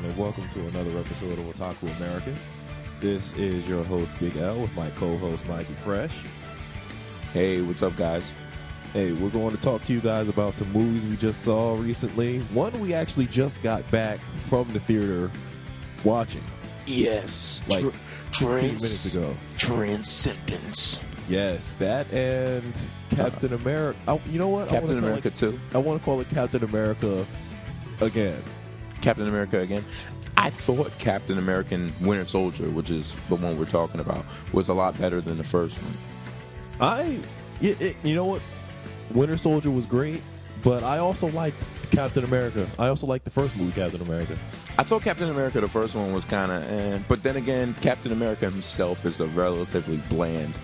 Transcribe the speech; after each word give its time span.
Everyone, 0.00 0.16
and 0.16 0.18
welcome 0.18 0.48
to 0.48 0.66
another 0.68 0.98
episode 0.98 1.32
of 1.38 1.44
Otaku 1.44 1.94
American. 1.98 2.34
This 3.00 3.34
is 3.34 3.68
your 3.68 3.84
host, 3.84 4.10
Big 4.18 4.34
L, 4.38 4.58
with 4.58 4.74
my 4.74 4.88
co 4.90 5.18
host, 5.18 5.46
Mikey 5.46 5.74
Fresh. 5.84 6.16
Hey, 7.34 7.60
what's 7.60 7.82
up, 7.82 7.94
guys? 7.96 8.32
Hey, 8.94 9.12
we're 9.12 9.28
going 9.28 9.50
to 9.50 9.60
talk 9.60 9.84
to 9.84 9.92
you 9.92 10.00
guys 10.00 10.30
about 10.30 10.54
some 10.54 10.72
movies 10.72 11.04
we 11.04 11.16
just 11.16 11.42
saw 11.42 11.74
recently. 11.74 12.38
One 12.54 12.78
we 12.80 12.94
actually 12.94 13.26
just 13.26 13.62
got 13.62 13.88
back 13.90 14.20
from 14.48 14.68
the 14.68 14.80
theater 14.80 15.30
watching 16.02 16.44
Yes, 16.86 17.60
Like, 17.68 17.82
Tr- 18.32 18.56
15 18.58 18.74
minutes 18.76 19.14
ago. 19.14 19.36
Transcendence. 19.58 20.98
Yes, 21.28 21.74
that 21.74 22.10
and 22.10 22.86
Captain 23.10 23.52
uh-huh. 23.52 23.62
America. 23.62 23.98
Oh, 24.08 24.20
you 24.30 24.38
know 24.38 24.48
what? 24.48 24.68
Captain 24.68 24.96
America 24.96 25.28
it- 25.28 25.36
too. 25.36 25.60
I 25.74 25.78
want 25.78 26.00
to 26.00 26.04
call 26.04 26.20
it 26.22 26.28
Captain 26.30 26.64
America 26.64 27.26
again. 28.00 28.42
Captain 29.00 29.26
America 29.28 29.60
again. 29.60 29.84
I 30.36 30.48
thought 30.50 30.90
Captain 30.98 31.38
American 31.38 31.92
Winter 32.00 32.24
Soldier, 32.24 32.64
which 32.70 32.90
is 32.90 33.14
the 33.28 33.36
one 33.36 33.58
we're 33.58 33.66
talking 33.66 34.00
about, 34.00 34.24
was 34.52 34.68
a 34.68 34.74
lot 34.74 34.98
better 34.98 35.20
than 35.20 35.36
the 35.36 35.44
first 35.44 35.76
one. 35.82 35.92
I, 36.80 37.18
it, 37.60 37.80
it- 37.80 37.96
you 38.02 38.14
know 38.14 38.24
what? 38.24 38.42
Winter 39.12 39.36
Soldier 39.36 39.70
was 39.70 39.86
great, 39.86 40.22
but 40.62 40.82
I 40.82 40.98
also 40.98 41.28
liked 41.28 41.62
Captain 41.90 42.24
America. 42.24 42.66
I 42.78 42.88
also 42.88 43.06
liked 43.06 43.24
the 43.24 43.30
first 43.30 43.58
movie, 43.58 43.72
Captain 43.72 44.00
America. 44.00 44.36
I 44.78 44.82
thought 44.84 45.02
Captain 45.02 45.28
America, 45.28 45.60
the 45.60 45.68
first 45.68 45.94
one, 45.94 46.12
was 46.12 46.24
kind 46.24 46.50
of, 46.50 46.62
eh. 46.70 46.98
but 47.08 47.22
then 47.22 47.36
again, 47.36 47.74
Captain 47.82 48.12
America 48.12 48.48
himself 48.48 49.04
is 49.04 49.20
a 49.20 49.26
relatively 49.26 49.98
bland 50.08 50.54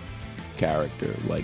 character. 0.57 1.13
Like 1.27 1.43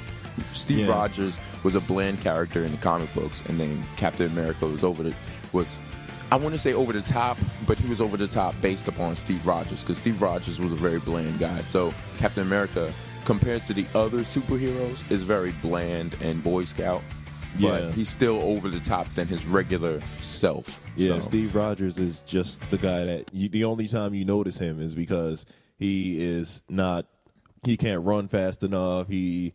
Steve 0.54 0.80
Yeah. 0.88 0.88
Rogers 0.94 1.38
was 1.64 1.76
a 1.76 1.82
bland 1.82 2.22
character 2.22 2.64
in 2.66 2.72
the 2.72 2.78
comic 2.78 3.14
books, 3.14 3.44
and 3.48 3.60
then 3.60 3.84
Captain 3.98 4.32
America 4.32 4.66
was 4.66 4.84
over 4.84 5.04
the 5.04 5.14
was. 5.52 5.78
I 6.34 6.36
want 6.36 6.54
to 6.56 6.58
say 6.58 6.74
over 6.74 6.92
the 6.92 7.02
top, 7.04 7.38
but 7.68 7.78
he 7.78 7.88
was 7.88 8.02
over 8.02 8.18
the 8.18 8.28
top 8.28 8.60
based 8.60 8.88
upon 8.88 9.16
Steve 9.16 9.46
Rogers 9.46 9.82
because 9.82 10.00
Steve 10.00 10.20
Rogers 10.20 10.60
was 10.60 10.72
a 10.72 10.76
very 10.76 10.98
bland 10.98 11.38
guy. 11.38 11.62
So 11.62 11.94
Captain 12.18 12.42
America, 12.42 12.92
compared 13.24 13.64
to 13.68 13.74
the 13.76 13.86
other 13.94 14.22
superheroes, 14.22 15.12
is 15.12 15.24
very 15.24 15.52
bland 15.62 16.16
and 16.22 16.44
Boy 16.44 16.64
Scout. 16.64 17.04
Yeah. 17.60 17.70
But 17.70 17.92
he's 17.94 18.10
still 18.10 18.42
over 18.42 18.68
the 18.68 18.80
top 18.80 19.08
than 19.10 19.28
his 19.28 19.46
regular 19.46 20.02
self. 20.22 20.84
Yeah, 20.96 21.10
So- 21.10 21.20
Steve 21.20 21.54
Rogers 21.54 22.00
is 22.00 22.22
just 22.22 22.68
the 22.72 22.80
guy 22.80 23.06
that 23.06 23.30
you, 23.32 23.48
the 23.48 23.66
only 23.66 23.88
time 23.88 24.16
you 24.16 24.26
notice 24.26 24.58
him 24.58 24.82
is 24.82 24.96
because 24.96 25.46
he 25.78 26.20
is 26.20 26.64
not, 26.68 27.06
he 27.64 27.78
can't 27.78 28.04
run 28.04 28.28
fast 28.28 28.64
enough. 28.64 29.08
He 29.08 29.54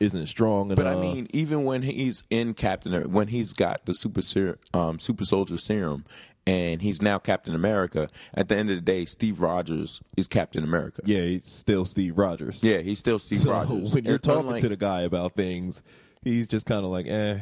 isn't 0.00 0.26
strong 0.26 0.66
enough. 0.66 0.76
But 0.76 0.86
I 0.86 0.96
mean, 0.96 1.28
even 1.32 1.64
when 1.64 1.82
he's 1.82 2.22
in 2.30 2.54
Captain, 2.54 3.12
when 3.12 3.28
he's 3.28 3.52
got 3.52 3.84
the 3.86 3.94
super 3.94 4.22
ser- 4.22 4.58
um, 4.74 4.98
super 4.98 5.24
soldier 5.24 5.58
serum, 5.58 6.04
and 6.46 6.80
he's 6.82 7.00
now 7.02 7.18
Captain 7.18 7.54
America. 7.54 8.08
At 8.34 8.48
the 8.48 8.56
end 8.56 8.70
of 8.70 8.76
the 8.76 8.82
day, 8.82 9.04
Steve 9.04 9.40
Rogers 9.40 10.00
is 10.16 10.26
Captain 10.26 10.64
America. 10.64 11.02
yeah, 11.04 11.20
he's 11.20 11.46
still 11.46 11.84
Steve 11.84 12.16
Rogers. 12.18 12.64
Yeah, 12.64 12.78
he's 12.78 12.98
still 12.98 13.18
Steve 13.18 13.38
so 13.38 13.52
Rogers. 13.52 13.94
when 13.94 14.04
you're 14.04 14.14
And 14.14 14.22
talking 14.22 14.40
unlike- 14.46 14.62
to 14.62 14.68
the 14.70 14.76
guy 14.76 15.02
about 15.02 15.34
things, 15.34 15.82
he's 16.22 16.48
just 16.48 16.64
kind 16.66 16.82
of 16.84 16.90
like, 16.90 17.06
eh. 17.06 17.38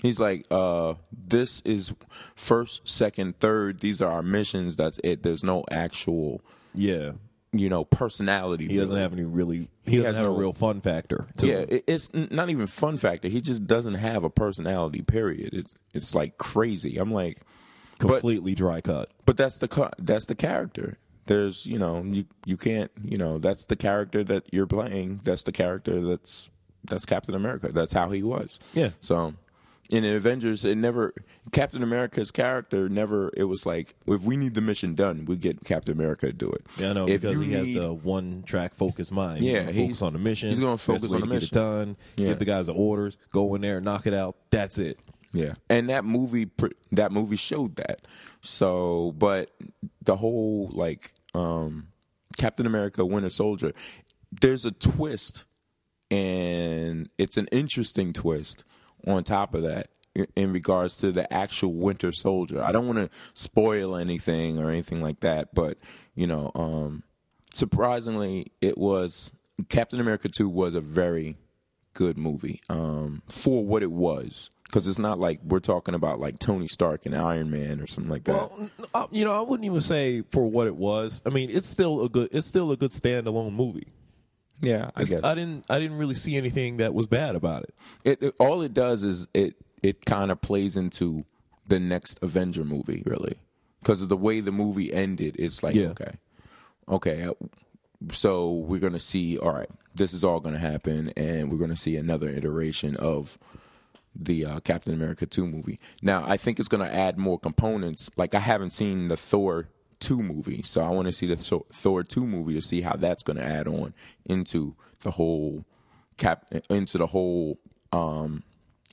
he's 0.00 0.18
like, 0.20 0.44
uh, 0.50 0.94
"This 1.12 1.62
is 1.62 1.94
first, 2.36 2.86
second, 2.86 3.38
third. 3.40 3.80
These 3.80 4.02
are 4.02 4.12
our 4.12 4.22
missions. 4.22 4.76
That's 4.76 5.00
it. 5.02 5.22
There's 5.22 5.42
no 5.42 5.64
actual, 5.70 6.42
Yeah, 6.74 7.12
you 7.52 7.68
know, 7.68 7.84
personality. 7.84 8.68
he 8.68 8.76
doesn't 8.76 8.94
really. 8.94 9.02
have 9.02 9.12
any 9.12 9.24
really. 9.24 9.70
He, 9.84 9.92
He 9.92 9.96
doesn't 9.96 10.06
has 10.06 10.16
have 10.18 10.26
no- 10.26 10.34
a 10.36 10.38
real 10.38 10.52
fun 10.52 10.80
factor. 10.80 11.26
To 11.38 11.46
Yeah, 11.46 11.64
it, 11.68 11.84
it's 11.86 12.10
not 12.14 12.48
even 12.50 12.66
fun 12.66 12.96
factor. 12.96 13.28
He 13.28 13.40
just 13.40 13.66
doesn't 13.66 13.94
have 13.94 14.22
a 14.24 14.30
personality. 14.30 15.02
Period. 15.02 15.52
It's 15.54 15.74
it's 15.94 16.14
like 16.14 16.38
crazy. 16.38 16.96
I'm 16.98 17.12
like, 17.12 17.38
but 17.98 18.08
completely 18.08 18.54
dry 18.54 18.80
cut. 18.80 19.10
but 19.26 19.36
that's 19.36 19.58
the 19.58 19.90
that's 19.98 20.26
the 20.26 20.34
character. 20.34 20.96
There's 21.26 21.66
you 21.66 21.78
know 21.78 22.02
you 22.04 22.24
you 22.46 22.56
can't 22.56 22.90
you 23.02 23.18
know 23.18 23.38
that's 23.38 23.64
the 23.64 23.76
character 23.76 24.22
that 24.24 24.44
you're 24.52 24.66
playing. 24.66 25.20
That's 25.24 25.42
the 25.42 25.52
character 25.52 26.00
that's 26.00 26.50
that's 26.84 27.04
Captain 27.04 27.34
America. 27.34 27.70
That's 27.72 27.92
how 27.92 28.10
he 28.10 28.22
was. 28.22 28.58
Yeah. 28.74 28.90
So 29.00 29.34
in 29.90 30.04
Avengers, 30.04 30.64
it 30.64 30.76
never 30.76 31.12
Captain 31.52 31.82
America's 31.82 32.30
character 32.30 32.88
never. 32.88 33.30
It 33.36 33.44
was 33.44 33.66
like 33.66 33.94
if 34.06 34.22
we 34.22 34.36
need 34.36 34.54
the 34.54 34.60
mission 34.60 34.94
done, 34.94 35.24
we 35.24 35.36
get 35.36 35.64
Captain 35.64 35.92
America 35.92 36.26
to 36.26 36.32
do 36.32 36.50
it. 36.50 36.64
Yeah, 36.78 36.90
I 36.90 36.92
know 36.92 37.08
If 37.08 37.22
because 37.22 37.40
he 37.40 37.52
has 37.52 37.74
the 37.74 37.92
one 37.92 38.42
track 38.44 38.74
focus 38.74 39.10
mind. 39.10 39.44
Yeah, 39.44 39.70
he's 39.70 39.86
focus 39.86 40.02
on 40.02 40.12
the 40.12 40.18
mission. 40.18 40.50
he's 40.50 40.60
gonna 40.60 40.78
focus 40.78 41.04
on 41.04 41.20
the 41.20 41.26
get 41.26 41.28
mission. 41.28 41.58
it 41.58 41.60
done. 41.60 41.96
Yeah. 42.16 42.28
Give 42.28 42.38
the 42.38 42.44
guys 42.44 42.66
the 42.66 42.74
orders. 42.74 43.18
Go 43.32 43.54
in 43.56 43.62
there, 43.62 43.80
knock 43.80 44.06
it 44.06 44.14
out. 44.14 44.36
That's 44.50 44.78
it. 44.78 45.00
Yeah, 45.32 45.54
and 45.68 45.88
that 45.90 46.04
movie 46.04 46.50
that 46.92 47.12
movie 47.12 47.36
showed 47.36 47.76
that. 47.76 48.02
So, 48.40 49.14
but 49.16 49.50
the 50.02 50.16
whole 50.16 50.70
like 50.72 51.14
um 51.34 51.88
Captain 52.36 52.66
America 52.66 53.04
Winter 53.04 53.30
Soldier, 53.30 53.72
there's 54.40 54.64
a 54.64 54.72
twist 54.72 55.44
and 56.10 57.08
it's 57.18 57.36
an 57.36 57.46
interesting 57.52 58.12
twist 58.12 58.64
on 59.06 59.24
top 59.24 59.54
of 59.54 59.62
that 59.62 59.90
in- 60.34 60.52
regards 60.52 60.98
to 60.98 61.12
the 61.12 61.32
actual 61.32 61.72
Winter 61.74 62.12
Soldier. 62.12 62.62
I 62.62 62.72
don't 62.72 62.86
want 62.86 62.98
to 62.98 63.10
spoil 63.34 63.96
anything 63.96 64.58
or 64.58 64.70
anything 64.70 65.00
like 65.00 65.20
that, 65.20 65.54
but 65.54 65.78
you 66.14 66.26
know, 66.26 66.50
um 66.54 67.02
surprisingly 67.52 68.52
it 68.60 68.78
was 68.78 69.32
Captain 69.68 70.00
America 70.00 70.28
2 70.28 70.48
was 70.48 70.74
a 70.74 70.80
very 70.80 71.36
good 71.94 72.16
movie 72.16 72.60
um, 72.68 73.22
for 73.28 73.64
what 73.64 73.82
it 73.82 73.92
was. 73.92 74.50
Because 74.64 74.86
it's 74.86 75.00
not 75.00 75.18
like 75.18 75.40
we're 75.42 75.58
talking 75.58 75.94
about 75.96 76.20
like 76.20 76.38
Tony 76.38 76.68
Stark 76.68 77.04
and 77.04 77.16
Iron 77.16 77.50
Man 77.50 77.80
or 77.80 77.88
something 77.88 78.10
like 78.10 78.22
that. 78.24 78.34
Well, 78.34 78.70
uh, 78.94 79.06
you 79.10 79.24
know, 79.24 79.32
I 79.32 79.40
wouldn't 79.40 79.64
even 79.64 79.80
say 79.80 80.22
for 80.30 80.48
what 80.48 80.68
it 80.68 80.76
was. 80.76 81.20
I 81.26 81.30
mean, 81.30 81.50
it's 81.50 81.66
still 81.66 82.04
a 82.04 82.08
good. 82.08 82.28
It's 82.30 82.46
still 82.46 82.70
a 82.70 82.76
good 82.76 82.92
standalone 82.92 83.52
movie. 83.52 83.88
Yeah, 84.60 84.90
I 84.96 85.02
It's- 85.02 85.10
guess 85.10 85.20
I 85.24 85.34
didn't. 85.34 85.66
I 85.70 85.78
didn't 85.78 85.96
really 85.98 86.14
see 86.14 86.36
anything 86.36 86.76
that 86.78 86.94
was 86.94 87.06
bad 87.06 87.34
about 87.36 87.64
it. 87.64 87.74
it, 88.04 88.22
it. 88.22 88.34
All 88.38 88.62
it 88.62 88.74
does 88.74 89.04
is 89.04 89.28
it 89.34 89.54
it 89.82 90.04
kind 90.04 90.30
of 90.30 90.40
plays 90.40 90.76
into 90.76 91.24
the 91.66 91.80
next 91.80 92.18
Avenger 92.22 92.64
movie, 92.64 93.02
really, 93.06 93.36
because 93.80 94.02
of 94.02 94.08
the 94.08 94.16
way 94.16 94.40
the 94.40 94.52
movie 94.52 94.92
ended. 94.92 95.36
It's 95.38 95.62
like 95.62 95.74
Yeah. 95.74 95.88
okay, 95.88 96.12
okay, 96.88 97.22
uh, 97.22 97.34
so 98.12 98.50
we're 98.52 98.80
gonna 98.80 99.00
see. 99.00 99.38
All 99.38 99.52
right, 99.52 99.70
this 99.94 100.12
is 100.12 100.24
all 100.24 100.40
gonna 100.40 100.58
happen, 100.58 101.10
and 101.16 101.50
we're 101.50 101.58
gonna 101.58 101.76
see 101.76 101.96
another 101.96 102.28
iteration 102.28 102.96
of 102.96 103.38
the 104.14 104.44
uh, 104.44 104.60
Captain 104.60 104.92
America 104.92 105.24
2 105.24 105.46
movie. 105.46 105.78
Now, 106.02 106.24
I 106.26 106.36
think 106.36 106.58
it's 106.58 106.68
going 106.68 106.84
to 106.84 106.92
add 106.92 107.16
more 107.16 107.38
components. 107.38 108.10
Like, 108.16 108.34
I 108.34 108.40
haven't 108.40 108.72
seen 108.72 109.06
the 109.06 109.16
Thor 109.16 109.68
2 110.00 110.22
movie, 110.22 110.62
so 110.62 110.82
I 110.82 110.88
want 110.90 111.06
to 111.06 111.12
see 111.12 111.26
the 111.26 111.36
Thor- 111.36 112.02
2 112.04 112.26
movie 112.26 112.54
to 112.54 112.62
see 112.62 112.80
how 112.80 112.96
that's 112.96 113.22
going 113.22 113.36
to 113.36 113.44
add 113.44 113.68
on 113.68 113.94
into 114.24 114.74
the 115.00 115.12
whole 115.12 115.64
cap 116.16 116.46
into 116.68 116.98
the 116.98 117.06
whole 117.06 117.58
um 117.92 118.42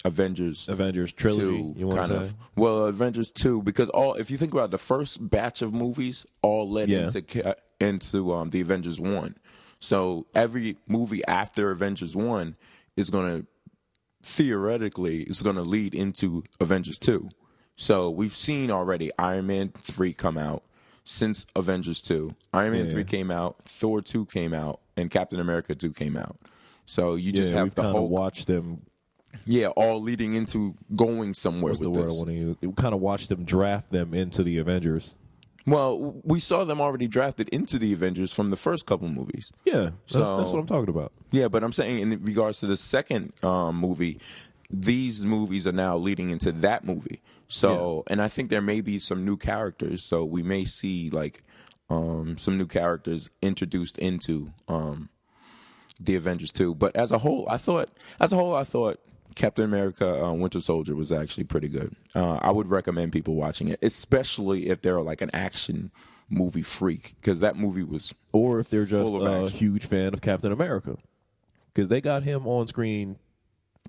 Avengers 0.05 0.69
Avengers 0.69 1.11
trilogy. 1.11 1.41
two 1.45 1.73
you 1.75 1.87
want 1.87 1.99
kind 1.99 2.11
to 2.11 2.17
of 2.19 2.35
well 2.55 2.85
Avengers 2.85 3.31
2 3.31 3.63
because 3.63 3.89
all 3.89 4.13
if 4.13 4.29
you 4.31 4.37
think 4.37 4.53
about 4.53 4.71
the 4.71 4.77
first 4.77 5.29
batch 5.29 5.61
of 5.61 5.73
movies 5.73 6.25
all 6.41 6.69
led 6.69 6.87
Yeah. 6.89 7.09
into 7.13 7.55
into 7.81 8.33
um 8.33 8.51
the 8.51 8.61
Avengers 8.61 8.99
1. 8.99 9.35
So 9.79 10.25
every 10.33 10.77
movie 10.87 11.23
after 11.25 11.71
Avengers 11.71 12.15
1 12.15 12.55
is 12.95 13.09
going 13.09 13.41
to 13.41 13.47
theoretically 14.23 15.23
is 15.23 15.41
going 15.41 15.55
to 15.55 15.61
lead 15.63 15.93
into 15.93 16.43
Avengers 16.59 16.99
2. 16.99 17.29
So 17.75 18.09
we've 18.09 18.35
seen 18.35 18.71
already 18.71 19.11
Iron 19.19 19.47
Man 19.47 19.71
3 19.77 20.13
come 20.13 20.37
out 20.37 20.63
since 21.07 21.45
Avengers 21.55 22.01
2. 22.01 22.35
Iron 22.53 22.73
Man 22.73 22.85
Yeah. 22.85 22.91
3 22.91 23.03
came 23.05 23.31
out, 23.31 23.57
Thor 23.65 24.01
2 24.01 24.25
came 24.25 24.53
out, 24.53 24.79
and 24.97 25.09
Captain 25.09 25.39
America 25.39 25.73
2 25.73 25.91
came 25.93 26.17
out. 26.17 26.35
So 26.85 27.15
you 27.15 27.31
just 27.31 27.51
yeah, 27.51 27.59
have 27.59 27.75
the 27.75 27.83
whole 27.83 28.07
watched 28.09 28.47
them. 28.47 28.81
yeah, 29.45 29.67
all 29.67 30.01
leading 30.01 30.33
into 30.33 30.75
going 30.95 31.33
somewhere 31.33 31.71
What's 31.71 31.79
with 31.79 31.93
the 31.93 31.99
word 31.99 32.09
I 32.09 32.13
want 32.13 32.27
to 32.27 32.33
use? 32.33 32.57
We 32.61 32.71
kind 32.73 32.93
of 32.93 32.99
watched 33.01 33.29
them 33.29 33.43
draft 33.43 33.91
them 33.91 34.13
into 34.13 34.43
the 34.43 34.57
Avengers. 34.57 35.15
Well, 35.65 36.15
we 36.23 36.39
saw 36.39 36.63
them 36.63 36.79
already 36.79 37.07
drafted 37.07 37.49
into 37.49 37.77
the 37.77 37.91
Avengers 37.91 38.31
from 38.31 38.51
the 38.51 38.55
first 38.55 38.85
couple 38.85 39.09
movies. 39.09 39.51
Yeah, 39.65 39.89
that's, 40.07 40.13
So- 40.13 40.37
that's 40.37 40.51
what 40.51 40.59
I'm 40.59 40.65
talking 40.65 40.87
about. 40.89 41.11
Yeah, 41.31 41.49
but 41.49 41.61
I'm 41.61 41.73
saying 41.73 41.99
in 41.99 42.23
regards 42.23 42.61
to 42.61 42.67
the 42.67 42.77
second 42.77 43.33
um, 43.43 43.77
movie, 43.77 44.17
these 44.69 45.25
movies 45.25 45.65
are 45.65 45.71
now 45.71 45.95
leading 45.97 46.29
into 46.29 46.51
that 46.51 46.83
movie. 46.83 47.21
So, 47.47 48.03
and 48.07 48.21
I 48.21 48.27
think 48.27 48.49
there 48.49 48.61
may 48.61 48.81
be 48.81 48.99
some 48.99 49.23
new 49.23 49.37
characters. 49.37 50.03
So 50.03 50.25
we 50.25 50.43
may 50.43 50.65
see 50.65 51.09
like 51.09 51.43
um, 51.89 52.37
some 52.37 52.57
new 52.57 52.65
characters 52.67 53.29
introduced 53.41 53.97
into 53.97 54.51
um, 54.67 55.09
the 55.99 56.15
Avengers 56.15 56.51
too. 56.51 56.75
But 56.75 56.95
as 56.95 57.11
a 57.11 57.19
whole, 57.19 57.47
I 57.49 57.57
thought, 57.57 57.89
as 58.19 58.33
a 58.33 58.35
whole, 58.35 58.53
I 58.55 58.65
thought 58.65 58.99
Captain 59.35 59.63
America: 59.63 60.23
uh, 60.25 60.33
Winter 60.33 60.59
Soldier 60.59 60.95
was 60.95 61.11
actually 61.11 61.45
pretty 61.45 61.69
good. 61.69 61.95
Uh, 62.13 62.39
I 62.41 62.51
would 62.51 62.67
recommend 62.67 63.13
people 63.13 63.35
watching 63.35 63.69
it, 63.69 63.79
especially 63.81 64.69
if 64.69 64.81
they're 64.81 65.01
like 65.01 65.21
an 65.21 65.29
action 65.33 65.91
movie 66.29 66.61
freak, 66.63 67.15
because 67.21 67.39
that 67.39 67.55
movie 67.55 67.83
was 67.83 68.13
Or 68.33 68.59
if 68.59 68.69
they're 68.69 68.85
just 68.85 69.13
a 69.13 69.43
action. 69.43 69.57
huge 69.57 69.85
fan 69.85 70.13
of 70.13 70.19
Captain 70.19 70.51
America, 70.51 70.97
because 71.73 71.87
they 71.87 72.01
got 72.01 72.23
him 72.23 72.45
on 72.45 72.67
screen 72.67 73.17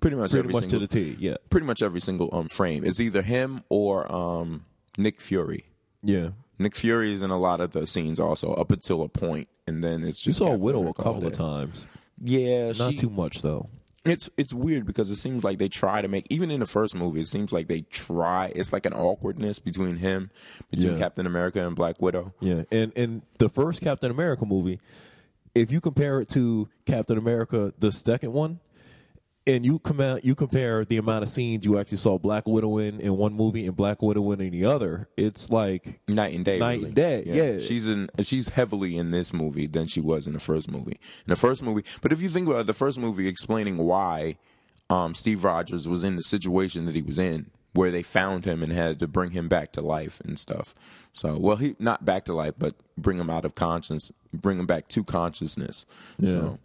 pretty 0.01 0.17
much 0.17 0.31
pretty 0.31 0.41
every 0.41 0.53
much 0.53 0.63
single, 0.65 0.81
to 0.81 0.87
the 0.87 1.15
T. 1.15 1.17
Yeah, 1.19 1.37
pretty 1.51 1.67
much 1.67 1.83
every 1.83 2.01
single 2.01 2.29
um 2.33 2.49
frame. 2.49 2.85
It's 2.85 3.01
either 3.01 3.23
him 3.23 3.63
or 3.69 4.11
um 4.13 4.65
Nick 4.97 5.21
Fury. 5.21 5.65
Yeah. 6.03 6.31
Nick 6.59 6.75
Fury 6.75 7.13
is 7.15 7.23
in 7.23 7.31
a 7.31 7.39
lot 7.39 7.61
of 7.61 7.71
the 7.73 7.87
scenes 7.87 8.19
also, 8.19 8.53
up 8.55 8.73
until 8.73 9.03
a 9.03 9.09
point, 9.09 9.49
and 9.67 9.83
then 9.85 10.03
it's 10.03 10.27
You 10.27 10.31
just 10.31 10.39
saw 10.39 10.47
Captain 10.47 10.61
Widow 10.61 10.89
a 10.89 10.95
couple 10.95 11.27
of 11.27 11.33
times. 11.33 11.87
Yeah, 12.23 12.73
Not 12.79 12.93
she- 12.93 12.97
too 12.97 13.11
much 13.11 13.43
though. 13.43 13.69
It's 14.05 14.31
it's 14.39 14.55
weird 14.55 14.87
because 14.87 15.11
it 15.11 15.17
seems 15.17 15.45
like 15.45 15.59
they 15.59 15.69
try 15.69 16.01
to 16.01 16.09
make 16.09 16.27
even 16.31 16.51
in 16.51 16.61
the 16.61 16.67
first 16.67 16.95
movie. 16.95 17.21
It 17.21 17.29
seems 17.29 17.53
like 17.53 17.69
they 17.69 17.83
try. 17.83 18.51
It's 18.55 18.73
like 18.73 18.87
an 18.87 18.95
awkwardness 18.95 19.59
between 19.59 19.97
him, 19.97 20.31
between 20.71 20.93
Yeah. 20.93 20.99
Captain 20.99 21.27
America 21.27 21.67
and 21.67 21.77
Black 21.77 22.01
Widow. 22.01 22.33
Yeah, 22.41 22.63
and 22.73 22.93
and 22.97 23.23
the 23.39 23.49
first 23.51 23.83
Captain 23.83 24.11
America 24.11 24.47
movie, 24.47 24.79
if 25.55 25.71
you 25.71 25.81
compare 25.81 26.21
it 26.21 26.29
to 26.31 26.69
Captain 26.87 27.19
America, 27.19 27.75
the 27.79 27.93
second 27.93 28.33
one, 28.33 28.61
and 29.49 29.65
you 29.65 29.79
come 29.79 30.01
out, 30.01 30.25
you 30.25 30.35
compare 30.35 30.85
the 30.85 30.99
amount 30.99 31.23
of 31.23 31.31
scenes 31.31 31.65
you 31.65 31.79
actually 31.79 31.97
saw 31.97 32.19
Black 32.19 32.47
Widow 32.47 32.79
in 32.79 33.01
in 33.01 33.17
one 33.17 33.33
movie 33.33 33.67
and 33.67 33.75
Black 33.75 34.03
Widow 34.03 34.31
in 34.33 34.51
the 34.51 34.65
other, 34.67 35.09
it's 35.17 35.51
like 35.51 36.01
Night 36.07 36.35
and 36.35 36.45
day. 36.45 36.59
Night 36.59 36.75
really. 36.75 36.87
and 36.87 36.95
day, 36.95 37.23
yeah. 37.27 37.59
She's 37.59 37.87
in. 37.87 38.11
She's 38.21 38.49
heavily 38.51 38.97
in 38.97 39.11
this 39.11 39.33
movie 39.33 39.67
than 39.67 39.87
she 39.87 40.01
was 40.01 40.27
in 40.27 40.35
the 40.35 40.41
first 40.41 40.71
movie. 40.71 41.01
In 41.27 41.31
the 41.31 41.37
first 41.37 41.63
movie, 41.63 41.83
but 42.03 42.13
if 42.13 42.21
you 42.21 42.29
think 42.29 42.47
about 42.47 42.61
it, 42.61 42.67
the 42.67 42.75
first 42.75 42.99
movie, 42.99 43.27
explaining 43.27 43.79
why 43.79 44.37
um, 44.91 45.15
Steve 45.15 45.43
Rogers 45.43 45.89
was 45.89 46.05
in 46.05 46.17
the 46.17 46.23
situation 46.23 46.85
that 46.85 46.95
he 46.95 47.03
was 47.03 47.19
in, 47.19 47.51
where 47.73 47.91
they 47.91 48.03
found 48.03 48.45
him 48.45 48.63
and 48.63 48.71
had 48.71 48.99
to 48.99 49.07
bring 49.07 49.31
him 49.31 49.49
back 49.49 49.73
to 49.73 49.81
life 49.81 50.21
and 50.25 50.39
stuff. 50.39 50.75
So, 51.15 51.39
well, 51.39 51.57
he 51.57 51.75
not 51.79 52.05
back 52.05 52.27
to 52.27 52.35
life, 52.35 52.55
but 52.59 52.75
bring 52.99 53.19
him 53.19 53.31
out 53.31 53.47
of 53.47 53.55
conscience, 53.55 54.13
bring 54.35 54.59
him 54.59 54.67
back 54.67 54.89
to 54.89 55.05
consciousness. 55.05 55.87
Yeah. 56.19 56.33
So, 56.33 56.59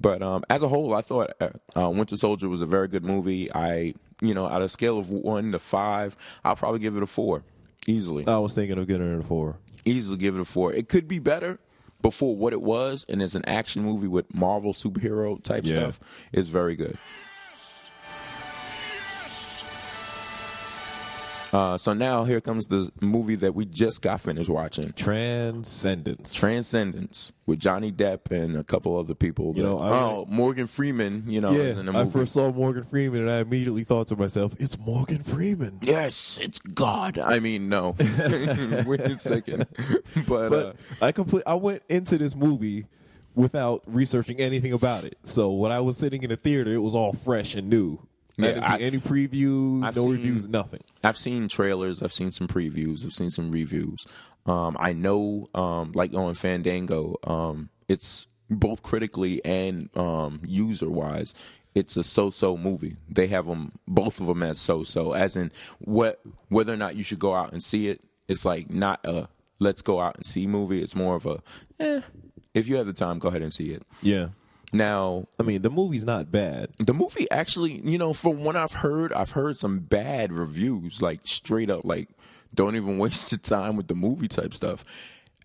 but 0.00 0.22
um, 0.22 0.44
as 0.50 0.62
a 0.62 0.68
whole, 0.68 0.94
I 0.94 1.00
thought 1.02 1.30
uh, 1.40 1.50
uh, 1.76 1.90
Winter 1.90 2.16
Soldier 2.16 2.48
was 2.48 2.60
a 2.60 2.66
very 2.66 2.88
good 2.88 3.04
movie. 3.04 3.52
I, 3.54 3.94
you 4.20 4.34
know, 4.34 4.46
out 4.46 4.60
of 4.62 4.66
a 4.66 4.68
scale 4.68 4.98
of 4.98 5.10
one 5.10 5.52
to 5.52 5.58
five, 5.58 6.16
I'll 6.44 6.56
probably 6.56 6.80
give 6.80 6.96
it 6.96 7.02
a 7.02 7.06
four, 7.06 7.42
easily 7.86 8.26
I 8.26 8.38
was 8.38 8.54
thinking 8.54 8.78
of 8.78 8.86
getting 8.86 9.12
it 9.12 9.20
a 9.20 9.24
four. 9.24 9.56
easily 9.84 10.16
give 10.18 10.36
it 10.36 10.40
a 10.40 10.44
four. 10.44 10.72
It 10.72 10.88
could 10.88 11.08
be 11.08 11.18
better 11.18 11.58
before 12.02 12.34
what 12.34 12.52
it 12.54 12.62
was, 12.62 13.04
and 13.08 13.20
it's 13.22 13.34
an 13.34 13.44
action 13.46 13.82
movie 13.82 14.08
with 14.08 14.34
Marvel 14.34 14.72
superhero 14.72 15.42
type 15.42 15.64
Yeah. 15.66 15.72
stuff. 15.90 16.00
It's 16.32 16.48
very 16.48 16.74
good. 16.76 16.96
Uh, 21.52 21.76
so 21.76 21.92
now 21.92 22.24
here 22.24 22.40
comes 22.40 22.68
the 22.68 22.90
movie 23.00 23.34
that 23.34 23.54
we 23.54 23.64
just 23.64 24.02
got 24.02 24.20
finished 24.20 24.48
watching, 24.48 24.92
Transcendence. 24.92 26.32
Transcendence, 26.32 27.32
with 27.46 27.58
Johnny 27.58 27.90
Depp 27.90 28.30
and 28.30 28.56
a 28.56 28.62
couple 28.62 28.96
other 28.96 29.14
people. 29.14 29.52
You 29.56 29.62
that- 29.62 29.68
know, 29.68 29.78
I 29.78 29.90
oh, 29.90 30.26
Morgan 30.28 30.66
Freeman, 30.66 31.24
you 31.26 31.40
know, 31.40 31.50
is 31.52 31.76
in 31.76 31.86
the 31.86 31.92
yeah, 31.92 32.00
I 32.02 32.06
first 32.06 32.32
saw 32.34 32.52
Morgan 32.52 32.84
Freeman 32.84 33.22
and 33.22 33.30
I 33.30 33.38
immediately 33.38 33.84
thought 33.84 34.06
to 34.08 34.16
myself, 34.16 34.54
"It's 34.58 34.78
Morgan 34.78 35.22
Freeman." 35.22 35.78
yes, 35.82 36.38
it's 36.40 36.60
God. 36.60 37.18
I 37.18 37.40
mean, 37.40 37.68
no. 37.68 37.96
Wait 37.98 39.00
a 39.00 39.16
second, 39.16 39.66
but, 40.28 40.46
uh, 40.46 40.48
But 40.48 40.76
I 41.02 41.12
complete. 41.12 41.42
I 41.46 41.54
went 41.54 41.82
into 41.88 42.16
this 42.16 42.36
movie 42.36 42.86
without 43.34 43.82
researching 43.86 44.38
anything 44.38 44.72
about 44.72 45.04
it. 45.04 45.18
So 45.22 45.50
when 45.50 45.72
I 45.72 45.80
was 45.80 45.96
sitting 45.96 46.22
in 46.22 46.30
the 46.30 46.36
theater, 46.36 46.72
it 46.72 46.78
was 46.78 46.94
all 46.94 47.12
fresh 47.12 47.54
and 47.54 47.68
new. 47.68 47.98
I 48.44 48.48
Yeah, 48.48 48.60
I- 48.74 48.78
any 48.78 48.98
previews, 48.98 49.84
I've 49.84 49.96
no 49.96 50.02
seen- 50.04 50.12
reviews, 50.12 50.48
nothing. 50.48 50.80
I've 51.04 51.16
seen 51.16 51.48
trailers, 51.48 52.02
I've 52.02 52.12
seen 52.12 52.32
some 52.32 52.48
previews, 52.48 53.04
I've 53.04 53.12
seen 53.12 53.30
some 53.30 53.50
reviews. 53.50 54.06
Um, 54.46 54.76
I 54.80 54.92
know, 54.92 55.48
um, 55.54 55.92
like 55.94 56.14
on 56.14 56.34
Fandango, 56.34 57.16
um, 57.24 57.68
it's 57.88 58.26
both 58.48 58.82
critically 58.82 59.44
and 59.44 59.88
um, 59.96 60.40
user 60.44 60.90
wise, 60.90 61.34
it's 61.74 61.96
a 61.96 62.02
so-so 62.02 62.56
movie. 62.56 62.96
They 63.08 63.28
have 63.28 63.46
them, 63.46 63.72
both 63.86 64.20
of 64.20 64.26
them 64.26 64.42
as 64.42 64.58
so-so, 64.58 65.12
as 65.12 65.36
in 65.36 65.52
what 65.78 66.20
whether 66.48 66.72
or 66.72 66.76
not 66.76 66.96
you 66.96 67.04
should 67.04 67.20
go 67.20 67.34
out 67.34 67.52
and 67.52 67.62
see 67.62 67.88
it. 67.88 68.00
It's 68.26 68.44
like 68.44 68.70
not 68.70 69.00
a 69.04 69.28
let's 69.60 69.82
go 69.82 70.00
out 70.00 70.16
and 70.16 70.24
see 70.26 70.46
movie. 70.46 70.82
It's 70.82 70.96
more 70.96 71.14
of 71.16 71.26
a, 71.26 71.42
eh, 71.78 72.00
if 72.54 72.66
you 72.66 72.76
have 72.76 72.86
the 72.86 72.92
time, 72.92 73.18
go 73.20 73.28
ahead 73.28 73.42
and 73.42 73.52
see 73.52 73.72
it. 73.72 73.82
Yeah, 74.02 74.28
Now, 74.72 75.26
I 75.38 75.42
mean 75.42 75.62
the 75.62 75.70
movie's 75.70 76.04
not 76.04 76.30
bad. 76.30 76.70
the 76.78 76.94
movie 76.94 77.30
actually, 77.30 77.80
you 77.84 77.98
know, 77.98 78.12
from 78.12 78.44
what 78.44 78.56
I've 78.56 78.72
heard, 78.74 79.12
I've 79.12 79.32
heard 79.32 79.56
some 79.58 79.80
bad 79.80 80.32
reviews, 80.32 81.02
like 81.02 81.20
straight 81.24 81.70
up, 81.70 81.84
like 81.84 82.08
don't 82.54 82.76
even 82.76 82.98
waste 83.04 83.32
your 83.32 83.38
time 83.38 83.76
with 83.76 83.88
the 83.88 83.94
movie 83.94 84.28
type 84.28 84.54
stuff. 84.54 84.84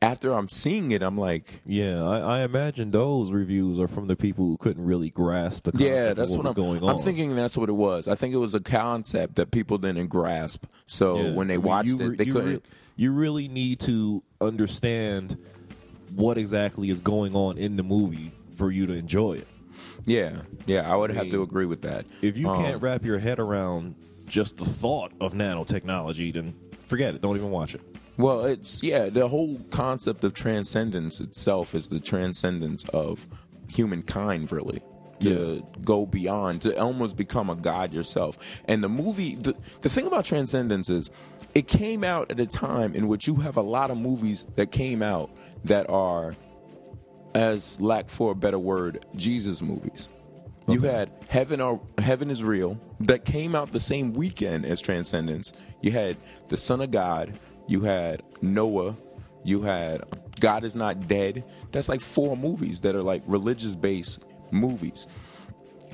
After 0.02 0.34
I'm 0.34 0.50
seeing 0.50 0.92
it, 0.92 1.02
I'm 1.02 1.18
like, 1.18 1.62
Yeah, 1.66 2.04
I, 2.04 2.20
I 2.20 2.40
imagine 2.42 2.92
those 2.92 3.32
reviews 3.32 3.80
are 3.80 3.88
from 3.88 4.08
the 4.08 4.16
people 4.16 4.46
who 4.46 4.58
couldn't 4.58 4.84
really 4.86 5.10
grasp 5.10 5.64
the 5.64 5.72
concept 5.72 5.90
yeah, 5.90 6.14
that's 6.14 6.32
of 6.32 6.38
what, 6.38 6.46
what, 6.46 6.58
was 6.58 6.66
I'm, 6.66 6.72
going 6.80 6.84
on. 6.84 6.90
I'm 6.98 7.00
thinking. 7.02 7.36
That's 7.36 7.58
what 7.58 7.70
it 7.70 7.74
was. 7.74 8.08
I 8.08 8.14
think 8.14 8.34
it 8.34 8.38
was 8.38 8.54
a 8.54 8.60
concept 8.60 9.36
that 9.36 9.50
people 9.52 9.78
didn't 9.80 10.08
grasp. 10.08 10.66
So 10.86 11.18
Yeah. 11.20 11.32
when 11.32 11.48
they 11.48 11.54
I 11.56 11.58
mean, 11.58 11.66
watched 11.66 11.90
you 11.90 12.12
it, 12.12 12.18
they 12.18 12.26
you 12.26 12.34
couldn't. 12.34 12.50
re- 12.56 12.62
you 12.98 13.12
really 13.14 13.48
need 13.48 13.80
to 13.82 14.22
understand 14.42 15.38
what 16.14 16.38
exactly 16.38 16.90
is 16.90 17.02
going 17.02 17.34
on 17.36 17.58
in 17.58 17.78
the 17.78 17.84
movie 17.84 18.32
for 18.56 18.72
you 18.72 18.86
to 18.88 18.94
enjoy 18.94 19.34
it. 19.34 19.48
yeah, 20.06 20.38
yeah, 20.66 20.92
I 20.92 20.96
would 20.96 21.12
have 21.12 21.30
to 21.30 21.42
agree 21.44 21.66
with 21.66 21.82
that. 21.84 22.06
If 22.22 22.38
you 22.38 22.50
Um, 22.50 22.58
can't 22.64 22.82
wrap 22.82 23.04
your 23.06 23.20
head 23.20 23.40
around 23.40 23.96
just 24.28 24.58
the 24.58 24.66
thought 24.66 25.12
of 25.22 25.34
nanotechnology, 25.34 26.34
then 26.34 26.56
forget 26.88 27.14
it. 27.16 27.22
Don't 27.22 27.36
even 27.38 27.52
watch 27.52 27.76
it. 27.76 27.82
Well, 28.18 28.46
it's 28.46 28.82
yeah, 28.82 29.10
the 29.10 29.28
whole 29.28 29.60
concept 29.72 30.24
of 30.24 30.34
transcendence 30.34 31.20
itself 31.20 31.76
is 31.76 31.90
the 31.90 32.00
transcendence 32.00 32.86
of 32.94 33.28
humankind 33.68 34.52
really. 34.52 34.82
To 35.22 35.66
go 35.84 36.06
beyond, 36.06 36.62
to 36.64 36.78
almost 36.78 37.16
become 37.16 37.50
a 37.50 37.56
god 37.56 37.94
yourself. 37.94 38.38
And 38.66 38.84
the 38.84 38.90
movie 38.90 39.36
the, 39.36 39.56
the 39.82 39.90
thing 39.90 40.06
about 40.08 40.26
transcendence 40.26 40.90
is 40.90 41.10
it 41.56 41.68
came 41.70 42.04
out 42.04 42.30
at 42.30 42.40
a 42.40 42.46
time 42.46 42.94
in 42.94 43.08
which 43.08 43.26
you 43.26 43.36
have 43.36 43.56
a 43.56 43.62
lot 43.62 43.92
of 43.92 43.98
movies 43.98 44.46
that 44.56 44.72
came 44.72 45.02
out 45.02 45.30
that 45.64 45.90
are 45.90 46.36
as 47.36 47.80
lack 47.82 48.08
for 48.08 48.32
a 48.32 48.36
better 48.36 48.58
word, 48.58 49.06
Jesus 49.16 49.62
movies. 49.62 50.08
You 50.68 50.80
had 50.80 51.12
Heaven 51.28 51.62
or 51.62 51.80
Heaven 52.00 52.32
is 52.32 52.44
Real 52.44 52.80
that 53.02 53.24
came 53.24 53.54
out 53.54 53.72
the 53.72 53.80
same 53.80 54.14
weekend 54.14 54.66
as 54.66 54.82
Transcendence. 54.82 55.54
You 55.82 55.92
had 55.92 56.18
The 56.48 56.58
Son 56.58 56.82
of 56.82 56.90
God. 56.90 57.38
You 57.68 57.82
had 57.82 58.24
Noah. 58.42 58.96
You 59.44 59.62
had 59.62 60.02
God 60.40 60.64
is 60.64 60.76
Not 60.76 61.08
Dead. 61.08 61.44
That's 61.72 61.88
like 61.88 62.02
four 62.02 62.36
movies 62.36 62.82
that 62.82 62.96
are 62.96 63.04
like 63.04 63.22
religious 63.28 63.76
based 63.76 64.24
movies. 64.50 65.06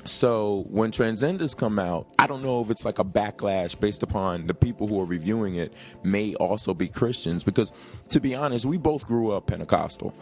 So 0.05 0.65
when 0.70 0.91
Transcendence 0.91 1.53
come 1.53 1.77
out, 1.77 2.08
I 2.17 2.27
don't 2.27 2.41
know 2.41 2.62
if 2.62 2.70
it's 2.70 2.86
like 2.86 3.00
a 3.00 3.03
backlash 3.03 3.79
based 3.79 4.03
upon 4.03 4.48
the 4.48 4.53
people 4.53 4.88
who 4.88 5.00
are 5.00 5.05
reviewing 5.05 5.55
it 5.55 5.74
may 6.03 6.34
also 6.36 6.74
be 6.74 6.88
Christians 6.88 7.43
because 7.43 7.72
to 8.10 8.20
be 8.20 8.34
honest, 8.36 8.65
we 8.65 8.77
both 8.77 9.05
grew 9.05 9.31
up 9.31 9.48
Pentecostal. 9.48 10.13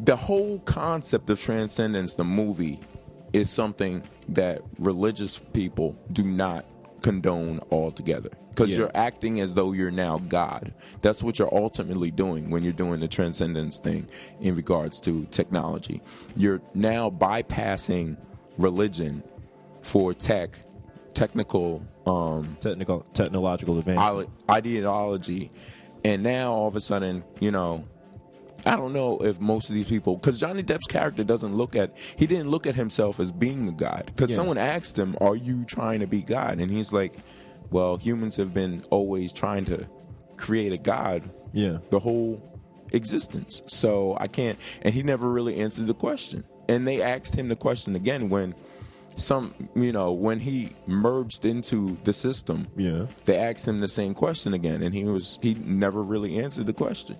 The 0.00 0.16
whole 0.16 0.58
concept 0.60 1.30
of 1.30 1.40
Transcendence, 1.40 2.14
the 2.14 2.24
movie, 2.24 2.80
is 3.32 3.50
something 3.50 4.02
that 4.28 4.62
religious 4.78 5.38
people 5.52 5.96
do 6.12 6.24
not 6.24 6.64
condone 7.02 7.60
altogether 7.70 8.30
because 8.50 8.70
Yeah. 8.70 8.78
you're 8.78 8.90
acting 8.96 9.40
as 9.40 9.54
though 9.54 9.72
you're 9.72 9.90
now 9.92 10.18
God. 10.18 10.72
That's 11.00 11.22
what 11.22 11.38
you're 11.38 11.54
ultimately 11.54 12.10
doing 12.10 12.50
when 12.50 12.64
you're 12.64 12.72
doing 12.72 12.98
the 13.00 13.06
transcendence 13.06 13.78
thing 13.78 14.08
in 14.40 14.56
regards 14.56 14.98
to 15.00 15.26
technology. 15.30 16.00
You're 16.34 16.60
now 16.74 17.08
bypassing 17.10 18.16
religion 18.58 19.22
for 19.82 20.12
tech, 20.12 20.50
technical 21.14 21.82
um, 22.06 22.56
Technical, 22.60 23.00
technological 23.12 23.78
advancement. 23.78 24.30
ideology, 24.50 25.50
and 26.04 26.22
now 26.22 26.52
all 26.52 26.68
of 26.68 26.76
a 26.76 26.80
sudden, 26.80 27.22
you 27.40 27.50
know, 27.50 27.84
I 28.64 28.76
don't 28.76 28.92
know 28.92 29.18
if 29.18 29.38
most 29.40 29.68
of 29.68 29.74
these 29.74 29.86
people, 29.88 30.16
because 30.16 30.40
Johnny 30.40 30.62
Depp's 30.62 30.86
character 30.86 31.22
doesn't 31.24 31.54
look 31.54 31.76
at, 31.76 31.96
he 32.16 32.26
didn't 32.26 32.48
look 32.48 32.66
at 32.66 32.74
himself 32.74 33.20
as 33.20 33.30
being 33.30 33.68
a 33.68 33.72
god. 33.72 34.04
Because 34.06 34.30
Yeah. 34.30 34.36
someone 34.36 34.58
asked 34.58 34.98
him, 34.98 35.16
"Are 35.20 35.36
you 35.36 35.64
trying 35.64 36.00
to 36.00 36.06
be 36.06 36.22
God?" 36.22 36.58
And 36.58 36.70
he's 36.70 36.92
like, 36.92 37.14
"Well, 37.70 37.96
humans 37.98 38.36
have 38.36 38.52
been 38.54 38.82
always 38.90 39.32
trying 39.32 39.64
to 39.66 39.86
create 40.36 40.72
a 40.72 40.78
god 40.78 41.22
yeah. 41.52 41.78
the 41.90 41.98
whole 41.98 42.40
existence. 42.92 43.62
So 43.66 44.16
I 44.18 44.28
can't. 44.28 44.58
And 44.82 44.94
he 44.94 45.02
never 45.02 45.28
really 45.28 45.56
answered 45.56 45.86
the 45.86 45.94
question. 45.94 46.44
And 46.68 46.86
they 46.86 47.00
asked 47.02 47.34
him 47.34 47.48
the 47.48 47.56
question 47.56 47.96
again 47.96 48.28
when 48.28 48.54
some, 49.16 49.54
you 49.74 49.90
know, 49.90 50.12
when 50.12 50.38
he 50.40 50.70
merged 50.86 51.44
into 51.44 51.96
the 52.04 52.12
system. 52.12 52.68
Yeah. 52.76 53.06
They 53.24 53.36
asked 53.36 53.66
him 53.66 53.80
the 53.80 53.88
same 53.88 54.14
question 54.14 54.54
again, 54.54 54.82
and 54.82 54.94
he 54.94 55.04
was 55.04 55.38
he 55.42 55.54
never 55.54 56.02
really 56.02 56.38
answered 56.38 56.66
the 56.66 56.72
question. 56.72 57.16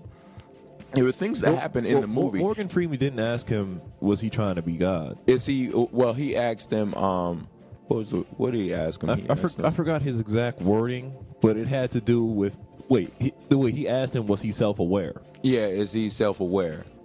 There 0.95 1.05
were 1.05 1.13
things 1.13 1.41
that 1.43 1.55
happened 1.55 1.87
in 1.87 1.95
Well, 1.95 2.03
the 2.03 2.09
movie. 2.09 2.39
Morgan 2.39 2.69
Freeman 2.69 2.99
didn't 2.99 3.21
ask 3.21 3.47
him, 3.49 3.83
was 4.01 4.21
he 4.21 4.31
trying 4.31 4.55
to 4.55 4.63
be 4.63 4.77
God? 4.77 5.19
Is 5.27 5.45
he? 5.45 5.69
Well, 5.73 6.15
he 6.15 6.35
asked 6.37 6.71
him. 6.71 6.95
Um, 6.95 7.49
what 7.89 7.97
was 7.99 8.11
the, 8.11 8.19
what 8.37 8.53
did 8.53 8.61
he 8.61 8.75
ask 8.75 9.03
him? 9.03 9.11
I, 9.11 9.17
He 9.17 9.27
I, 9.31 9.35
for, 9.35 9.49
him- 9.49 9.67
I 9.67 9.71
forgot 9.71 10.03
his 10.03 10.21
exact 10.21 10.61
wording, 10.63 11.15
but 11.41 11.57
it 11.57 11.67
had 11.69 11.91
to 11.93 12.01
do 12.01 12.23
with. 12.25 12.57
Wait, 12.89 13.13
he, 13.21 13.33
the 13.49 13.59
way 13.59 13.71
he 13.71 13.87
asked 13.89 14.17
him, 14.17 14.27
was 14.27 14.41
he 14.43 14.51
self 14.53 14.79
aware? 14.79 15.21
Yeah, 15.43 15.67
is 15.67 15.93
he 15.93 16.09
self-aware? 16.09 16.85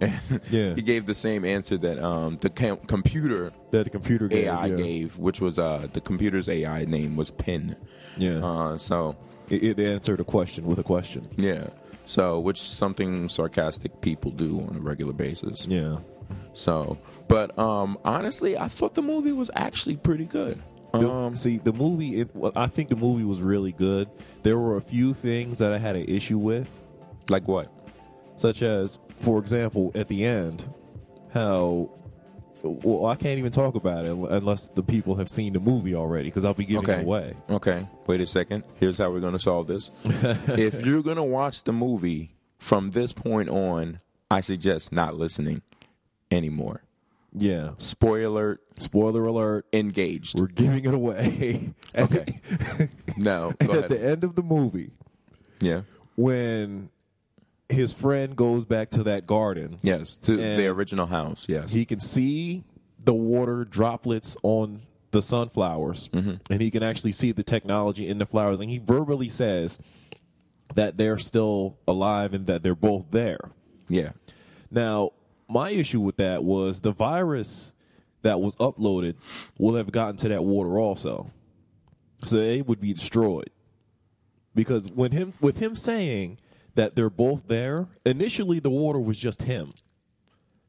Yeah. 0.50 0.74
he 0.74 0.82
gave 0.82 1.06
the 1.06 1.14
same 1.14 1.44
answer 1.44 1.76
that 1.76 1.98
um, 2.02 2.36
the 2.40 2.50
com- 2.50 2.78
computer 2.88 3.52
That 3.70 3.84
the 3.84 3.90
computer 3.90 4.26
gave. 4.26 4.46
AI 4.48 4.66
yeah. 4.66 4.76
gave, 4.76 5.18
which 5.18 5.40
was 5.40 5.56
uh, 5.58 5.86
the 5.92 6.00
computer's 6.00 6.48
AI 6.48 6.84
name 6.84 7.14
was 7.16 7.30
PINN. 7.30 7.76
Yeah. 8.16 8.44
Uh, 8.44 8.76
so 8.78 9.14
It, 9.48 9.62
it 9.62 9.78
answered 9.78 10.18
a 10.20 10.24
question 10.24 10.64
with 10.66 10.78
a 10.80 10.82
question. 10.82 11.28
Yeah. 11.36 11.68
So, 12.06 12.40
which 12.40 12.58
is 12.58 12.64
something 12.66 13.28
sarcastic 13.28 14.00
people 14.00 14.30
do 14.32 14.60
on 14.68 14.76
a 14.76 14.80
regular 14.80 15.12
basis. 15.12 15.66
Yeah. 15.68 15.98
So, 16.54 16.98
but 17.28 17.56
um 17.58 17.98
honestly, 18.04 18.56
I 18.58 18.68
thought 18.68 18.94
the 18.94 19.02
movie 19.02 19.32
was 19.32 19.50
actually 19.54 19.96
pretty 19.96 20.24
good. 20.24 20.60
The- 21.00 21.10
Um, 21.10 21.34
see, 21.34 21.58
the 21.58 21.72
movie. 21.72 22.20
It, 22.20 22.34
well, 22.34 22.52
I 22.56 22.66
think 22.66 22.88
the 22.88 22.96
movie 22.96 23.24
was 23.24 23.40
really 23.40 23.72
good. 23.72 24.08
There 24.42 24.58
were 24.58 24.76
a 24.76 24.80
few 24.80 25.14
things 25.14 25.58
that 25.58 25.72
I 25.72 25.78
had 25.78 25.96
an 25.96 26.04
issue 26.06 26.38
with, 26.38 26.68
like 27.28 27.46
what? 27.48 27.70
such 28.36 28.62
as, 28.62 28.98
for 29.20 29.38
example, 29.38 29.92
at 29.94 30.08
the 30.08 30.24
end, 30.24 30.64
how. 31.32 31.90
Well, 32.62 33.04
I 33.10 33.14
can't 33.14 33.38
even 33.38 33.52
talk 33.52 33.74
about 33.74 34.06
it 34.06 34.10
unless 34.10 34.68
the 34.68 34.82
people 34.82 35.16
have 35.16 35.28
seen 35.28 35.52
the 35.52 35.60
movie 35.60 35.94
already, 35.94 36.28
because 36.30 36.46
I'll 36.46 36.54
be 36.54 36.64
giving 36.64 36.88
it 36.88 37.02
away. 37.04 37.34
Okay. 37.50 37.86
Wait 38.06 38.22
a 38.22 38.26
second. 38.26 38.64
Here's 38.80 38.96
how 38.96 39.10
we're 39.10 39.20
going 39.20 39.34
to 39.34 39.38
solve 39.38 39.66
this. 39.66 39.90
if 40.04 40.84
you're 40.86 41.02
going 41.02 41.18
to 41.18 41.22
watch 41.22 41.64
the 41.64 41.74
movie 41.74 42.34
from 42.58 42.92
this 42.92 43.12
point 43.12 43.50
on, 43.50 44.00
I 44.30 44.40
suggest 44.40 44.92
not 44.92 45.14
listening 45.14 45.60
anymore. 46.30 46.80
Yeah. 47.36 47.70
Spoiler 47.78 48.60
Spoiler 48.78 49.24
alert. 49.26 49.66
engaged. 49.72 50.38
We're 50.38 50.46
giving 50.48 50.84
it 50.84 50.94
away. 50.94 51.74
Okay. 51.96 52.26
No. 53.16 53.52
Go 53.64 53.74
at 53.78 53.88
the 53.88 54.04
end 54.04 54.24
of 54.24 54.34
the 54.34 54.42
movie, 54.42 54.90
Yeah. 55.60 55.82
when 56.16 56.90
his 57.68 57.92
friend 57.92 58.34
goes 58.36 58.64
back 58.64 58.90
to 58.90 59.04
that 59.04 59.26
garden, 59.26 59.76
Yes. 59.82 60.18
To 60.18 60.36
the 60.36 60.66
original 60.66 61.06
house. 61.06 61.46
Yes. 61.48 61.72
he 61.72 61.84
can 61.84 62.00
see 62.00 62.64
the 63.04 63.14
water 63.14 63.64
droplets 63.64 64.36
on 64.42 64.82
the 65.12 65.22
sunflowers, 65.22 66.08
mm-hmm. 66.08 66.34
and 66.50 66.60
he 66.60 66.70
can 66.72 66.82
actually 66.82 67.12
see 67.12 67.30
the 67.30 67.44
technology 67.44 68.08
in 68.08 68.18
the 68.18 68.26
flowers. 68.26 68.60
And 68.60 68.68
he 68.70 68.78
verbally 68.78 69.28
says 69.28 69.78
that 70.74 70.96
they're 70.96 71.18
still 71.18 71.78
alive 71.86 72.34
and 72.34 72.46
that 72.48 72.62
they're 72.64 72.74
both 72.74 73.10
there. 73.10 73.52
yeah. 73.88 74.10
Now, 74.70 75.12
my 75.54 75.70
issue 75.70 76.00
with 76.00 76.16
that 76.18 76.44
was 76.44 76.80
the 76.80 76.92
virus 76.92 77.72
that 78.22 78.40
was 78.40 78.54
uploaded 78.56 79.14
will 79.58 79.74
have 79.76 79.90
gotten 79.92 80.16
to 80.18 80.28
that 80.28 80.44
water 80.44 80.78
also, 80.78 81.30
so 82.24 82.36
it 82.38 82.66
would 82.66 82.80
be 82.80 82.92
destroyed. 82.92 83.50
Because 84.54 84.90
when 84.90 85.12
him 85.12 85.32
with 85.40 85.58
him 85.58 85.74
saying 85.76 86.38
that 86.74 86.94
they're 86.96 87.10
both 87.10 87.46
there, 87.48 87.88
initially 88.04 88.58
the 88.60 88.70
water 88.70 88.98
was 88.98 89.16
just 89.16 89.42
him. 89.42 89.72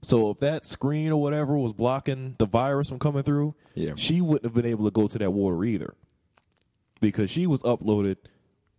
So 0.01 0.29
if 0.29 0.39
that 0.39 0.65
screen 0.67 1.11
or 1.11 1.19
whatever 1.21 1.57
was 1.57 1.73
blocking 1.73 2.35
the 2.37 2.45
virus 2.45 2.89
from 2.89 2.99
coming 2.99 3.23
through, 3.23 3.55
Yeah. 3.73 3.93
she 3.95 4.21
wouldn't 4.21 4.43
have 4.43 4.53
been 4.53 4.65
able 4.71 4.85
to 4.85 4.91
go 4.91 5.07
to 5.07 5.17
that 5.17 5.31
water 5.31 5.63
either, 5.63 5.95
because 7.01 7.31
she 7.31 7.47
was 7.47 7.63
uploaded 7.63 8.17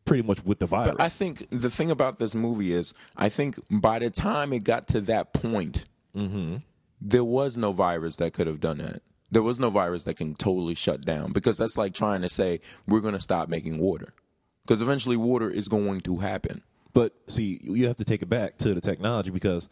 pretty 0.04 0.22
much 0.22 0.44
with 0.44 0.60
the 0.60 0.66
virus. 0.66 0.94
But 0.96 1.02
I 1.02 1.08
think 1.08 1.48
the 1.50 1.70
thing 1.70 1.90
about 1.90 2.18
this 2.20 2.34
movie 2.34 2.72
is, 2.72 2.94
I 3.16 3.28
think 3.28 3.58
by 3.68 3.98
the 3.98 4.10
time 4.10 4.52
it 4.52 4.62
got 4.62 4.86
to 4.88 5.00
that 5.02 5.32
point, 5.32 5.84
there 7.00 7.25
was 7.25 7.56
no 7.56 7.73
virus 7.73 8.16
that 8.16 8.32
could 8.32 8.46
have 8.46 8.61
done 8.61 8.78
that. 8.78 9.02
There 9.30 9.42
was 9.42 9.58
no 9.58 9.70
virus 9.70 10.04
that 10.04 10.14
can 10.16 10.35
totally 10.35 10.75
shut 10.75 11.02
down 11.04 11.32
because 11.32 11.56
that's 11.58 11.76
like 11.76 11.94
trying 11.94 12.23
to 12.23 12.28
say 12.28 12.61
we're 12.87 13.00
going 13.00 13.14
to 13.14 13.20
stop 13.20 13.49
making 13.49 13.78
water 13.78 14.14
because 14.64 14.80
eventually 14.80 15.16
water 15.16 15.50
is 15.50 15.68
going 15.68 16.00
to 16.02 16.18
happen. 16.18 16.62
But 16.92 17.12
see, 17.28 17.61
you 17.62 17.87
have 17.88 17.96
to 17.96 18.04
take 18.04 18.23
it 18.23 18.28
back 18.28 18.56
to 18.58 18.73
the 18.73 18.80
technology 18.80 19.30
because 19.30 19.68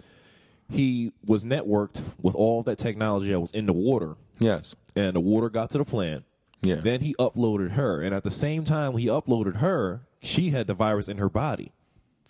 he 0.71 1.13
was 1.25 1.45
networked 1.45 2.03
with 2.21 2.35
all 2.35 2.63
that 2.65 2.79
technology 2.79 3.31
that 3.31 3.41
was 3.41 3.53
in 3.53 3.67
the 3.67 3.73
water, 3.73 4.17
Yes. 4.39 4.75
and 4.97 5.15
the 5.15 5.21
water 5.21 5.49
got 5.49 5.71
to 5.71 5.79
the 5.79 5.85
plant. 5.85 6.25
Yeah. 6.63 6.77
Then 6.77 7.01
he 7.03 7.15
uploaded 7.19 7.73
her, 7.73 8.01
and 8.03 8.15
at 8.15 8.25
the 8.25 8.31
same 8.31 8.65
time 8.65 8.97
he 8.97 9.07
uploaded 9.07 9.57
her, 9.57 10.03
she 10.23 10.51
had 10.51 10.67
the 10.67 10.75
virus 10.75 11.09
in 11.09 11.19
her 11.19 11.29
body. 11.29 11.73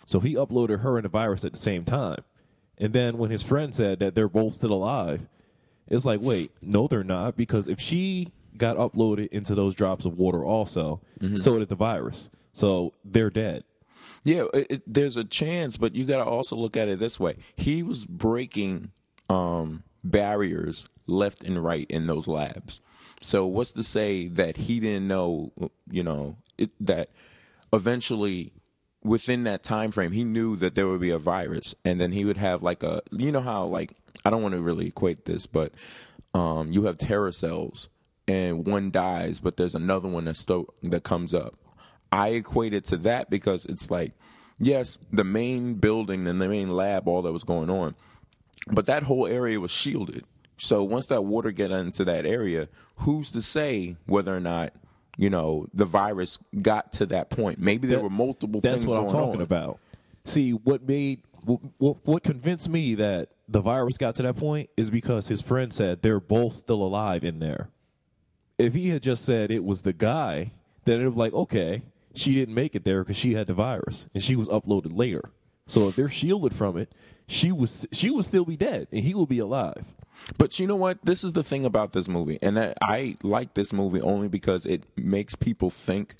So 0.05 0.19
he 0.19 0.35
uploaded 0.35 0.81
her 0.81 0.97
and 0.97 1.05
the 1.05 1.09
virus 1.09 1.43
at 1.45 1.53
the 1.53 1.59
same 1.59 1.83
time. 1.85 2.19
And 2.77 2.93
then 2.93 3.17
when 3.17 3.31
his 3.31 3.41
friend 3.43 3.73
said 3.73 3.99
that 3.99 4.15
they're 4.15 4.27
both 4.27 4.53
still 4.53 4.73
alive, 4.73 5.27
it's 5.87 6.05
like, 6.05 6.19
wait, 6.21 6.51
no, 6.61 6.87
they're 6.87 7.03
not, 7.03 7.37
because 7.37 7.67
if 7.67 7.79
she 7.79 8.31
got 8.57 8.77
uploaded 8.77 9.27
into 9.29 9.53
those 9.53 9.75
drops 9.75 10.05
of 10.05 10.17
water 10.17 10.43
also, 10.43 11.01
so 11.37 11.59
did 11.59 11.69
the 11.69 11.75
virus. 11.75 12.29
So 12.53 12.93
they're 13.03 13.29
dead. 13.29 13.63
Yeah, 14.23 14.45
it, 14.53 14.67
it, 14.69 14.81
there's 14.87 15.17
a 15.17 15.23
chance, 15.23 15.77
but 15.77 15.93
you 15.93 16.05
got 16.05 16.17
to 16.17 16.25
also 16.25 16.55
look 16.55 16.75
at 16.75 16.87
it 16.87 16.99
this 16.99 17.19
way. 17.19 17.35
He 17.55 17.83
was 17.83 18.05
breaking 18.05 18.91
um, 19.29 19.83
barriers 20.03 20.87
left 21.05 21.43
and 21.43 21.63
right 21.63 21.85
in 21.89 22.07
those 22.07 22.27
labs. 22.27 22.81
So 23.21 23.45
what's 23.45 23.71
to 23.71 23.83
say 23.83 24.27
that 24.29 24.57
he 24.57 24.79
didn't 24.79 25.07
know, 25.07 25.51
you 25.89 26.03
know, 26.03 26.37
it, 26.57 26.71
that 26.79 27.09
eventually 27.71 28.53
within 29.05 29.43
that 29.43 29.63
time 29.63 29.91
frame 29.91 30.11
he 30.11 30.23
knew 30.23 30.55
that 30.55 30.75
there 30.75 30.87
would 30.87 30.99
be 30.99 31.11
a 31.11 31.19
virus 31.19 31.75
and 31.85 32.01
then 32.01 32.11
he 32.11 32.25
would 32.25 32.37
have 32.37 32.63
like 32.63 32.81
a 32.83 33.01
you 33.11 33.31
know 33.31 33.41
how 33.41 33.63
like 33.65 33.95
I 34.25 34.31
don't 34.31 34.41
want 34.41 34.55
to 34.55 34.61
really 34.61 34.87
equate 34.87 35.25
this, 35.25 35.45
but 35.45 35.71
um, 36.33 36.71
you 36.71 36.83
have 36.85 36.97
terror 36.97 37.31
cells 37.31 37.89
and 38.27 38.65
one 38.65 38.89
dies, 38.89 39.39
but 39.39 39.55
there's 39.55 39.75
another 39.75 40.09
one 40.09 40.25
that 40.25 40.35
sto- 40.35 40.73
that 40.81 41.03
comes 41.03 41.33
up. 41.33 41.55
I 42.11 42.29
equate 42.29 42.73
it 42.73 42.85
to 42.85 42.97
that 42.97 43.29
because 43.29 43.65
it's 43.65 43.91
like, 43.91 44.13
yes, 44.57 44.97
the 45.11 45.23
main 45.23 45.75
building 45.75 46.27
and 46.27 46.41
the 46.41 46.49
main 46.49 46.71
lab, 46.71 47.07
all 47.07 47.21
that 47.21 47.33
was 47.33 47.43
going 47.43 47.69
on, 47.69 47.95
but 48.71 48.87
that 48.87 49.03
whole 49.03 49.27
area 49.27 49.59
was 49.59 49.71
shielded. 49.71 50.25
So 50.57 50.83
once 50.83 51.07
that 51.07 51.25
water 51.25 51.51
get 51.51 51.71
into 51.71 52.05
that 52.05 52.25
area, 52.25 52.69
who's 52.97 53.31
to 53.31 53.41
say 53.41 53.97
whether 54.05 54.35
or 54.35 54.39
not 54.39 54.73
you 55.17 55.29
know 55.29 55.67
the 55.73 55.85
virus 55.85 56.39
got 56.61 56.93
to 56.93 57.05
that 57.07 57.29
point? 57.29 57.59
Maybe 57.59 57.87
there 57.87 57.97
That- 57.97 58.03
were 58.03 58.09
multiple 58.09 58.61
That's 58.61 58.81
things 58.83 58.91
what 58.91 58.99
I'm 59.01 59.09
talking 59.09 59.35
on. 59.37 59.41
about. 59.41 59.79
See, 60.23 60.51
what 60.51 60.87
made 60.87 61.21
what, 61.45 61.97
what 62.05 62.23
convinced 62.23 62.69
me 62.69 62.95
that 62.95 63.29
the 63.47 63.61
virus 63.61 63.97
got 63.99 64.15
to 64.15 64.23
that 64.23 64.35
point 64.35 64.69
is 64.75 64.89
because 64.89 65.27
his 65.27 65.41
friend 65.41 65.71
said 65.71 66.01
they're 66.01 66.19
both 66.19 66.55
still 66.55 66.81
alive 66.81 67.23
in 67.23 67.37
there. 67.37 67.69
If 68.57 68.73
he 68.73 68.89
had 68.89 69.03
just 69.03 69.23
said 69.25 69.51
it 69.51 69.63
was 69.63 69.83
the 69.83 69.93
guy, 69.93 70.53
then 70.85 70.99
it 71.01 71.05
would 71.05 71.13
be 71.13 71.19
like, 71.19 71.33
okay, 71.33 71.83
she 72.15 72.33
didn't 72.33 72.55
make 72.55 72.73
it 72.75 72.83
there 72.83 73.03
because 73.03 73.17
she 73.17 73.35
had 73.35 73.45
the 73.47 73.53
virus 73.53 74.07
and 74.15 74.23
she 74.23 74.35
was 74.35 74.47
uploaded 74.49 74.97
later. 74.97 75.29
So 75.67 75.87
if 75.87 75.95
they're 75.95 76.09
shielded 76.09 76.55
from 76.55 76.77
it, 76.77 76.91
she 77.27 77.51
was 77.51 77.87
she 77.91 78.09
would 78.09 78.25
still 78.25 78.45
be 78.45 78.55
dead 78.57 78.87
and 78.91 79.01
he 79.03 79.13
will 79.13 79.25
be 79.27 79.39
alive. 79.39 79.85
But 80.37 80.59
you 80.59 80.67
know 80.67 80.75
what? 80.75 80.97
This 81.03 81.23
is 81.23 81.33
the 81.33 81.43
thing 81.43 81.65
about 81.65 81.91
this 81.93 82.07
movie, 82.07 82.39
and 82.41 82.59
I, 82.59 82.73
I 82.81 83.17
like 83.23 83.53
this 83.53 83.71
movie 83.73 84.01
only 84.01 84.27
because 84.27 84.65
it 84.65 84.83
makes 84.97 85.35
people 85.35 85.69
think, 85.69 86.15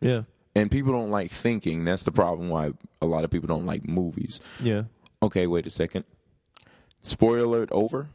Yeah, 0.00 0.22
and 0.54 0.70
people 0.70 0.92
don't 0.92 1.10
like 1.10 1.30
thinking. 1.30 1.84
That's 1.84 2.04
the 2.04 2.12
problem 2.12 2.48
why 2.48 2.72
a 3.00 3.06
lot 3.06 3.24
of 3.24 3.30
people 3.30 3.48
don't 3.48 3.66
like 3.66 3.86
movies. 3.88 4.40
yeah. 4.60 4.84
Okay, 5.22 5.46
wait 5.46 5.66
a 5.66 5.70
second. 5.70 6.04
Spoiler 7.02 7.38
alert 7.44 7.68
over. 7.72 8.08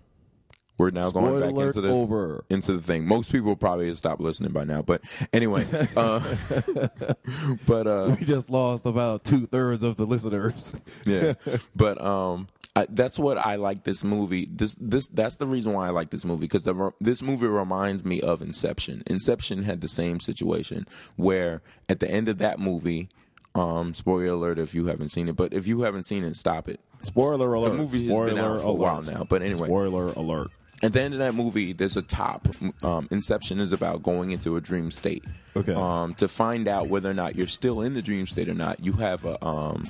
We're 0.77 0.91
now 0.91 1.09
going 1.09 1.39
back 1.39 1.51
alert 1.51 1.67
into 1.75 1.81
the 1.81 1.89
over. 1.89 2.43
into 2.49 2.73
the 2.73 2.81
thing. 2.81 3.07
Most 3.07 3.31
people 3.31 3.55
probably 3.55 3.87
have 3.87 3.97
stopped 3.97 4.21
listening 4.21 4.51
by 4.51 4.63
now, 4.63 4.81
but 4.81 5.01
anyway. 5.33 5.65
uh, 5.95 6.19
but 7.67 7.87
uh, 7.87 8.15
We 8.19 8.25
just 8.25 8.49
lost 8.49 8.85
about 8.85 9.23
two 9.23 9.47
thirds 9.47 9.83
of 9.83 9.97
the 9.97 10.05
listeners. 10.05 10.75
yeah 11.05 11.33
but 11.75 12.01
um 12.01 12.47
I, 12.75 12.85
that's 12.89 13.17
what 13.17 13.37
i 13.37 13.55
like 13.55 13.83
this 13.83 14.03
movie 14.03 14.47
this 14.51 14.77
this 14.79 15.07
that's 15.07 15.37
the 15.37 15.47
reason 15.47 15.73
why 15.73 15.87
i 15.87 15.89
like 15.89 16.09
this 16.09 16.25
movie 16.25 16.47
because 16.47 16.67
this 16.99 17.21
movie 17.21 17.47
reminds 17.47 18.05
me 18.05 18.21
of 18.21 18.41
inception 18.41 19.03
inception 19.07 19.63
had 19.63 19.81
the 19.81 19.87
same 19.87 20.19
situation 20.19 20.87
where 21.15 21.61
at 21.89 21.99
the 21.99 22.09
end 22.09 22.29
of 22.29 22.37
that 22.37 22.59
movie 22.59 23.09
um 23.55 23.93
spoiler 23.93 24.27
alert 24.33 24.59
if 24.59 24.75
you 24.75 24.85
haven't 24.85 25.09
seen 25.09 25.27
it 25.27 25.35
but 25.35 25.53
if 25.53 25.65
you 25.65 25.81
haven't 25.81 26.03
seen 26.03 26.23
it 26.23 26.35
stop 26.35 26.67
it 26.67 26.79
Spoiler 27.01 27.53
alert. 27.53 27.69
The 27.69 27.75
movie 27.75 27.99
has 27.99 28.07
Spoiler 28.07 28.25
been 28.29 28.37
out 28.39 28.61
for 28.61 28.67
a 28.69 28.73
while 28.73 29.01
now, 29.01 29.23
but 29.27 29.41
anyway. 29.41 29.67
Spoiler 29.67 30.07
alert. 30.13 30.49
At 30.83 30.93
the 30.93 31.01
end 31.01 31.13
of 31.13 31.19
that 31.19 31.33
movie, 31.33 31.73
there's 31.73 31.97
a 31.97 32.01
top. 32.01 32.47
Um, 32.83 33.07
Inception 33.11 33.59
is 33.59 33.71
about 33.71 34.03
going 34.03 34.31
into 34.31 34.55
a 34.57 34.61
dream 34.61 34.91
state. 34.91 35.23
Okay. 35.55 35.73
Um, 35.73 36.13
to 36.15 36.27
find 36.27 36.67
out 36.67 36.87
whether 36.87 37.09
or 37.09 37.13
not 37.13 37.35
you're 37.35 37.47
still 37.47 37.81
in 37.81 37.93
the 37.93 38.01
dream 38.01 38.27
state 38.27 38.47
or 38.47 38.53
not, 38.53 38.79
you 38.79 38.93
have 38.93 39.25
a 39.25 39.43
um, 39.43 39.89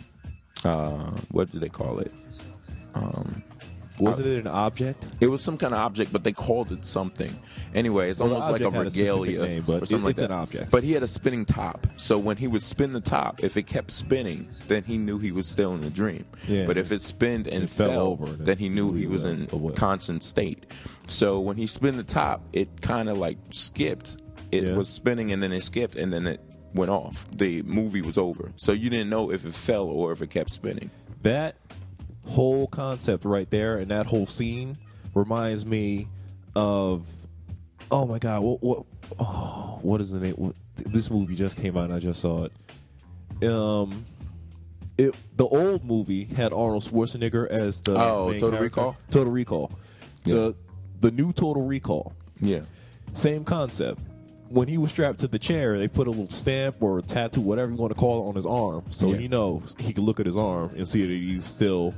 uh, 0.63 1.11
what 1.31 1.51
do 1.51 1.59
they 1.59 1.69
call 1.69 1.99
it? 1.99 2.11
Wasn't 3.99 4.27
uh, 4.27 4.31
it 4.31 4.37
an 4.39 4.47
object? 4.47 5.07
It 5.19 5.27
was 5.27 5.41
some 5.41 5.57
kind 5.57 5.73
of 5.73 5.79
object, 5.79 6.13
but 6.13 6.23
they 6.23 6.31
called 6.31 6.71
it 6.71 6.85
something. 6.85 7.35
Anyway, 7.73 8.09
it's 8.11 8.19
Well, 8.19 8.29
the 8.29 8.35
almost 8.35 8.51
like 8.51 8.61
a 8.61 8.65
object 8.67 8.77
had 8.77 8.87
a 8.87 8.91
specific 8.91 9.21
regalia 9.23 9.47
name, 9.47 9.63
but 9.65 9.83
or 9.83 9.85
something 9.85 9.99
it- 10.01 10.05
like 10.05 10.11
it's 10.11 10.19
that. 10.21 10.25
an 10.31 10.37
object. 10.37 10.71
But 10.71 10.83
he 10.83 10.91
had 10.93 11.03
a 11.03 11.07
spinning 11.07 11.45
top, 11.45 11.87
so 11.97 12.17
when 12.19 12.37
he 12.37 12.47
would 12.47 12.61
spin 12.61 12.93
the 12.93 13.01
top, 13.01 13.43
if 13.43 13.57
it 13.57 13.63
kept 13.63 13.91
spinning, 13.91 14.47
then 14.67 14.83
he 14.83 14.97
knew 14.97 15.17
he 15.17 15.31
was 15.31 15.47
still 15.47 15.73
in 15.73 15.81
the 15.81 15.89
dream. 15.89 16.25
Yeah. 16.47 16.65
But 16.65 16.77
if 16.77 16.91
it 16.91 17.01
spinned 17.01 17.47
and 17.47 17.63
It 17.63 17.69
fell 17.69 17.89
fell, 17.89 18.01
over, 18.07 18.25
then 18.27 18.45
then 18.45 18.57
he 18.57 18.69
knew 18.69 18.93
he 18.93 19.01
he 19.01 19.07
was 19.07 19.23
was 19.23 19.31
in 19.33 19.47
away. 19.51 19.73
constant 19.73 20.23
state. 20.23 20.65
So 21.07 21.39
when 21.39 21.57
he 21.57 21.65
spun 21.67 21.97
the 21.97 22.03
top, 22.03 22.45
it 22.53 22.81
kind 22.81 23.09
of 23.09 23.17
like 23.17 23.37
skipped. 23.51 24.17
It 24.51 24.63
Yeah. 24.63 24.75
was 24.75 24.87
spinning 24.89 25.31
and 25.31 25.41
then 25.43 25.51
it 25.51 25.61
skipped 25.63 25.95
and 25.95 26.13
then 26.13 26.27
it 26.27 26.39
went 26.73 26.91
off. 26.91 27.25
The 27.35 27.61
movie 27.63 28.01
was 28.01 28.17
over. 28.17 28.51
So 28.55 28.71
you 28.71 28.89
didn't 28.89 29.09
know 29.09 29.31
if 29.31 29.43
it 29.45 29.53
fell 29.53 29.85
or 29.87 30.11
if 30.11 30.21
it 30.21 30.29
kept 30.29 30.51
spinning. 30.51 30.91
That 31.23 31.55
whole 32.27 32.67
concept 32.67 33.25
right 33.25 33.49
there 33.49 33.77
and 33.77 33.89
that 33.91 34.05
whole 34.05 34.27
scene 34.27 34.77
reminds 35.13 35.65
me 35.65 36.07
of 36.55 37.05
oh 37.91 38.05
my 38.05 38.19
god, 38.19 38.41
what 38.41 38.61
what 38.61 38.83
oh, 39.19 39.79
what 39.81 40.01
is 40.01 40.11
the 40.11 40.19
name? 40.19 40.33
What, 40.35 40.55
this 40.75 41.09
movie 41.09 41.35
just 41.35 41.57
came 41.57 41.77
out 41.77 41.85
and 41.85 41.93
I 41.93 41.99
just 41.99 42.21
saw 42.21 42.45
it. 42.45 43.47
um, 43.47 44.05
it 44.97 45.15
the 45.35 45.45
old 45.45 45.85
movie 45.85 46.25
had 46.25 46.53
Arnold 46.53 46.83
Schwarzenegger 46.83 47.47
as 47.47 47.81
the 47.81 47.93
Oh, 47.95 48.31
Total 48.33 48.39
character. 48.51 48.63
Recall? 48.63 48.97
Total 49.11 49.31
Recall. 49.31 49.71
Yeah. 50.25 50.33
The 50.35 50.55
the 51.01 51.11
new 51.11 51.31
Total 51.33 51.63
Recall. 51.65 52.13
Yeah. 52.41 52.61
Same 53.13 53.43
concept. 53.43 54.01
When 54.49 54.67
he 54.69 54.77
was 54.77 54.91
strapped 54.91 55.19
to 55.19 55.27
the 55.27 55.37
chair, 55.39 55.77
they 55.77 55.87
put 55.89 56.07
a 56.07 56.09
little 56.09 56.29
stamp 56.29 56.77
or 56.81 56.99
a 56.99 57.01
tattoo, 57.01 57.41
whatever 57.41 57.69
you 57.71 57.77
want 57.77 57.93
to 57.93 57.99
call 57.99 58.25
it, 58.25 58.29
on 58.29 58.35
his 58.35 58.45
arm, 58.45 58.85
so 58.91 59.11
Yeah. 59.11 59.17
he 59.17 59.27
knows 59.27 59.75
he 59.77 59.91
can 59.93 60.05
look 60.05 60.19
at 60.21 60.25
his 60.25 60.37
arm 60.37 60.71
and 60.77 60.87
see 60.87 61.01
that 61.01 61.11
he's 61.11 61.43
still 61.43 61.93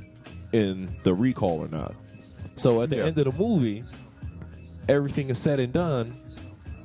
in 0.52 0.94
the 1.04 1.14
recall 1.14 1.58
or 1.60 1.68
not. 1.68 1.94
So 2.56 2.82
at 2.82 2.90
the 2.90 2.96
Yeah. 2.96 3.04
end 3.04 3.18
of 3.18 3.24
the 3.24 3.32
movie, 3.32 3.84
everything 4.88 5.30
is 5.30 5.38
said 5.38 5.60
and 5.60 5.72
done, 5.72 6.16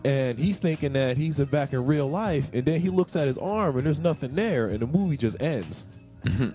and 0.04 0.38
he's 0.40 0.60
thinking 0.60 0.94
that 0.94 1.18
he's 1.18 1.40
back 1.42 1.74
in 1.74 1.86
real 1.86 2.10
life, 2.10 2.50
and 2.54 2.66
then 2.66 2.80
he 2.80 2.90
looks 2.90 3.16
at 3.16 3.28
his 3.28 3.38
arm 3.38 3.78
and 3.78 3.86
there's 3.86 4.00
nothing 4.00 4.36
there, 4.36 4.68
and 4.68 4.80
the 4.80 4.88
movie 4.88 5.18
just 5.18 5.42
ends. 5.42 5.88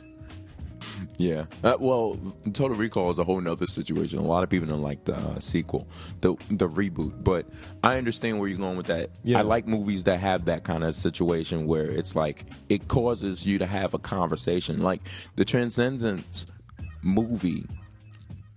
Yeah. 1.17 1.45
Uh, 1.62 1.76
well, 1.79 2.19
Total 2.52 2.76
Recall 2.76 3.11
is 3.11 3.19
a 3.19 3.25
whole 3.25 3.40
nother 3.40 3.67
situation. 3.67 4.19
A 4.19 4.23
lot 4.23 4.43
of 4.43 4.49
people 4.50 4.67
don't 4.69 4.83
like 4.83 5.05
the 5.05 5.14
uh, 5.14 5.38
sequel, 5.40 5.87
the 6.23 6.35
the 6.50 6.69
reboot. 6.69 7.23
But 7.23 7.47
I 7.83 7.99
understand 7.99 8.38
where 8.38 8.49
you're 8.49 8.59
going 8.59 8.76
with 8.79 8.87
that. 8.87 9.11
Yeah. 9.23 9.38
I 9.38 9.43
like 9.43 9.67
movies 9.67 10.05
that 10.05 10.21
have 10.21 10.47
that 10.47 10.64
kind 10.64 10.83
of 10.85 10.95
situation 10.95 11.67
where 11.67 11.90
it's 11.90 12.14
like 12.17 12.45
it 12.71 12.88
causes 12.88 13.45
you 13.47 13.59
to 13.59 13.67
have 13.67 13.93
a 13.93 13.99
conversation. 13.99 14.81
Like 14.81 15.00
the 15.37 15.45
Transcendence 15.45 16.47
movie 17.02 17.66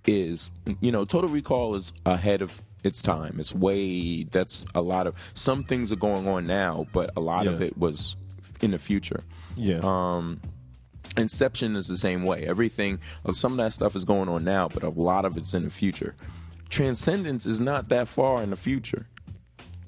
is, 0.06 0.52
you 0.82 0.92
know, 0.92 1.06
Total 1.06 1.30
Recall 1.30 1.76
is 1.76 1.94
ahead 2.06 2.42
of 2.42 2.62
its 2.84 3.02
time. 3.02 3.40
It's 3.40 3.56
way. 3.56 4.24
That's 4.24 4.66
a 4.76 4.82
lot 4.82 5.08
of. 5.08 5.16
Some 5.34 5.64
things 5.64 5.92
are 5.92 5.98
going 5.98 6.28
on 6.28 6.46
now, 6.46 6.88
but 6.92 7.12
a 7.16 7.22
lot 7.22 7.48
of 7.48 7.62
it 7.62 7.78
was 7.78 8.16
in 8.62 8.72
the 8.72 8.80
future. 8.80 9.24
Yeah. 9.56 9.80
Um, 9.82 10.42
Inception 11.16 11.76
is 11.76 11.88
the 11.88 11.98
same 11.98 12.24
way. 12.24 12.44
Everything 12.46 13.00
of 13.24 13.38
some 13.38 13.52
of 13.54 13.58
that 13.60 13.72
stuff 13.74 13.96
is 13.96 14.04
going 14.04 14.30
on 14.30 14.44
now, 14.44 14.68
but 14.68 14.84
a 14.84 14.90
lot 14.90 15.26
of 15.26 15.38
it's 15.38 15.54
in 15.54 15.64
the 15.64 15.70
future. 15.70 16.16
Transcendence 16.70 17.46
is 17.46 17.62
not 17.62 17.90
that 17.90 18.08
far 18.08 18.42
in 18.42 18.50
the 18.50 18.56
future. 18.56 19.06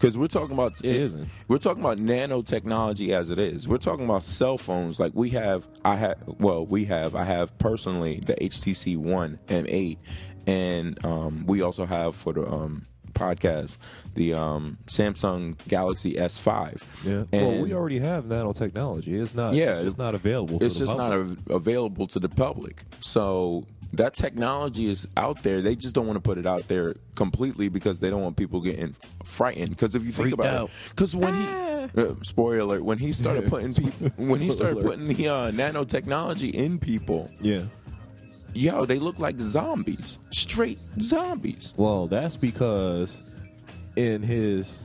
Because 0.05 0.19
we're 0.19 0.27
talking 0.27 0.53
about 0.53 0.74
It 0.83 0.95
isn't. 0.97 1.27
We're 1.47 1.57
talking 1.57 1.81
about 1.81 1.97
nanotechnology 1.97 3.09
as 3.09 3.31
it 3.31 3.39
is. 3.39 3.67
We're 3.67 3.79
talking 3.79 4.05
about 4.05 4.21
cell 4.21 4.55
phones. 4.55 5.00
Like 5.00 5.13
we 5.15 5.31
have, 5.31 5.67
I 5.83 5.95
have. 5.95 6.17
Well, 6.27 6.63
we 6.63 6.85
have. 6.85 7.15
I 7.15 7.24
have 7.24 7.57
personally 7.57 8.21
the 8.24 8.35
HTC 8.35 8.97
One 8.97 9.39
M8, 9.47 9.97
and 10.45 11.03
um, 11.03 11.45
we 11.47 11.63
also 11.63 11.88
have 11.88 12.15
for 12.15 12.33
the 12.33 12.45
um, 12.45 12.83
podcast 13.13 13.77
the 14.13 14.33
um, 14.35 14.77
Samsung 14.85 15.57
Galaxy 15.67 16.13
S5. 16.13 16.83
Yeah. 17.03 17.24
And 17.31 17.47
well, 17.47 17.62
we 17.63 17.74
already 17.74 18.00
have 18.00 18.25
nanotechnology. 18.25 19.19
It's 19.19 19.33
not. 19.33 19.55
Yeah, 19.55 19.75
It's 19.75 19.85
just 19.85 19.97
not 19.97 20.13
available. 20.13 20.59
To 20.59 20.65
it's 20.65 20.77
just 20.77 20.95
public. 20.95 21.09
not 21.09 21.19
av- 21.19 21.38
available 21.50 22.05
to 22.07 22.19
the 22.19 22.29
public. 22.29 22.83
So 23.00 23.65
that 23.97 24.15
technology 24.15 24.89
is 24.89 25.07
out 25.17 25.43
there. 25.43 25.61
They 25.61 25.75
just 25.75 25.95
don't 25.95 26.07
want 26.07 26.17
to 26.17 26.21
put 26.21 26.37
it 26.37 26.45
out 26.45 26.67
there 26.67 26.95
completely 27.15 27.69
because 27.69 27.99
they 27.99 28.09
don't 28.09 28.21
want 28.21 28.37
people 28.37 28.61
getting 28.61 28.95
frightened. 29.23 29.69
Because 29.71 29.95
if 29.95 30.03
you 30.03 30.09
think 30.11 30.29
Freaked 30.29 30.33
about 30.39 30.53
out. 30.53 30.69
it, 30.69 30.71
because 30.89 31.15
when 31.15 31.33
he 31.35 31.43
uh, 32.01 32.15
spoiler 32.23 32.59
alert, 32.59 32.83
when 32.83 32.97
he 32.97 33.13
started 33.13 33.45
putting 33.49 33.73
people, 33.73 34.09
when 34.25 34.39
he 34.41 34.51
started 34.51 34.81
putting 34.81 35.07
the 35.07 35.27
uh, 35.29 35.51
nanotechnology 35.51 36.51
in 36.53 36.79
people, 36.79 37.29
Yeah. 37.41 37.63
yo, 38.53 38.85
they 38.85 38.99
look 38.99 39.19
like 39.19 39.39
zombies, 39.39 40.19
straight 40.31 40.79
zombies. 41.01 41.73
Well, 41.77 42.08
that's 42.08 42.38
because 42.38 43.21
in 43.95 44.21
his 44.21 44.84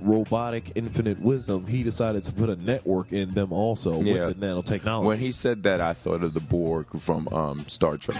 robotic 0.00 0.72
infinite 0.74 1.20
wisdom, 1.20 1.66
he 1.66 1.82
decided 1.82 2.24
to 2.24 2.32
put 2.32 2.48
a 2.48 2.56
network 2.56 3.12
in 3.12 3.34
them 3.34 3.52
also 3.52 4.00
Yeah. 4.02 4.26
with 4.26 4.40
the 4.40 4.46
nanotechnology. 4.46 5.04
When 5.04 5.18
he 5.18 5.32
said 5.32 5.62
that, 5.64 5.80
I 5.80 5.92
thought 5.92 6.22
of 6.22 6.34
the 6.34 6.40
Borg 6.40 6.86
from 7.00 7.28
um, 7.28 7.64
Star 7.68 7.96
Trek. 7.96 8.18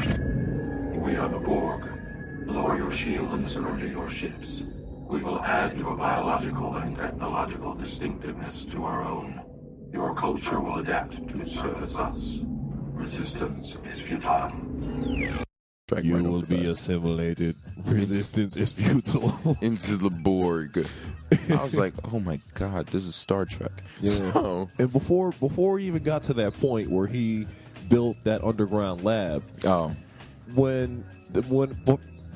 We 0.95 1.17
are 1.17 1.29
the 1.29 1.38
Borg. 1.38 1.85
Lower 2.47 2.77
your 2.77 2.91
shields 2.91 3.33
and 3.33 3.47
surrender 3.47 3.87
your 3.87 4.09
ships. 4.09 4.62
We 5.09 5.23
will 5.23 5.41
add 5.41 5.79
your 5.79 5.97
biological 5.97 6.77
and 6.77 6.97
technological 6.97 7.75
distinctiveness 7.75 8.64
to 8.67 8.85
our 8.85 9.03
own. 9.05 9.41
Your 9.93 10.14
culture 10.14 10.61
will 10.61 10.79
adapt 10.81 11.29
to 11.29 11.47
service 11.47 11.97
us. 11.99 12.41
Resistance 12.95 13.79
is 13.88 14.01
futile. 14.01 15.48
You 15.96 16.22
will 16.22 16.42
be 16.42 16.66
assimilated. 16.66 17.57
Resistance 17.85 18.57
is 18.57 18.72
futile. 18.72 19.57
into 19.61 19.96
the 19.96 20.11
Borg. 20.11 20.87
I 21.51 21.62
was 21.62 21.77
like, 21.77 21.94
oh 22.12 22.20
my 22.20 22.40
god, 22.55 22.87
this 22.88 23.07
is 23.07 23.14
Star 23.14 23.44
Trek. 23.44 23.72
So, 24.05 24.68
and 24.79 24.92
before 24.92 25.33
before 25.33 25.79
he 25.79 25.87
even 25.87 26.03
got 26.03 26.22
to 26.24 26.35
that 26.35 26.55
point 26.59 26.90
where 26.90 27.07
he 27.07 27.46
built 27.88 28.16
that 28.24 28.44
underground 28.44 29.05
lab, 29.05 29.42
oh, 29.64 29.94
when 30.55 31.05
when 31.48 31.77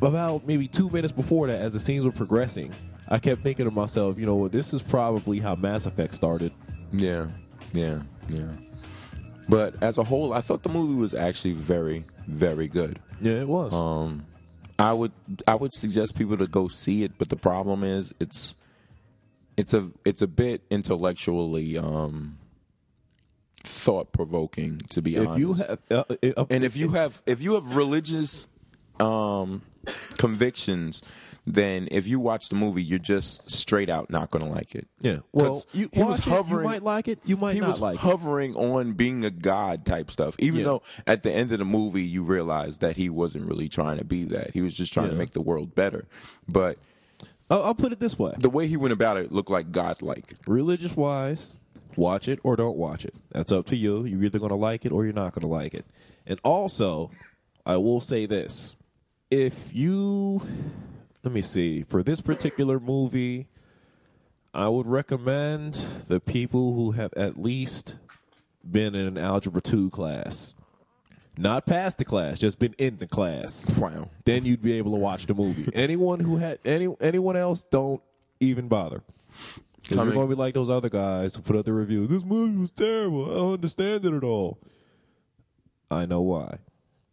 about 0.00 0.46
maybe 0.46 0.68
two 0.68 0.90
minutes 0.90 1.12
before 1.12 1.46
that, 1.46 1.60
as 1.60 1.72
the 1.72 1.80
scenes 1.80 2.04
were 2.04 2.12
progressing, 2.12 2.72
I 3.08 3.18
kept 3.18 3.42
thinking 3.42 3.66
to 3.66 3.70
myself, 3.70 4.18
you 4.18 4.26
know 4.26 4.36
what, 4.36 4.52
this 4.52 4.72
is 4.74 4.82
probably 4.82 5.38
how 5.38 5.54
Mass 5.54 5.86
Effect 5.86 6.14
started. 6.14 6.52
yeah, 6.92 7.26
yeah, 7.72 8.00
yeah. 8.28 8.48
But 9.48 9.83
as 9.83 9.98
a 9.98 10.05
whole, 10.05 10.33
I 10.33 10.40
thought 10.40 10.62
the 10.62 10.68
movie 10.68 10.94
was 10.94 11.14
actually 11.14 11.55
very, 11.55 12.05
very 12.26 12.68
good. 12.68 13.00
Yeah, 13.20 13.40
it 13.40 13.48
was. 13.48 13.74
Um, 13.74 14.26
I 14.78 14.92
would, 14.92 15.12
I 15.46 15.55
would 15.55 15.74
suggest 15.74 16.14
people 16.14 16.37
to 16.38 16.46
go 16.46 16.68
see 16.68 17.05
it. 17.05 17.12
But 17.18 17.28
the 17.28 17.37
problem 17.37 17.83
is, 17.85 18.14
it's, 18.20 18.57
it's 19.57 19.74
a, 19.74 19.90
it's 20.05 20.22
a 20.22 20.26
bit 20.26 20.62
intellectually 20.70 21.76
um, 21.76 22.38
thought 23.64 24.12
provoking. 24.12 24.78
To 24.90 25.02
be 25.02 25.16
if 25.16 25.28
honest, 25.28 25.38
you 25.38 25.52
have, 25.55 25.78
uh, 25.90 26.05
uh, 26.37 26.44
and 26.50 26.64
if 26.64 26.76
you 26.76 26.90
have 26.90 27.22
if 27.26 27.42
you 27.42 27.55
have 27.55 27.76
religious 27.76 28.46
um 29.00 29.62
convictions 30.18 31.02
then 31.44 31.88
if 31.90 32.06
you 32.06 32.20
watch 32.20 32.48
the 32.50 32.54
movie 32.54 32.82
you're 32.82 32.98
just 33.00 33.50
straight 33.50 33.90
out 33.90 34.08
not 34.10 34.30
going 34.30 34.44
to 34.44 34.50
like 34.50 34.74
it 34.76 34.86
yeah, 35.00 35.18
Well, 35.32 35.64
you, 35.72 35.90
he 35.92 36.00
was 36.02 36.20
it, 36.20 36.24
hovering- 36.26 36.64
You 36.64 36.70
might 36.70 36.82
like 36.84 37.08
it. 37.08 37.18
You 37.24 37.36
might 37.36 37.54
he 37.54 37.60
not 37.60 37.68
was 37.70 37.80
like 37.80 37.96
it. 37.96 38.00
hovering 38.00 38.54
on 38.54 38.92
being 38.92 39.24
a 39.24 39.30
god 39.30 39.84
type 39.84 40.10
stuff 40.10 40.36
even 40.38 40.60
Yeah. 40.60 40.64
though 40.66 40.82
at 41.06 41.24
the 41.24 41.32
end 41.32 41.50
of 41.50 41.58
the 41.58 41.64
movie 41.64 42.04
you 42.04 42.22
realize 42.22 42.78
that 42.78 42.96
he 42.96 43.10
wasn't 43.10 43.46
really 43.46 43.68
trying 43.68 43.98
to 43.98 44.04
be 44.04 44.24
that 44.26 44.52
he 44.52 44.60
was 44.60 44.76
just 44.76 44.92
trying 44.92 45.10
to 45.10 45.16
make 45.16 45.32
the 45.32 45.40
world 45.42 45.74
better 45.74 46.06
but 46.48 46.78
I'll, 47.50 47.62
I'll 47.64 47.74
put 47.74 47.92
it 47.92 47.98
this 48.00 48.18
way: 48.18 48.32
the 48.38 48.48
way 48.48 48.66
he 48.66 48.76
went 48.78 48.92
about 48.92 49.16
it 49.18 49.30
looked 49.32 49.50
like 49.50 49.72
godlike 49.72 50.32
religious 50.46 50.96
wise, 50.96 51.58
watch 51.96 52.26
it 52.26 52.38
or 52.44 52.56
don't 52.56 52.78
watch 52.78 53.04
it. 53.04 53.14
That's 53.30 53.52
up 53.52 53.66
to 53.66 53.76
you. 53.76 54.04
You're 54.06 54.24
either 54.24 54.38
going 54.38 54.50
to 54.50 54.54
like 54.56 54.86
it 54.86 54.92
or 54.92 55.04
you're 55.04 55.12
not 55.12 55.34
going 55.34 55.42
to 55.42 55.48
like 55.52 55.74
it. 55.74 55.84
And 56.26 56.40
also, 56.44 57.10
I 57.66 57.76
will 57.76 58.00
say 58.00 58.24
this: 58.24 58.74
if 59.32 59.74
you, 59.74 60.42
let 61.24 61.32
me 61.32 61.40
see, 61.40 61.84
for 61.84 62.02
this 62.02 62.20
particular 62.20 62.78
movie, 62.78 63.48
I 64.52 64.68
would 64.68 64.86
recommend 64.86 65.86
the 66.06 66.20
people 66.20 66.74
who 66.74 66.90
have 66.90 67.14
at 67.14 67.40
least 67.40 67.96
been 68.70 68.94
in 68.94 69.06
an 69.06 69.16
algebra 69.16 69.62
two 69.62 69.88
class, 69.88 70.54
not 71.38 71.64
passed 71.64 71.96
the 71.96 72.04
class, 72.04 72.40
just 72.40 72.58
been 72.58 72.74
in 72.76 72.98
the 72.98 73.06
class 73.06 73.66
wow 73.78 74.10
then 74.26 74.44
you'd 74.44 74.60
be 74.60 74.74
able 74.74 74.92
to 74.92 74.98
watch 74.98 75.24
the 75.24 75.32
movie. 75.34 75.66
anyone 75.74 76.20
who 76.20 76.36
had 76.36 76.58
any 76.66 76.94
anyone 77.00 77.34
else, 77.34 77.62
don't 77.62 78.02
even 78.38 78.68
bother. 78.68 79.02
you're 79.88 79.96
going 79.96 80.12
to 80.12 80.26
be 80.26 80.34
like 80.34 80.52
those 80.52 80.68
other 80.68 80.90
guys 80.90 81.34
who 81.34 81.40
put 81.40 81.56
out 81.56 81.64
the 81.64 81.72
reviews. 81.72 82.10
This 82.10 82.22
movie 82.22 82.58
was 82.58 82.70
terrible. 82.70 83.30
I 83.30 83.34
don't 83.36 83.52
understand 83.54 84.04
it 84.04 84.12
at 84.12 84.24
all. 84.24 84.58
I 85.90 86.04
know 86.04 86.20
why. 86.20 86.58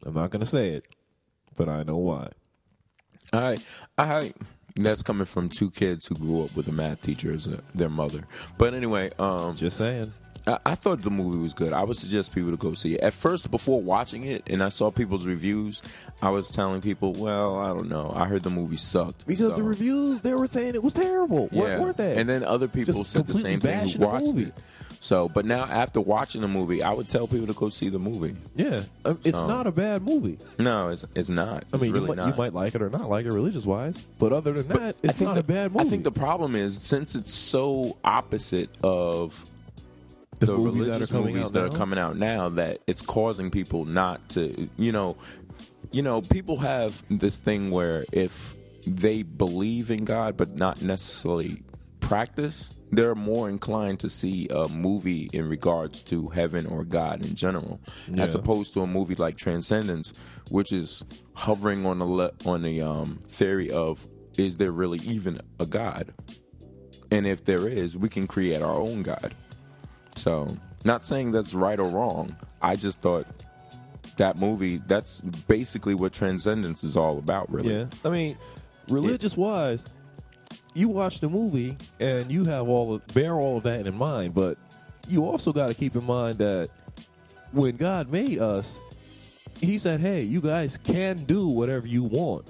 I'm 0.05 0.13
not 0.13 0.32
going 0.32 0.41
to 0.41 0.45
say 0.45 0.71
it, 0.71 0.86
but 1.60 1.67
I 1.69 1.84
know 1.84 1.98
why. 1.98 2.30
All 3.34 3.41
right. 3.41 3.62
I 3.98 4.34
that's 4.76 5.04
coming 5.04 5.26
from 5.26 5.50
two 5.50 5.69
kids 5.72 6.06
who 6.06 6.15
grew 6.15 6.45
up 6.45 6.56
with 6.56 6.67
a 6.69 6.72
math 6.72 7.02
teacher 7.02 7.34
as 7.34 7.48
a, 7.48 7.62
their 7.76 7.89
mother. 7.89 8.24
But 8.58 8.74
anyway, 8.74 9.12
um, 9.19 9.54
Just 9.56 9.78
saying. 9.78 10.13
I, 10.48 10.58
I 10.65 10.76
thought 10.76 11.02
the 11.02 11.10
movie 11.12 11.38
was 11.38 11.52
good. 11.52 11.74
I 11.74 11.84
would 11.84 11.98
suggest 11.98 12.34
people 12.34 12.52
to 12.52 12.56
go 12.58 12.74
see 12.76 12.95
it. 12.95 13.02
At 13.02 13.13
first, 13.13 13.52
before 13.52 13.82
watching 13.82 14.24
it, 14.24 14.43
and 14.50 14.63
I 14.63 14.69
saw 14.69 14.89
people's 14.89 15.26
reviews, 15.26 15.82
I 16.22 16.30
was 16.30 16.50
telling 16.50 16.80
people, 16.80 17.12
"Well, 17.13 17.58
I 17.60 17.67
don't 17.69 17.89
know. 17.89 18.13
I 18.15 18.26
heard 18.26 18.43
the 18.43 18.50
movie 18.50 18.78
sucked 18.78 19.28
Because 19.28 19.52
so- 19.52 19.58
the 19.58 19.63
reviews, 19.63 20.22
they 20.22 20.34
were 20.34 20.48
saying 20.48 20.76
it 20.76 20.84
was 20.84 20.93
terrible. 20.93 21.50
yeah. 21.52 21.62
What 21.62 21.80
weren't 21.82 21.98
they? 21.98 22.15
And 22.15 22.30
then 22.30 22.43
other 22.45 22.69
people 22.69 22.93
Just 22.93 23.12
said 23.12 23.28
the 23.28 23.34
same 23.34 23.60
thing 23.60 23.80
who 23.89 23.98
the 24.00 24.08
watched 24.08 24.28
movie. 24.28 24.43
it. 24.45 24.54
So, 25.02 25.30
but 25.30 25.46
now 25.46 25.64
after 25.64 26.02
watching 26.02 26.42
the 26.42 26.48
movie, 26.50 26.84
I 26.84 26.92
would 26.92 27.08
tell 27.08 27.26
people 27.26 27.48
to 27.48 27.54
go 27.54 27.70
see 27.70 27.88
the 27.88 28.00
movie. 28.00 28.36
yeah, 28.56 28.84
um, 29.06 29.18
it's 29.24 29.40
So- 29.40 29.48
not 29.48 29.66
a 29.66 29.72
bad 29.72 30.02
movie. 30.04 30.38
No, 30.58 30.90
it's 30.90 31.06
it's 31.16 31.30
not. 31.30 31.64
I 31.72 31.78
mean, 31.78 31.86
it's 31.86 31.94
really 31.94 32.02
you, 32.02 32.08
might, 32.08 32.18
not. 32.18 32.28
you 32.36 32.38
might 32.38 32.54
like 32.54 32.76
it 32.76 32.82
or 32.82 32.90
not 32.90 33.10
like 33.10 33.26
it 33.26 33.32
religious 33.32 33.66
wise, 33.66 34.06
but 34.20 34.34
other 34.34 34.52
than 34.54 34.68
that, 34.68 34.96
I 34.96 35.08
it's 35.08 35.16
think 35.16 35.30
not 35.30 35.34
the, 35.36 35.40
a 35.40 35.44
bad 35.44 35.72
movie. 35.74 35.86
I 35.88 35.90
think 35.90 36.04
the 36.04 36.12
problem 36.12 36.54
is 36.56 36.82
since 36.82 37.16
it's 37.16 37.34
so 37.34 37.96
opposite 38.04 38.70
of 38.84 39.46
The 40.40 40.48
movies 40.48 40.86
that 40.88 40.90
are 40.90 40.94
religious 40.96 41.12
coming 41.12 41.34
movies 41.36 41.46
out 41.48 41.54
that 41.54 41.60
now? 41.70 41.76
are 41.76 41.78
coming 41.78 42.00
out 42.00 42.18
now 42.18 42.50
that 42.50 42.80
it's 42.86 43.02
causing 43.02 43.52
people 43.52 43.86
not 43.86 44.28
to, 44.30 44.70
you 44.78 44.92
know, 44.92 45.16
you 45.92 46.02
know, 46.02 46.22
people 46.22 46.58
have 46.58 47.02
this 47.10 47.40
thing 47.40 47.72
where 47.72 48.04
if 48.12 48.54
they 48.86 49.24
believe 49.24 49.92
in 49.92 50.04
God 50.04 50.36
but 50.36 50.56
not 50.56 50.82
necessarily 50.82 51.62
practice, 52.10 52.72
they're 52.91 53.13
more 53.13 53.48
inclined 53.50 54.00
to 54.00 54.10
see 54.10 54.48
a 54.50 54.67
movie 54.67 55.30
in 55.32 55.48
regards 55.48 56.02
to 56.02 56.28
heaven 56.30 56.65
or 56.65 56.84
God 56.84 57.24
in 57.24 57.36
general, 57.36 57.80
as 58.17 58.34
opposed 58.34 58.74
to 58.74 58.82
a 58.82 58.88
movie 58.88 59.13
like 59.13 59.38
Transcendence, 59.38 60.12
which 60.50 60.74
is 60.74 61.04
hovering 61.34 61.86
on 61.86 62.00
the 62.00 62.06
le- 62.06 62.32
on 62.45 62.63
the 62.63 62.82
um, 62.82 63.22
theory 63.28 63.69
of 63.69 64.08
is 64.39 64.58
there 64.58 64.72
really 64.72 64.98
even 65.00 65.39
a 65.60 65.67
God? 65.67 66.12
And 67.12 67.28
if 67.28 67.43
there 67.43 67.67
is, 67.67 67.95
we 67.95 68.10
can 68.10 68.26
create 68.26 68.63
our 68.63 68.76
own 68.82 69.04
God. 69.04 69.36
So, 70.15 70.58
not 70.84 71.06
saying 71.06 71.32
that's 71.32 71.54
right 71.54 71.80
or 71.80 71.89
wrong. 71.89 72.36
I 72.60 72.76
just 72.76 73.02
thought 73.02 73.28
that 74.17 74.39
movie, 74.39 74.82
that's 74.88 75.22
basically 75.22 75.93
what 75.93 76.12
Transcendence 76.13 76.84
is 76.84 76.98
all 76.98 77.19
about, 77.19 77.52
really. 77.52 77.76
Yeah, 77.76 77.86
I 78.04 78.10
mean, 78.10 78.36
religious 78.89 79.38
wise, 79.38 79.86
you 80.73 80.89
watch 80.89 81.19
the 81.19 81.29
movie 81.29 81.77
and 81.99 82.32
you 82.32 82.45
have 82.45 82.67
all 82.67 82.93
of, 82.93 83.08
bear 83.08 83.34
all 83.34 83.58
of 83.58 83.63
that 83.63 83.88
in 83.88 83.95
mind, 83.95 84.34
but 84.34 84.58
you 85.08 85.25
also 85.25 85.51
got 85.51 85.67
to 85.67 85.73
keep 85.73 85.95
in 85.95 86.05
mind 86.05 86.38
that 86.38 86.69
when 87.51 87.75
God 87.77 88.12
made 88.12 88.39
us, 88.39 88.79
He 89.60 89.77
said, 89.77 89.99
"Hey, 89.99 90.21
you 90.21 90.39
guys 90.39 90.77
can 90.77 91.17
do 91.25 91.47
whatever 91.47 91.88
you 91.88 92.03
want." 92.03 92.47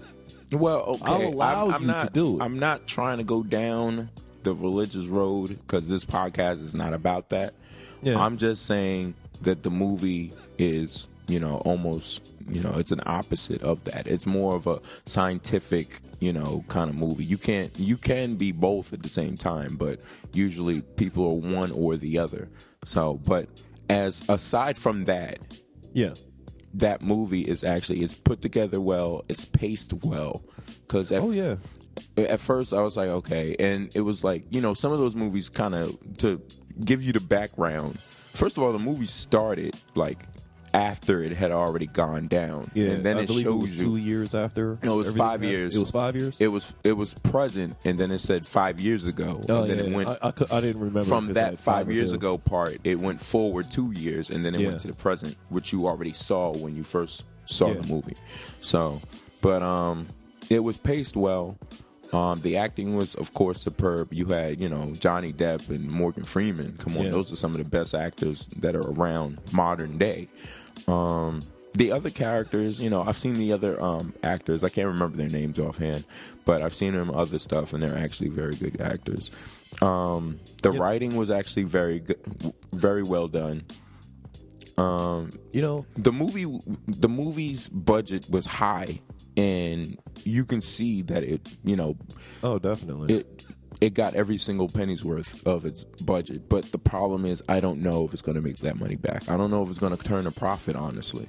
Well, 0.52 0.82
okay. 0.82 1.04
I'll 1.06 1.28
allow 1.30 1.68
I'm, 1.68 1.74
I'm 1.74 1.82
you 1.82 1.88
not, 1.88 2.00
to 2.08 2.10
do 2.14 2.40
it. 2.40 2.44
I'm 2.44 2.60
not 2.60 2.86
trying 2.88 3.18
to 3.20 3.24
go 3.24 3.44
down 3.44 4.10
the 4.44 4.54
religious 4.54 5.06
road 5.06 5.50
because 5.50 5.88
this 5.88 6.06
podcast 6.06 6.62
is 6.62 6.76
not 6.76 6.94
about 6.94 7.30
that. 7.30 7.54
Yeah. 8.02 8.18
I'm 8.20 8.38
just 8.38 8.66
saying 8.66 9.16
that 9.42 9.64
the 9.64 9.70
movie 9.70 10.34
is, 10.58 11.08
you 11.30 11.40
know, 11.40 11.58
almost, 11.66 12.34
you 12.50 12.62
know, 12.62 12.74
it's 12.78 12.92
an 12.92 13.02
opposite 13.06 13.62
of 13.62 13.84
that. 13.86 14.08
It's 14.08 14.26
more 14.26 14.56
of 14.56 14.68
a 14.68 14.82
scientific, 15.06 16.02
you 16.20 16.34
know, 16.34 16.66
kind 16.68 16.90
of 16.90 16.96
movie. 16.96 17.24
You 17.24 17.38
can't, 17.38 17.78
you 17.80 17.98
can 17.98 18.36
be 18.36 18.52
both 18.52 18.92
at 18.94 19.04
the 19.04 19.10
same 19.10 19.38
time, 19.38 19.78
but 19.78 20.00
usually 20.34 20.82
people 20.82 21.26
are 21.26 21.54
one 21.54 21.72
or 21.72 21.96
the 21.98 22.18
other. 22.18 22.50
So, 22.84 23.16
but 23.26 23.48
as 23.90 24.24
aside 24.28 24.78
from 24.78 25.06
that, 25.06 25.40
Yeah, 25.94 26.14
that 26.76 27.02
movie 27.02 27.42
is 27.42 27.64
actually 27.64 28.04
it's 28.04 28.14
put 28.14 28.42
together 28.42 28.80
well 28.80 29.26
it's 29.28 29.46
paced 29.46 29.92
well 30.06 30.44
because 30.86 31.12
oh 31.12 31.32
yeah, 31.32 31.56
at 32.16 32.40
first 32.40 32.74
i 32.74 32.82
was 32.82 32.96
like 32.96 33.10
okay 33.10 33.56
and 33.60 33.90
it 33.96 34.02
was 34.02 34.24
like 34.24 34.44
you 34.52 34.62
know 34.62 34.76
some 34.76 34.92
of 34.92 35.00
those 35.00 35.16
movies 35.16 35.50
kind 35.50 35.74
of 35.74 35.98
to 36.18 36.40
give 36.86 37.02
you 37.02 37.12
the 37.12 37.20
background 37.20 37.98
first 38.36 38.56
of 38.56 38.64
all 38.64 38.72
the 38.72 38.78
movie 38.78 39.06
started 39.08 39.76
like 39.96 40.20
after 40.74 41.24
it 41.24 41.32
had 41.36 41.52
already 41.52 41.86
gone 41.88 42.28
down 42.28 42.70
yeah. 42.74 42.90
and 42.92 43.06
then 43.06 43.18
I 43.18 43.22
it 43.22 43.30
shows 43.30 43.44
it 43.46 43.50
was 43.52 43.76
you 43.82 43.92
two 43.92 43.98
years 43.98 44.36
after. 44.36 44.78
no, 44.84 44.96
it 44.96 45.06
was 45.08 45.18
five 45.18 45.32
happened. 45.42 45.50
years. 45.50 45.76
It 45.76 45.80
was 45.80 45.92
five 45.92 46.16
years. 46.16 46.40
it 46.40 46.48
was 46.48 46.74
it 46.84 46.94
was 46.94 47.14
present 47.16 47.76
and 47.86 48.00
then 48.00 48.12
it 48.12 48.20
said 48.20 48.46
five 48.46 48.80
years 48.80 49.06
ago 49.06 49.42
oh 49.50 49.62
and 49.64 49.72
then 49.72 49.78
yeah, 49.80 49.84
it 49.86 49.94
went 49.94 50.10
I, 50.10 50.18
I, 50.22 50.58
I 50.58 50.62
didn't 50.62 50.82
remember 50.82 51.04
from 51.04 51.34
that 51.34 51.58
five 51.60 51.88
or 51.88 51.92
years 51.94 52.14
ago 52.14 52.38
part, 52.38 52.80
it 52.84 53.00
went 53.00 53.22
forward 53.22 53.70
two 53.72 53.92
years, 53.92 54.30
and 54.30 54.44
then 54.46 54.56
it 54.56 54.62
Yeah. 54.62 54.68
went 54.70 54.82
to 54.82 54.88
the 54.88 54.94
present, 54.94 55.36
which 55.50 55.72
you 55.74 55.88
already 55.88 56.14
saw 56.14 56.52
when 56.52 56.76
you 56.76 56.84
first 56.84 57.26
saw 57.46 57.74
the 57.74 57.88
movie. 57.88 58.16
So, 58.62 59.02
but 59.42 59.62
um, 59.64 60.08
it 60.50 60.60
was 60.60 60.78
paced 60.78 61.16
well. 61.16 61.58
Um, 62.12 62.40
the 62.42 62.58
acting 62.58 62.96
was, 62.96 63.14
of 63.16 63.34
course, 63.36 63.62
superb. 63.62 64.12
You 64.14 64.26
had, 64.26 64.60
you 64.60 64.68
know, 64.68 64.94
Johnny 65.00 65.32
Depp 65.32 65.70
and 65.70 65.88
Morgan 65.90 66.24
Freeman. 66.24 66.76
Come 66.78 66.98
on, 66.98 67.06
Yeah. 67.06 67.12
those 67.12 67.32
are 67.32 67.36
some 67.36 67.52
of 67.52 67.58
the 67.58 67.64
best 67.64 67.94
actors 67.94 68.48
that 68.58 68.76
are 68.76 68.82
around 68.92 69.38
modern 69.52 69.98
day. 70.00 70.28
Um, 70.90 71.42
the 71.74 71.92
other 71.92 72.10
characters, 72.10 72.82
you 72.82 72.90
know, 72.90 73.04
I've 73.04 73.18
seen 73.18 73.36
the 73.36 73.54
other 73.54 73.82
um, 73.82 74.14
actors. 74.24 74.64
I 74.64 74.70
can't 74.70 74.88
remember 74.88 75.18
their 75.18 75.30
names 75.30 75.60
offhand, 75.60 76.04
but 76.44 76.62
I've 76.62 76.74
seen 76.74 76.94
them 76.94 77.12
other 77.12 77.38
stuff, 77.40 77.74
and 77.74 77.82
they're 77.84 77.98
actually 77.98 78.30
very 78.30 78.56
good 78.56 78.82
actors. 78.82 79.32
Um, 79.82 80.40
the 80.64 80.72
Yep. 80.72 80.82
writing 80.82 81.16
was 81.16 81.30
actually 81.30 81.64
very 81.64 82.00
good, 82.00 82.54
very 82.74 83.04
well 83.04 83.28
done. 83.28 83.64
You 84.78 85.62
know, 85.62 85.86
The 85.98 86.12
movie, 86.12 86.46
the 86.88 87.10
movie's 87.10 87.68
budget 87.70 88.30
was 88.30 88.46
high, 88.46 89.02
and 89.38 89.98
you 90.24 90.46
can 90.46 90.62
see 90.62 91.02
that 91.04 91.24
it, 91.24 91.48
you 91.64 91.76
know, 91.76 91.98
oh 92.44 92.60
definitely. 92.60 93.14
it 93.16 93.46
it 93.82 93.94
got 93.94 94.14
every 94.14 94.38
single 94.38 94.68
penny's 94.68 95.06
worth 95.06 95.46
of 95.48 95.66
its 95.66 95.84
budget. 95.84 96.50
But 96.50 96.72
the 96.72 96.78
problem 96.78 97.26
is, 97.26 97.42
I 97.48 97.60
don't 97.60 97.82
know 97.82 98.06
if 98.06 98.14
it's 98.14 98.22
going 98.22 98.36
to 98.36 98.42
make 98.42 98.58
that 98.58 98.80
money 98.80 98.96
back. 98.96 99.30
I 99.30 99.38
don't 99.38 99.52
know 99.52 99.64
if 99.64 99.70
it's 99.70 99.80
going 99.80 99.96
to 99.96 100.04
turn 100.04 100.28
a 100.28 100.32
profit, 100.32 100.76
honestly. 100.76 101.28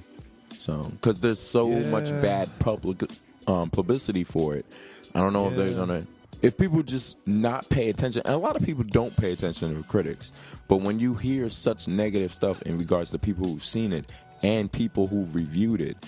So, 0.59 0.85
because 0.85 1.21
there's 1.21 1.41
so 1.41 1.69
much 1.69 2.11
bad 2.23 2.51
public 2.59 3.03
um, 3.47 3.71
publicity 3.71 4.25
for 4.25 4.57
it, 4.57 4.67
I 5.15 5.21
don't 5.21 5.33
know 5.33 5.49
if 5.49 5.57
they're 5.57 5.71
going 5.71 5.89
to. 5.89 6.07
If 6.43 6.57
people 6.57 6.83
just 6.83 7.17
not 7.27 7.69
pay 7.69 7.91
attention, 7.91 8.23
and 8.25 8.35
a 8.35 8.39
lot 8.39 8.57
of 8.57 8.65
people 8.65 8.83
don't 8.85 9.15
pay 9.17 9.33
attention 9.33 9.75
to 9.75 9.89
critics, 9.89 10.33
but 10.69 10.79
when 10.79 10.99
you 10.99 11.15
hear 11.15 11.51
such 11.51 11.87
negative 11.87 12.33
stuff 12.33 12.63
in 12.63 12.79
regards 12.79 13.11
to 13.11 13.19
people 13.19 13.47
who've 13.47 13.63
seen 13.63 13.93
it 13.93 14.11
and 14.43 14.73
people 14.73 15.07
who've 15.07 15.35
reviewed 15.35 15.83
it, 15.83 15.99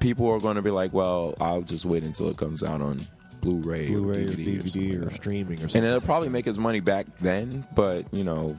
people 0.00 0.30
are 0.30 0.38
going 0.38 0.56
to 0.56 0.62
be 0.62 0.70
like, 0.70 0.92
"Well, 0.92 1.34
I'll 1.40 1.62
just 1.62 1.86
wait 1.86 2.02
until 2.02 2.28
it 2.28 2.36
comes 2.36 2.62
out 2.62 2.82
on 2.82 3.06
Blu-ray, 3.40 3.88
Blu-ray 3.88 4.24
or 4.24 4.28
or 4.28 4.32
DVD, 4.32 4.60
or, 4.60 4.62
DVD 4.62 4.98
like 5.02 5.12
or 5.12 5.14
streaming 5.14 5.58
or 5.58 5.60
something. 5.62 5.78
and 5.82 5.88
it'll 5.88 6.00
probably 6.00 6.28
make 6.28 6.46
its 6.46 6.58
money 6.58 6.80
back 6.80 7.06
then. 7.18 7.66
But 7.74 8.12
you 8.12 8.24
know, 8.24 8.56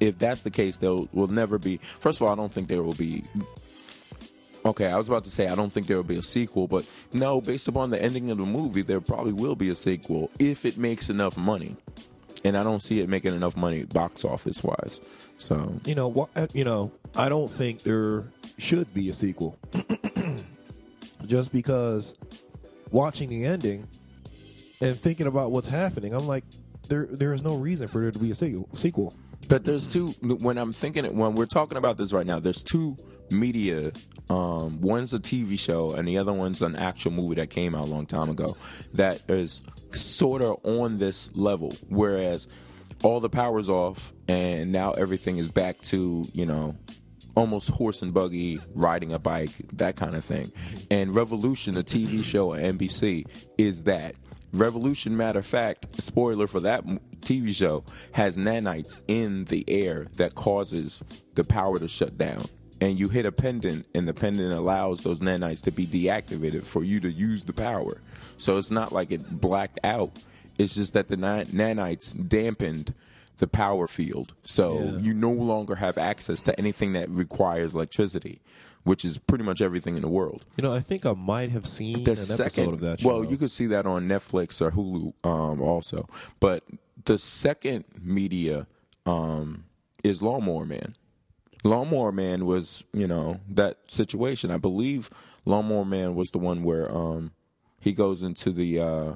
if 0.00 0.18
that's 0.18 0.42
the 0.42 0.50
case, 0.50 0.78
there 0.78 0.92
will 1.12 1.28
never 1.28 1.58
be. 1.58 1.78
First 1.78 2.20
of 2.20 2.26
all, 2.26 2.32
I 2.32 2.36
don't 2.36 2.52
think 2.52 2.68
there 2.68 2.82
will 2.82 2.94
be. 2.94 3.24
Okay, 4.64 4.86
I 4.86 4.96
was 4.96 5.08
about 5.08 5.22
to 5.24 5.30
say 5.30 5.46
I 5.46 5.54
don't 5.54 5.72
think 5.72 5.86
there 5.86 5.96
will 5.96 6.02
be 6.02 6.18
a 6.18 6.22
sequel, 6.22 6.66
but 6.66 6.84
no, 7.12 7.40
based 7.40 7.68
upon 7.68 7.90
the 7.90 8.02
ending 8.02 8.30
of 8.32 8.38
the 8.38 8.46
movie, 8.46 8.82
there 8.82 9.00
probably 9.00 9.32
will 9.32 9.54
be 9.54 9.70
a 9.70 9.76
sequel 9.76 10.30
if 10.40 10.64
it 10.64 10.76
makes 10.76 11.08
enough 11.08 11.36
money. 11.36 11.76
And 12.44 12.56
I 12.56 12.62
don't 12.62 12.82
see 12.82 13.00
it 13.00 13.08
making 13.08 13.34
enough 13.34 13.56
money 13.56 13.84
box 13.84 14.24
office 14.24 14.62
wise. 14.62 15.00
So 15.38 15.74
you 15.84 15.94
know, 15.94 16.28
uh, 16.34 16.46
you 16.52 16.64
know, 16.64 16.90
I 17.14 17.28
don't 17.28 17.50
think 17.50 17.82
there 17.82 18.24
should 18.58 18.92
be 18.92 19.08
a 19.08 19.14
sequel. 19.14 19.56
Just 21.26 21.52
because 21.52 22.14
watching 22.90 23.28
the 23.28 23.44
ending 23.44 23.88
and 24.80 24.98
thinking 24.98 25.26
about 25.26 25.50
what's 25.50 25.68
happening, 25.68 26.14
I'm 26.14 26.26
like, 26.26 26.44
there 26.88 27.06
there 27.10 27.32
is 27.32 27.42
no 27.42 27.54
reason 27.56 27.88
for 27.88 28.00
there 28.00 28.10
to 28.10 28.18
be 28.18 28.30
a 28.30 28.34
sequel. 28.34 29.14
But 29.48 29.64
there's 29.64 29.92
two. 29.92 30.08
When 30.22 30.58
I'm 30.58 30.72
thinking 30.72 31.04
when 31.16 31.34
we're 31.34 31.46
talking 31.46 31.78
about 31.78 31.96
this 31.96 32.12
right 32.12 32.26
now, 32.26 32.40
there's 32.40 32.62
two 32.62 32.96
media. 33.30 33.92
Um, 34.28 34.80
one's 34.80 35.14
a 35.14 35.18
TV 35.18 35.58
show, 35.58 35.92
and 35.92 36.06
the 36.06 36.18
other 36.18 36.32
one's 36.32 36.62
an 36.62 36.74
actual 36.76 37.12
movie 37.12 37.36
that 37.36 37.50
came 37.50 37.74
out 37.74 37.82
a 37.82 37.90
long 37.90 38.06
time 38.06 38.28
ago. 38.28 38.56
That 38.94 39.22
is 39.28 39.62
sort 39.92 40.42
of 40.42 40.58
on 40.64 40.98
this 40.98 41.34
level. 41.36 41.74
Whereas 41.88 42.48
all 43.02 43.20
the 43.20 43.28
power's 43.28 43.68
off, 43.68 44.12
and 44.26 44.72
now 44.72 44.92
everything 44.92 45.38
is 45.38 45.48
back 45.48 45.80
to 45.82 46.24
you 46.32 46.46
know 46.46 46.76
almost 47.36 47.70
horse 47.70 48.02
and 48.02 48.12
buggy, 48.12 48.58
riding 48.74 49.12
a 49.12 49.18
bike, 49.18 49.50
that 49.74 49.94
kind 49.94 50.14
of 50.16 50.24
thing. 50.24 50.50
And 50.90 51.14
Revolution, 51.14 51.74
the 51.74 51.84
TV 51.84 52.24
show 52.24 52.54
on 52.54 52.60
NBC, 52.60 53.26
is 53.56 53.84
that. 53.84 54.16
Revolution, 54.52 55.16
matter 55.16 55.40
of 55.40 55.46
fact, 55.46 56.02
spoiler 56.02 56.46
for 56.46 56.60
that 56.60 56.84
TV 57.20 57.54
show, 57.54 57.84
has 58.12 58.38
nanites 58.38 58.96
in 59.06 59.44
the 59.44 59.64
air 59.68 60.06
that 60.14 60.34
causes 60.34 61.04
the 61.34 61.44
power 61.44 61.78
to 61.78 61.88
shut 61.88 62.16
down. 62.16 62.46
And 62.80 62.98
you 62.98 63.08
hit 63.08 63.26
a 63.26 63.32
pendant, 63.32 63.86
and 63.94 64.08
the 64.08 64.14
pendant 64.14 64.54
allows 64.54 65.02
those 65.02 65.20
nanites 65.20 65.62
to 65.62 65.70
be 65.70 65.86
deactivated 65.86 66.62
for 66.62 66.84
you 66.84 67.00
to 67.00 67.10
use 67.10 67.44
the 67.44 67.52
power. 67.52 68.00
So 68.38 68.56
it's 68.56 68.70
not 68.70 68.92
like 68.92 69.10
it 69.10 69.40
blacked 69.40 69.80
out. 69.84 70.16
It's 70.58 70.74
just 70.76 70.94
that 70.94 71.08
the 71.08 71.16
nanites 71.16 72.28
dampened 72.28 72.94
the 73.38 73.46
power 73.46 73.86
field. 73.86 74.34
So 74.44 74.78
Yeah. 74.78 74.98
you 74.98 75.14
no 75.14 75.30
longer 75.30 75.74
have 75.76 75.98
access 75.98 76.40
to 76.42 76.58
anything 76.58 76.92
that 76.94 77.08
requires 77.10 77.74
electricity, 77.74 78.40
which 78.84 79.04
is 79.04 79.18
pretty 79.18 79.44
much 79.44 79.60
everything 79.60 79.96
in 79.96 80.02
the 80.02 80.08
world. 80.08 80.44
You 80.56 80.62
know, 80.62 80.74
I 80.74 80.80
think 80.80 81.04
I 81.04 81.12
might 81.12 81.50
have 81.50 81.66
seen 81.66 82.02
The 82.04 82.12
an 82.12 82.16
second, 82.16 82.44
episode 82.64 82.74
of 82.74 82.80
that 82.80 83.00
show. 83.00 83.08
well, 83.08 83.24
you 83.24 83.36
could 83.36 83.50
see 83.50 83.66
that 83.66 83.84
on 83.86 84.08
Netflix 84.08 84.60
or 84.60 84.70
Hulu 84.70 85.12
um, 85.24 85.60
also. 85.60 86.08
But 86.40 86.64
the 87.04 87.18
second 87.18 87.84
media 88.00 88.66
um, 89.04 89.64
is 90.02 90.22
Lawnmower 90.22 90.64
Man. 90.64 90.94
Lawnmower 91.64 92.12
Man 92.12 92.46
was, 92.46 92.84
you 92.92 93.06
know, 93.06 93.40
that 93.48 93.78
situation. 93.88 94.50
I 94.50 94.56
believe 94.56 95.10
Lawnmower 95.44 95.84
Man 95.84 96.14
was 96.14 96.30
the 96.30 96.38
one 96.38 96.62
where 96.62 96.90
um, 96.94 97.32
he 97.80 97.92
goes 97.92 98.22
into 98.22 98.50
the 98.50 98.80
uh, 98.80 99.14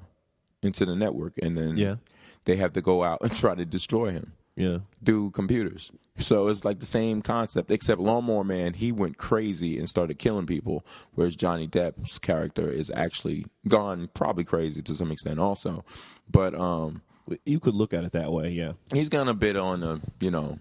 into 0.62 0.85
the 0.85 0.94
network 0.96 1.33
and 1.40 1.56
then 1.56 1.76
Yeah. 1.76 1.96
They 2.44 2.57
have 2.57 2.72
to 2.74 2.81
go 2.81 3.05
out 3.05 3.18
and 3.22 3.35
try 3.35 3.55
to 3.55 3.64
destroy 3.64 4.11
him 4.11 4.33
yeah. 4.57 4.79
through 5.05 5.31
computers. 5.31 5.90
So 6.18 6.48
it's 6.48 6.64
like 6.66 6.81
the 6.81 6.87
same 6.87 7.22
concept, 7.22 7.70
except 7.70 7.98
Lawnmower 8.00 8.44
Man, 8.44 8.74
he 8.74 8.92
went 8.92 9.16
crazy 9.16 9.79
and 9.79 9.88
started 9.88 10.18
killing 10.18 10.46
people, 10.46 10.85
whereas 11.14 11.35
Johnny 11.35 11.66
Depp's 11.66 12.18
character 12.18 12.70
is 12.70 12.90
actually 12.94 13.46
gone 13.66 14.11
probably 14.12 14.44
crazy 14.44 14.83
to 14.83 14.94
some 14.94 15.11
extent 15.11 15.38
also. 15.38 15.83
But 16.31 16.55
um 16.55 17.03
You 17.44 17.59
could 17.61 17.74
look 17.74 17.94
at 17.94 18.05
it 18.05 18.12
that 18.12 18.33
way, 18.33 18.50
yeah. 18.50 18.72
he's 18.92 19.09
gone 19.09 19.29
a 19.29 19.35
bit 19.35 19.57
on 19.57 19.83
a 19.83 20.00
you 20.20 20.31
know 20.31 20.59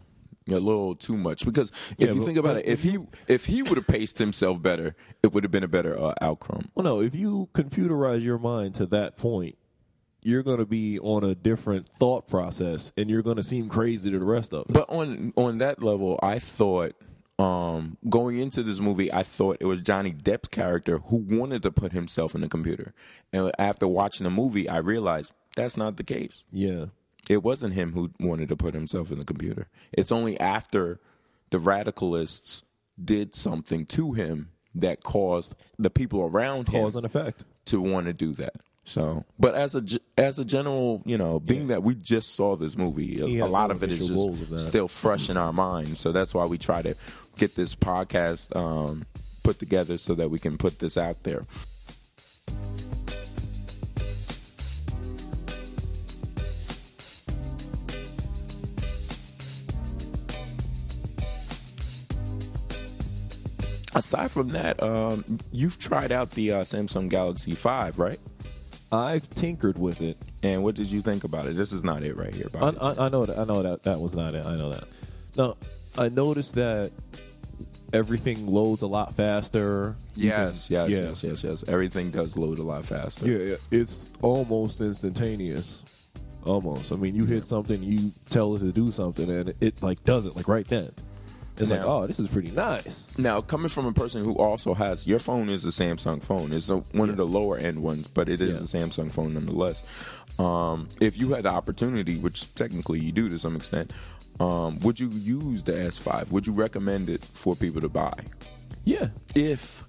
a 0.47 0.53
little 0.53 0.95
too 0.95 1.15
much 1.17 1.45
because 1.45 1.69
if 1.99 2.07
Yeah, 2.07 2.13
you 2.13 2.19
but- 2.21 2.25
think 2.25 2.37
about 2.39 2.55
but 2.55 2.65
it, 2.65 2.71
if 2.71 2.81
he 2.83 2.97
if 3.27 3.45
he 3.45 3.61
would 3.61 3.75
have 3.75 3.85
paced 3.87 4.17
himself 4.17 4.61
better, 4.61 4.95
it 5.21 5.33
would 5.33 5.43
have 5.43 5.51
been 5.51 5.63
a 5.65 5.67
better 5.67 5.99
uh, 5.99 6.13
outcome. 6.21 6.69
Well, 6.73 6.85
no, 6.85 7.01
if 7.01 7.13
you 7.13 7.49
computerize 7.53 8.23
your 8.23 8.39
mind 8.39 8.75
to 8.75 8.85
that 8.87 9.17
point, 9.17 9.57
you're 10.29 10.43
going 10.43 10.59
to 10.59 10.65
be 10.65 10.99
on 10.99 11.23
a 11.23 11.35
different 11.35 11.87
thought 11.99 12.27
process, 12.27 12.91
and 12.95 13.09
you're 13.09 13.21
going 13.23 13.37
to 13.37 13.43
seem 13.43 13.67
crazy 13.67 14.11
to 14.11 14.19
the 14.19 14.25
rest 14.25 14.53
of 14.53 14.61
us. 14.61 14.67
But 14.69 14.89
on 14.89 15.33
on 15.35 15.57
that 15.57 15.83
level, 15.83 16.19
I 16.23 16.39
thought 16.39 16.93
um, 17.37 17.97
going 18.09 18.37
into 18.39 18.63
this 18.63 18.79
movie, 18.79 19.11
I 19.13 19.23
thought 19.23 19.57
it 19.59 19.65
was 19.65 19.79
Johnny 19.81 20.11
Depp's 20.13 20.49
character 20.49 20.97
who 20.99 21.15
wanted 21.17 21.61
to 21.63 21.71
put 21.71 21.91
himself 21.93 22.35
in 22.35 22.41
the 22.41 22.49
computer. 22.49 22.93
And 23.33 23.51
after 23.57 23.87
watching 23.87 24.25
the 24.25 24.29
movie, 24.29 24.67
I 24.67 24.77
realized 24.77 25.31
that's 25.55 25.77
not 25.77 25.95
the 25.97 26.03
case. 26.03 26.45
yeah, 26.51 26.85
It 27.29 27.41
wasn't 27.43 27.73
him 27.75 27.93
who 27.93 28.11
wanted 28.19 28.49
to 28.49 28.55
put 28.57 28.73
himself 28.73 29.11
in 29.11 29.19
the 29.19 29.25
computer. 29.25 29.67
It's 29.93 30.11
only 30.11 30.39
after 30.39 30.99
the 31.49 31.59
radicalists 31.59 32.63
did 33.03 33.33
something 33.35 33.85
to 33.87 34.11
him 34.13 34.49
that 34.75 35.01
caused 35.03 35.55
the 35.77 35.89
people 35.89 36.21
around 36.21 36.67
him 36.69 36.83
cause 36.83 36.95
and 36.95 37.05
effect. 37.05 37.45
to 37.65 37.81
want 37.81 38.05
to 38.07 38.13
do 38.13 38.33
that. 38.33 38.53
So, 38.89 39.23
but 39.37 39.53
as 39.53 39.75
a 39.75 39.83
as 40.17 40.39
a 40.39 40.43
general, 40.45 41.03
you 41.05 41.15
know, 41.15 41.39
being 41.39 41.67
that 41.67 41.83
we 41.83 41.93
just 41.93 42.33
saw 42.33 42.55
this 42.55 42.75
movie, 42.75 43.37
a, 43.37 43.45
a 43.45 43.47
lot 43.47 43.69
of 43.69 43.83
it 43.83 43.91
is 43.91 43.99
official 43.99 44.15
goals 44.15 44.41
of 44.41 44.49
just 44.49 44.65
still 44.65 44.87
fresh 44.87 45.29
in 45.29 45.37
our 45.37 45.53
minds. 45.53 45.99
So 45.99 46.11
that's 46.11 46.33
why 46.33 46.45
we 46.45 46.57
try 46.57 46.81
to 46.81 46.95
get 47.37 47.55
this 47.55 47.75
podcast 47.75 48.55
um, 48.55 49.05
put 49.43 49.59
together 49.59 49.99
so 49.99 50.15
that 50.15 50.29
we 50.29 50.39
can 50.39 50.57
put 50.57 50.79
this 50.79 50.97
out 50.97 51.21
there. 51.21 51.45
Aside 63.93 64.31
from 64.31 64.49
that, 64.49 64.81
um, 64.81 65.39
you've 65.51 65.77
tried 65.77 66.11
out 66.11 66.31
the 66.31 66.53
uh, 66.53 66.61
Samsung 66.61 67.07
Galaxy 67.07 67.53
Five, 67.53 67.99
right? 67.99 68.17
I've 68.91 69.29
tinkered 69.29 69.77
with 69.77 70.01
it. 70.01 70.17
And 70.43 70.63
what 70.63 70.75
did 70.75 70.91
you 70.91 71.01
think 71.01 71.23
about 71.23 71.45
it? 71.45 71.55
This 71.55 71.71
is 71.71 71.83
not 71.83 72.03
it 72.03 72.17
right 72.17 72.33
here. 72.33 72.49
by 72.51 72.59
I, 72.59 72.67
any. 72.69 72.79
I, 72.79 73.05
I 73.05 73.09
know 73.09 73.25
that. 73.25 73.37
I 73.37 73.43
know 73.43 73.61
that 73.61 73.83
that 73.83 73.99
was 73.99 74.15
not 74.15 74.33
it. 74.33 74.45
I 74.45 74.55
know 74.55 74.71
that. 74.71 74.83
Now, 75.37 75.57
I 75.97 76.09
noticed 76.09 76.55
that 76.55 76.91
everything 77.93 78.47
loads 78.47 78.81
a 78.81 78.87
lot 78.87 79.13
faster. 79.13 79.95
Yes, 80.15 80.69
yes, 80.69 80.89
yeah. 80.89 80.99
yes, 80.99 81.23
yes, 81.23 81.43
yes. 81.43 81.63
Everything 81.67 82.11
does 82.11 82.37
load 82.37 82.59
a 82.59 82.63
lot 82.63 82.85
faster. 82.85 83.27
Yeah, 83.27 83.51
yeah, 83.51 83.55
it's 83.71 84.11
almost 84.21 84.81
instantaneous. 84.81 85.83
Almost. 86.45 86.93
I 86.93 86.95
mean, 86.95 87.15
you 87.15 87.25
hit 87.25 87.43
something, 87.43 87.83
you 87.83 88.11
tell 88.29 88.55
it 88.55 88.59
to 88.59 88.71
do 88.71 88.91
something, 88.91 89.29
and 89.29 89.53
it 89.59 89.83
like 89.83 90.03
does 90.05 90.25
it 90.25 90.35
like 90.35 90.47
right 90.47 90.65
then. 90.65 90.89
It's 91.59 91.71
like, 91.71 91.81
oh, 91.81 92.07
this 92.07 92.19
is 92.19 92.27
pretty 92.29 92.51
nice. 92.51 93.17
Now, 93.17 93.41
coming 93.41 93.67
from 93.69 93.85
a 93.85 93.91
person 93.91 94.23
who 94.23 94.35
also 94.35 94.73
has 94.73 95.05
your 95.05 95.19
phone 95.19 95.49
is 95.49 95.65
a 95.65 95.69
Samsung 95.69 96.23
phone. 96.23 96.53
It's 96.53 96.69
a, 96.69 96.77
one 96.77 97.09
of 97.09 97.17
the 97.17 97.25
lower 97.25 97.57
end 97.57 97.81
ones, 97.83 98.07
but 98.07 98.29
it 98.29 98.39
is 98.41 98.73
Yeah. 98.73 98.81
a 98.81 98.85
Samsung 98.85 99.11
phone 99.11 99.33
nonetheless. 99.33 99.83
Um, 100.39 100.87
if 101.01 101.17
you 101.17 101.29
had 101.33 101.43
the 101.43 101.49
opportunity, 101.49 102.17
which 102.17 102.53
technically 102.55 102.99
you 103.01 103.11
do 103.11 103.27
to 103.29 103.37
some 103.39 103.55
extent, 103.57 103.91
um, 104.39 104.79
would 104.79 104.99
you 105.01 105.09
use 105.09 105.63
the 105.63 105.73
S5? 105.73 106.31
Would 106.31 106.47
you 106.47 106.53
recommend 106.53 107.09
it 107.09 107.23
for 107.33 107.55
people 107.55 107.81
to 107.81 107.89
buy? 107.89 108.13
Yeah, 108.85 109.09
If 109.35 109.83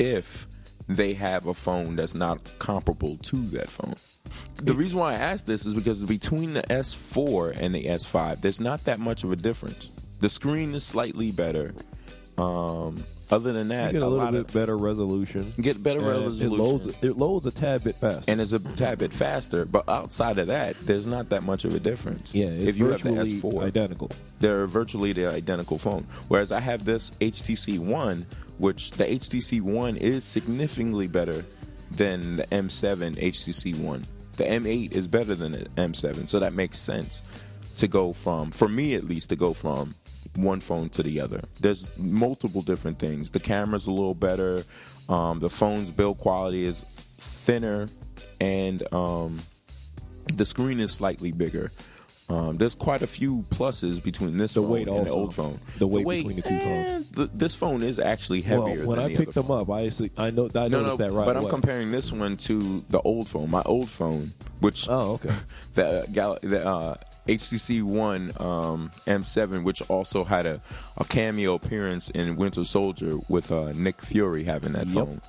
if 0.00 0.46
they 0.88 1.14
have 1.14 1.46
a 1.46 1.54
phone 1.54 1.94
that's 1.94 2.14
not 2.14 2.40
comparable 2.58 3.16
to 3.18 3.36
that 3.50 3.68
phone. 3.68 3.94
The 4.56 4.74
reason 4.74 4.98
why 4.98 5.12
I 5.12 5.16
ask 5.18 5.46
this 5.46 5.64
is 5.64 5.74
because 5.74 6.02
between 6.04 6.54
the 6.54 6.62
S4 6.64 7.56
and 7.56 7.72
the 7.74 7.84
S5, 7.84 8.40
there's 8.40 8.58
not 8.60 8.84
that 8.86 8.98
much 8.98 9.22
of 9.22 9.30
a 9.30 9.36
difference. 9.36 9.90
The 10.22 10.30
screen 10.30 10.72
is 10.76 10.84
slightly 10.84 11.32
better. 11.32 11.74
Um, 12.38 13.02
other 13.28 13.52
than 13.52 13.64
you 13.64 13.68
that, 13.70 13.92
get 13.92 14.02
a, 14.02 14.06
a, 14.06 14.08
little 14.08 14.30
bit 14.30 14.40
of 14.42 14.52
better 14.52 14.78
resolution. 14.78 15.52
get 15.60 15.82
better 15.82 15.98
resolution. 15.98 16.46
It 16.46 16.52
loads. 16.52 16.86
It 17.02 17.18
loads 17.18 17.46
a 17.46 17.50
tad 17.50 17.82
bit 17.82 17.96
faster. 17.96 18.30
and 18.30 18.40
it's 18.40 18.52
a 18.52 18.60
tad 18.76 19.00
bit 19.00 19.12
faster, 19.12 19.64
but 19.64 19.88
outside 19.88 20.38
of 20.38 20.46
that, 20.46 20.78
there's 20.78 21.08
not 21.08 21.30
that 21.30 21.42
much 21.42 21.64
of 21.64 21.74
a 21.74 21.80
difference. 21.80 22.32
yeah, 22.32 22.46
it's 22.46 22.68
if 22.68 22.78
you 22.78 22.86
have 22.86 23.02
the 23.02 23.10
S4, 23.10 23.64
identical. 23.64 24.12
they're 24.38 24.68
virtually 24.68 25.12
the 25.12 25.26
identical 25.26 25.76
phone. 25.76 26.06
Whereas 26.28 26.52
I 26.52 26.60
have 26.60 26.84
this 26.84 27.10
HTC 27.20 27.80
One, 27.80 28.24
which 28.58 28.92
the 28.92 29.04
HTC 29.04 29.60
One 29.60 29.96
is 29.96 30.22
significantly 30.22 31.08
better 31.08 31.44
than 31.90 32.36
the 32.36 32.44
M7 32.44 33.16
HTC 33.16 33.76
One. 33.80 34.06
The 34.36 34.44
M8 34.44 34.92
is 34.92 35.08
better 35.08 35.34
than 35.34 35.50
the 35.50 35.64
M7, 35.76 36.28
so 36.28 36.38
that 36.38 36.52
makes 36.52 36.78
sense 36.78 37.22
to 37.78 37.88
go 37.88 38.12
from, 38.12 38.52
for 38.52 38.68
me 38.68 38.94
at 38.94 39.02
least, 39.02 39.30
to 39.30 39.36
go 39.36 39.52
from 39.52 39.94
one 40.36 40.60
phone 40.60 40.88
to 40.90 41.02
the 41.02 41.20
other. 41.20 41.42
There's 41.60 41.86
multiple 41.98 42.62
different 42.62 42.98
things. 42.98 43.30
The 43.30 43.40
camera's 43.40 43.86
a 43.86 43.90
little 43.90 44.14
better. 44.14 44.64
Um, 45.08 45.40
the 45.40 45.50
phone's 45.50 45.90
build 45.90 46.18
quality 46.18 46.64
is 46.64 46.84
thinner, 47.18 47.88
and 48.40 48.82
um, 48.94 49.40
the 50.34 50.46
screen 50.46 50.80
is 50.80 50.92
slightly 50.92 51.32
bigger. 51.32 51.70
Um, 52.28 52.56
there's 52.56 52.74
quite 52.74 53.02
a 53.02 53.06
few 53.06 53.44
pluses 53.50 54.02
between 54.02 54.38
this 54.38 54.54
The 54.54 54.62
phone 54.62 54.70
weight 54.70 54.88
and 54.88 55.06
the 55.06 55.10
old 55.10 55.34
phone. 55.34 55.58
The 55.78 55.86
weight 55.86 56.06
between 56.06 56.36
the 56.36 56.42
two 56.42 56.58
phones. 56.58 57.10
The, 57.10 57.26
this 57.26 57.54
phone 57.54 57.82
is 57.82 57.98
actually 57.98 58.40
Well, 58.42 58.66
heavier. 58.66 58.86
when 58.86 58.96
than 58.98 59.06
I 59.06 59.08
the 59.08 59.16
picked 59.16 59.34
them 59.34 59.50
up, 59.50 59.68
I 59.68 59.90
I 60.16 60.30
know 60.30 60.48
I 60.54 60.68
no, 60.68 60.80
noticed 60.80 60.98
no, 60.98 61.08
that 61.08 61.12
right 61.12 61.26
but 61.26 61.36
I'm 61.36 61.48
comparing 61.48 61.90
this 61.90 62.10
one 62.10 62.36
to 62.38 62.82
the 62.88 63.00
old 63.02 63.28
phone. 63.28 63.50
My 63.50 63.62
old 63.66 63.90
phone, 63.90 64.30
which 64.60 64.88
Oh, 64.88 65.14
okay. 65.14 65.34
the 65.74 66.06
Gal- 66.12 66.38
the 66.42 66.66
uh, 66.66 66.94
HTC 67.28 67.82
One 67.82 68.32
um, 68.40 68.90
M7, 69.06 69.62
which 69.62 69.82
also 69.88 70.24
had 70.24 70.46
a, 70.46 70.60
a 70.96 71.04
cameo 71.04 71.54
appearance 71.54 72.10
in 72.10 72.36
Winter 72.36 72.64
Soldier 72.64 73.16
with 73.28 73.52
uh, 73.52 73.72
Nick 73.72 74.00
Fury 74.02 74.44
having 74.44 74.72
that 74.72 74.86
Yep. 74.88 74.94
phone. 75.06 75.20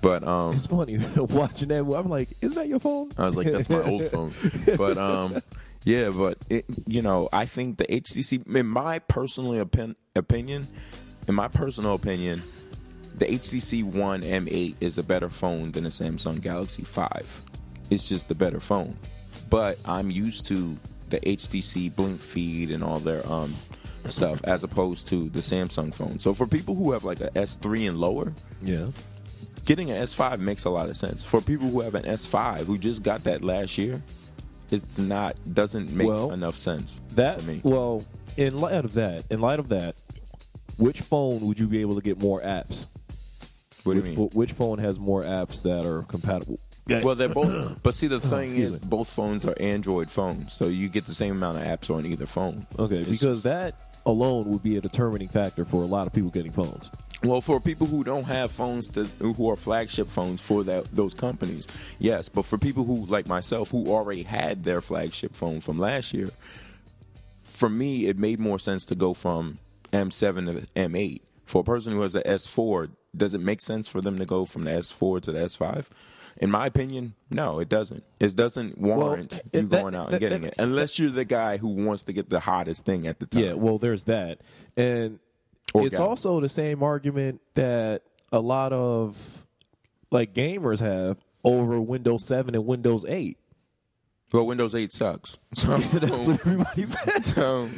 But 0.00 0.22
um, 0.26 0.54
It's 0.54 0.66
funny 0.66 0.98
watching 1.16 1.68
that. 1.68 1.78
I'm 1.80 2.08
like, 2.08 2.28
is 2.40 2.54
that 2.54 2.68
your 2.68 2.78
phone? 2.80 3.10
I 3.18 3.26
was 3.26 3.34
like, 3.36 3.46
that's 3.50 3.68
my 3.68 3.82
old 3.82 4.04
phone. 4.06 4.30
But 4.76 4.96
um, 4.98 5.36
yeah, 5.84 6.10
but 6.10 6.38
it, 6.48 6.66
you 6.86 7.02
know, 7.02 7.28
I 7.32 7.46
think 7.46 7.78
the 7.78 7.84
HTC, 7.86 8.46
in 8.54 8.66
my 8.66 8.98
personally 9.00 9.58
opin- 9.58 9.96
opinion, 10.14 10.66
in 11.26 11.34
my 11.34 11.48
personal 11.48 11.94
opinion, 11.94 12.42
the 13.16 13.26
HTC 13.26 13.82
One 13.82 14.22
M8 14.22 14.76
is 14.80 14.98
a 14.98 15.02
better 15.02 15.28
phone 15.28 15.72
than 15.72 15.82
the 15.84 15.90
Samsung 15.90 16.40
Galaxy 16.40 16.84
Five. 16.84 17.42
It's 17.90 18.08
just 18.08 18.28
the 18.28 18.34
better 18.36 18.60
phone. 18.60 18.96
But 19.50 19.78
I'm 19.84 20.10
used 20.12 20.46
to 20.48 20.76
the 21.10 21.18
HTC 21.20 21.92
BlinkFeed 21.92 22.72
and 22.72 22.82
all 22.84 22.98
their 22.98 23.26
um 23.30 23.54
stuff 24.08 24.40
as 24.44 24.64
opposed 24.64 25.08
to 25.08 25.28
the 25.30 25.40
Samsung 25.40 25.92
phone. 25.92 26.18
So 26.18 26.32
for 26.32 26.46
people 26.46 26.74
who 26.74 26.92
have 26.92 27.04
like 27.04 27.20
a 27.20 27.30
S3 27.30 27.88
and 27.88 27.98
lower, 27.98 28.32
Yeah. 28.62 28.86
getting 29.66 29.90
an 29.90 30.02
S5 30.02 30.38
makes 30.40 30.64
a 30.64 30.70
lot 30.70 30.88
of 30.88 30.96
sense. 30.96 31.22
For 31.24 31.40
people 31.42 31.68
who 31.68 31.80
have 31.82 31.94
an 31.94 32.04
S5 32.04 32.60
who 32.64 32.78
just 32.78 33.02
got 33.02 33.24
that 33.24 33.44
last 33.44 33.76
year, 33.76 34.02
it's 34.70 34.98
not 34.98 35.36
doesn't 35.52 35.90
make 35.92 36.06
Well, 36.08 36.30
enough 36.32 36.56
sense 36.56 37.00
That 37.16 37.44
me. 37.44 37.60
well, 37.64 38.02
in 38.36 38.58
light 38.60 38.84
of 38.84 38.94
that, 38.94 39.24
in 39.30 39.40
light 39.40 39.58
of 39.58 39.68
that, 39.68 39.96
which 40.78 41.00
phone 41.00 41.40
would 41.46 41.58
you 41.58 41.66
be 41.66 41.80
able 41.80 41.96
to 41.96 42.00
get 42.02 42.18
more 42.22 42.40
apps? 42.40 42.86
What 43.84 43.94
do 43.94 44.00
which, 44.00 44.10
you 44.10 44.16
mean? 44.16 44.28
which 44.32 44.52
phone 44.52 44.78
has 44.78 44.98
more 44.98 45.22
apps 45.22 45.62
that 45.64 45.84
are 45.84 46.02
compatible? 46.04 46.58
Well, 46.88 47.14
they're 47.14 47.28
both. 47.28 47.78
But 47.82 47.94
see, 47.94 48.06
the 48.06 48.16
oh, 48.16 48.20
thing 48.20 48.42
excuse 48.44 48.70
is, 48.76 48.82
me. 48.82 48.88
both 48.88 49.08
phones 49.08 49.44
are 49.44 49.54
Android 49.60 50.08
phones, 50.10 50.52
so 50.52 50.66
you 50.66 50.88
get 50.88 51.04
the 51.06 51.14
same 51.14 51.36
amount 51.36 51.58
of 51.58 51.64
apps 51.64 51.94
on 51.94 52.06
either 52.06 52.26
phone. 52.26 52.66
Okay, 52.78 52.96
It's- 53.00 53.08
because 53.20 53.42
that 53.42 53.74
alone 54.06 54.46
would 54.50 54.62
be 54.62 54.76
a 54.76 54.80
determining 54.80 55.28
factor 55.28 55.64
for 55.64 55.82
a 55.82 55.86
lot 55.86 56.06
of 56.06 56.12
people 56.12 56.30
getting 56.30 56.52
phones. 56.52 56.90
Well, 57.24 57.40
for 57.40 57.58
people 57.60 57.86
who 57.88 58.04
don't 58.04 58.24
have 58.24 58.52
phones 58.52 58.88
to, 58.90 59.04
who 59.18 59.50
are 59.50 59.56
flagship 59.56 60.06
phones 60.08 60.40
for 60.40 60.62
that 60.64 60.84
those 60.94 61.14
companies, 61.14 61.66
yes. 61.98 62.28
But 62.28 62.44
for 62.44 62.58
people 62.58 62.84
who 62.84 63.04
like 63.06 63.26
myself 63.26 63.70
who 63.72 63.88
already 63.88 64.22
had 64.22 64.62
their 64.64 64.80
flagship 64.80 65.34
phone 65.34 65.60
from 65.60 65.78
last 65.80 66.14
year, 66.14 66.30
for 67.42 67.68
me 67.68 68.06
it 68.06 68.16
made 68.18 68.38
more 68.38 68.58
sense 68.58 68.84
to 68.86 68.94
go 68.94 69.14
from 69.14 69.58
M7 69.92 70.46
to 70.60 70.66
M8. 70.80 71.20
For 71.44 71.62
a 71.62 71.64
person 71.64 71.92
who 71.92 72.02
has 72.02 72.12
the 72.12 72.22
S4, 72.22 72.90
does 73.16 73.34
it 73.34 73.40
make 73.40 73.62
sense 73.62 73.88
for 73.88 74.00
them 74.00 74.18
to 74.18 74.24
go 74.26 74.44
from 74.44 74.64
the 74.64 74.70
S4 74.70 75.20
to 75.22 75.32
the 75.32 75.38
S5? 75.40 75.86
In 76.40 76.50
my 76.50 76.66
opinion, 76.66 77.14
no, 77.30 77.58
it 77.58 77.68
doesn't. 77.68 78.04
It 78.20 78.36
doesn't 78.36 78.78
warrant 78.78 79.32
it- 79.32 79.42
you 79.52 79.62
that- 79.68 79.82
going 79.82 79.96
out 79.96 80.06
that- 80.10 80.14
and 80.14 80.20
getting 80.20 80.42
that- 80.42 80.52
it, 80.52 80.54
unless 80.58 80.98
you're 80.98 81.10
the 81.10 81.24
guy 81.24 81.56
who 81.56 81.68
wants 81.68 82.04
to 82.04 82.12
get 82.12 82.30
the 82.30 82.40
hottest 82.40 82.84
thing 82.84 83.06
at 83.06 83.18
the 83.18 83.26
time. 83.26 83.42
Yeah, 83.42 83.52
well, 83.54 83.78
there's 83.78 84.04
that, 84.04 84.40
and 84.76 85.18
Or 85.74 85.84
it's 85.86 85.98
guy. 85.98 86.04
also 86.04 86.40
the 86.40 86.48
same 86.48 86.82
argument 86.82 87.40
that 87.54 88.02
a 88.32 88.40
lot 88.40 88.72
of 88.72 89.44
like 90.10 90.32
gamers 90.32 90.78
have 90.80 91.18
over 91.44 91.80
Windows 91.80 92.24
7 92.26 92.54
and 92.54 92.64
Windows 92.66 93.04
8. 93.08 93.36
Well, 94.30 94.46
Windows 94.46 94.74
8 94.74 94.92
sucks. 94.92 95.38
So, 95.54 95.78
That's 95.78 96.28
what 96.28 96.40
everybody 96.40 96.82
says. 96.82 97.26
so 97.34 97.68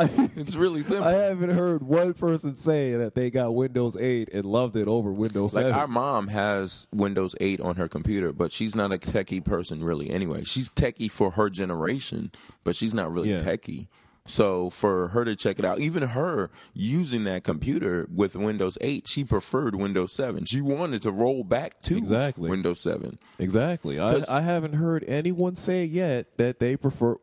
I, 0.00 0.30
it's 0.36 0.54
really 0.56 0.82
simple. 0.82 1.04
I 1.06 1.12
haven't 1.12 1.50
heard 1.50 1.82
one 1.82 2.14
person 2.14 2.56
say 2.56 2.92
that 2.96 3.14
they 3.14 3.30
got 3.30 3.54
Windows 3.54 3.96
8 3.96 4.30
and 4.32 4.44
loved 4.46 4.76
it 4.76 4.88
over 4.88 5.12
Windows 5.12 5.54
Like 5.54 5.64
7. 5.66 5.78
our 5.78 5.86
mom 5.86 6.28
has 6.28 6.86
Windows 6.92 7.34
8 7.40 7.60
on 7.60 7.76
her 7.76 7.88
computer, 7.88 8.32
but 8.32 8.50
she's 8.52 8.74
not 8.74 8.92
a 8.92 8.98
techie 8.98 9.44
person 9.44 9.84
really 9.84 10.08
anyway. 10.10 10.44
She's 10.44 10.70
techie 10.70 11.10
for 11.10 11.32
her 11.32 11.50
generation, 11.50 12.32
but 12.64 12.74
she's 12.74 12.94
not 12.94 13.12
really 13.12 13.30
Yeah. 13.32 13.40
techie. 13.40 13.88
So 14.24 14.70
for 14.70 15.08
her 15.08 15.24
to 15.24 15.34
check 15.34 15.58
it 15.58 15.64
out, 15.64 15.80
even 15.80 16.02
her 16.04 16.50
using 16.74 17.24
that 17.24 17.42
computer 17.42 18.06
with 18.14 18.36
Windows 18.36 18.78
8, 18.80 19.08
she 19.08 19.24
preferred 19.24 19.74
Windows 19.74 20.12
7. 20.12 20.44
She 20.44 20.60
wanted 20.60 21.02
to 21.02 21.10
roll 21.10 21.42
back 21.42 21.80
to 21.82 21.96
Exactly. 21.96 22.48
Windows 22.48 22.80
7. 22.80 23.18
Exactly. 23.40 23.98
I, 23.98 24.22
I 24.30 24.40
haven't 24.42 24.74
heard 24.74 25.04
anyone 25.08 25.56
say 25.56 25.84
yet 25.84 26.36
that 26.38 26.60
they 26.60 26.76
prefer. 26.76 27.16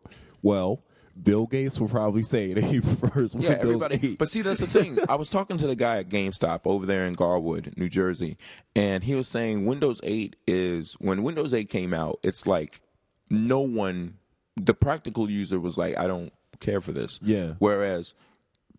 Well, 0.44 0.84
Bill 1.22 1.48
Gates 1.48 1.80
will 1.80 1.88
probably 1.88 2.24
say 2.24 2.54
that 2.54 2.64
he 2.66 2.82
prefers 2.82 3.34
Yeah, 3.34 3.50
Windows 3.50 3.62
everybody. 3.84 4.00
8. 4.14 4.18
But 4.20 4.30
see, 4.30 4.42
that's 4.42 4.60
the 4.60 4.68
thing. 4.68 4.98
I 5.08 5.16
was 5.16 5.30
talking 5.30 5.58
to 5.58 5.68
the 5.68 5.76
guy 5.76 6.00
at 6.00 6.10
GameStop 6.10 6.62
over 6.66 6.86
there 6.86 7.06
in 7.06 7.14
Garwood, 7.14 7.74
New 7.78 7.88
Jersey, 7.90 8.38
and 8.76 9.06
he 9.06 9.16
was 9.16 9.28
saying 9.30 9.66
Windows 9.66 10.02
8 10.04 10.36
is 10.48 10.94
when 11.00 11.24
Windows 11.24 11.54
8 11.54 11.70
came 11.70 11.94
out, 11.94 12.20
it's 12.24 12.46
like 12.46 12.82
no 13.30 13.62
one, 13.62 14.16
the 14.58 14.74
practical 14.74 15.30
user 15.30 15.60
was 15.62 15.78
like, 15.78 15.98
I 15.98 16.08
don't 16.08 16.32
care 16.60 16.82
for 16.82 16.92
this. 16.92 17.20
Yeah. 17.24 17.54
Whereas 17.60 18.14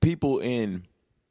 people 0.01 0.39
in 0.39 0.85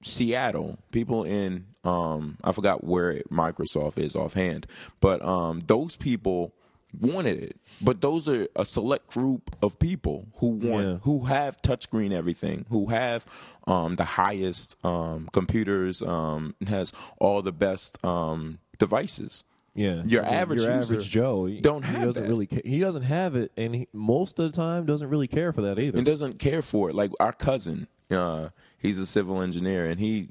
Seattle, 0.04 0.80
people 0.92 1.24
in 1.24 1.66
um 1.84 2.38
I 2.44 2.52
forgot 2.52 2.84
where 2.84 3.22
Microsoft 3.32 3.98
is 4.00 4.16
offhand, 4.16 4.68
but 5.00 5.22
um 5.24 5.62
those 5.68 5.96
people 5.98 6.54
wanted 7.00 7.44
it. 7.44 7.58
But 7.82 8.02
those 8.02 8.28
are 8.28 8.48
a 8.56 8.66
select 8.66 9.08
group 9.08 9.56
of 9.62 9.78
people 9.78 10.28
who 10.38 10.48
want 10.48 10.88
Yeah. 10.88 10.98
who 11.04 11.26
have 11.26 11.62
touchscreen 11.62 12.12
everything, 12.12 12.66
who 12.70 12.88
have 12.88 13.26
um 13.68 13.96
the 13.98 14.06
highest 14.06 14.76
um 14.86 15.30
computers, 15.34 16.02
um 16.02 16.56
has 16.68 16.92
all 17.20 17.42
the 17.42 17.52
best 17.52 18.04
um 18.04 18.60
devices. 18.78 19.44
Yeah, 19.74 20.02
Your 20.06 20.26
average 20.26 20.62
your 20.62 20.72
average 20.72 21.10
Joe 21.10 21.46
he, 21.46 21.62
don't 21.62 21.84
he 21.86 21.92
have 21.94 22.02
doesn't 22.04 22.24
that. 22.24 22.30
really 22.30 22.48
ca- 22.48 22.62
he 22.66 22.80
doesn't 22.80 23.04
have 23.04 23.36
it, 23.36 23.52
and 23.58 23.76
he, 23.76 23.88
most 23.94 24.40
of 24.40 24.50
the 24.52 24.56
time 24.56 24.86
doesn't 24.86 25.10
really 25.10 25.28
care 25.28 25.54
for 25.54 25.62
that 25.62 25.80
either. 25.80 25.98
and 25.98 26.06
doesn't 26.06 26.40
care 26.40 26.62
for 26.62 26.90
it. 26.90 26.96
Like 26.96 27.12
our 27.20 27.34
cousin, 27.34 27.88
uh, 28.12 28.50
he's 28.78 29.00
a 29.00 29.06
civil 29.06 29.42
engineer, 29.42 29.90
and 29.90 30.00
he. 30.00 30.30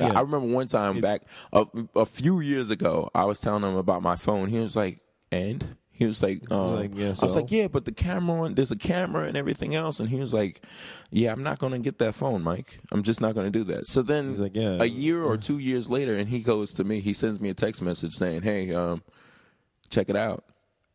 Yeah. 0.00 0.08
I 0.08 0.20
remember 0.22 0.48
one 0.48 0.66
time 0.66 1.00
back 1.00 1.22
a, 1.52 1.66
a 1.94 2.04
few 2.04 2.40
years 2.40 2.68
ago, 2.70 3.10
I 3.14 3.24
was 3.26 3.40
telling 3.40 3.62
him 3.62 3.76
about 3.76 4.02
my 4.02 4.16
phone. 4.16 4.48
He 4.48 4.58
was 4.58 4.74
like, 4.76 5.00
"And." 5.30 5.76
He 5.96 6.06
was 6.06 6.24
like, 6.24 6.50
um, 6.50 6.74
like, 6.74 6.90
yeah, 6.96 7.14
I 7.20 7.24
was 7.24 7.36
like, 7.36 7.52
yeah, 7.52 7.68
but 7.68 7.84
the 7.84 7.92
camera, 7.92 8.42
on, 8.42 8.56
there's 8.56 8.72
a 8.72 8.76
camera 8.76 9.26
and 9.28 9.36
everything 9.36 9.76
else. 9.76 10.00
And 10.00 10.08
he 10.08 10.18
was 10.18 10.34
like, 10.34 10.60
yeah, 11.12 11.30
I'm 11.30 11.44
not 11.44 11.60
going 11.60 11.72
to 11.72 11.78
get 11.78 12.00
that 12.00 12.16
phone, 12.16 12.42
Mike. 12.42 12.80
I'm 12.90 13.04
just 13.04 13.20
not 13.20 13.36
going 13.36 13.50
to 13.50 13.56
do 13.56 13.62
that. 13.72 13.86
So 13.86 14.02
then 14.02 14.36
like, 14.36 14.56
yeah. 14.56 14.78
a 14.80 14.86
year 14.86 15.22
or 15.22 15.36
two 15.36 15.60
years 15.60 15.88
later, 15.88 16.16
and 16.16 16.28
he 16.28 16.40
goes 16.40 16.72
to 16.72 16.84
me, 16.84 16.98
he 16.98 17.14
sends 17.14 17.40
me 17.40 17.48
a 17.48 17.54
text 17.54 17.80
message 17.80 18.12
saying, 18.14 18.42
hey, 18.42 18.74
um, 18.74 19.04
check 19.88 20.08
it 20.08 20.16
out. 20.16 20.44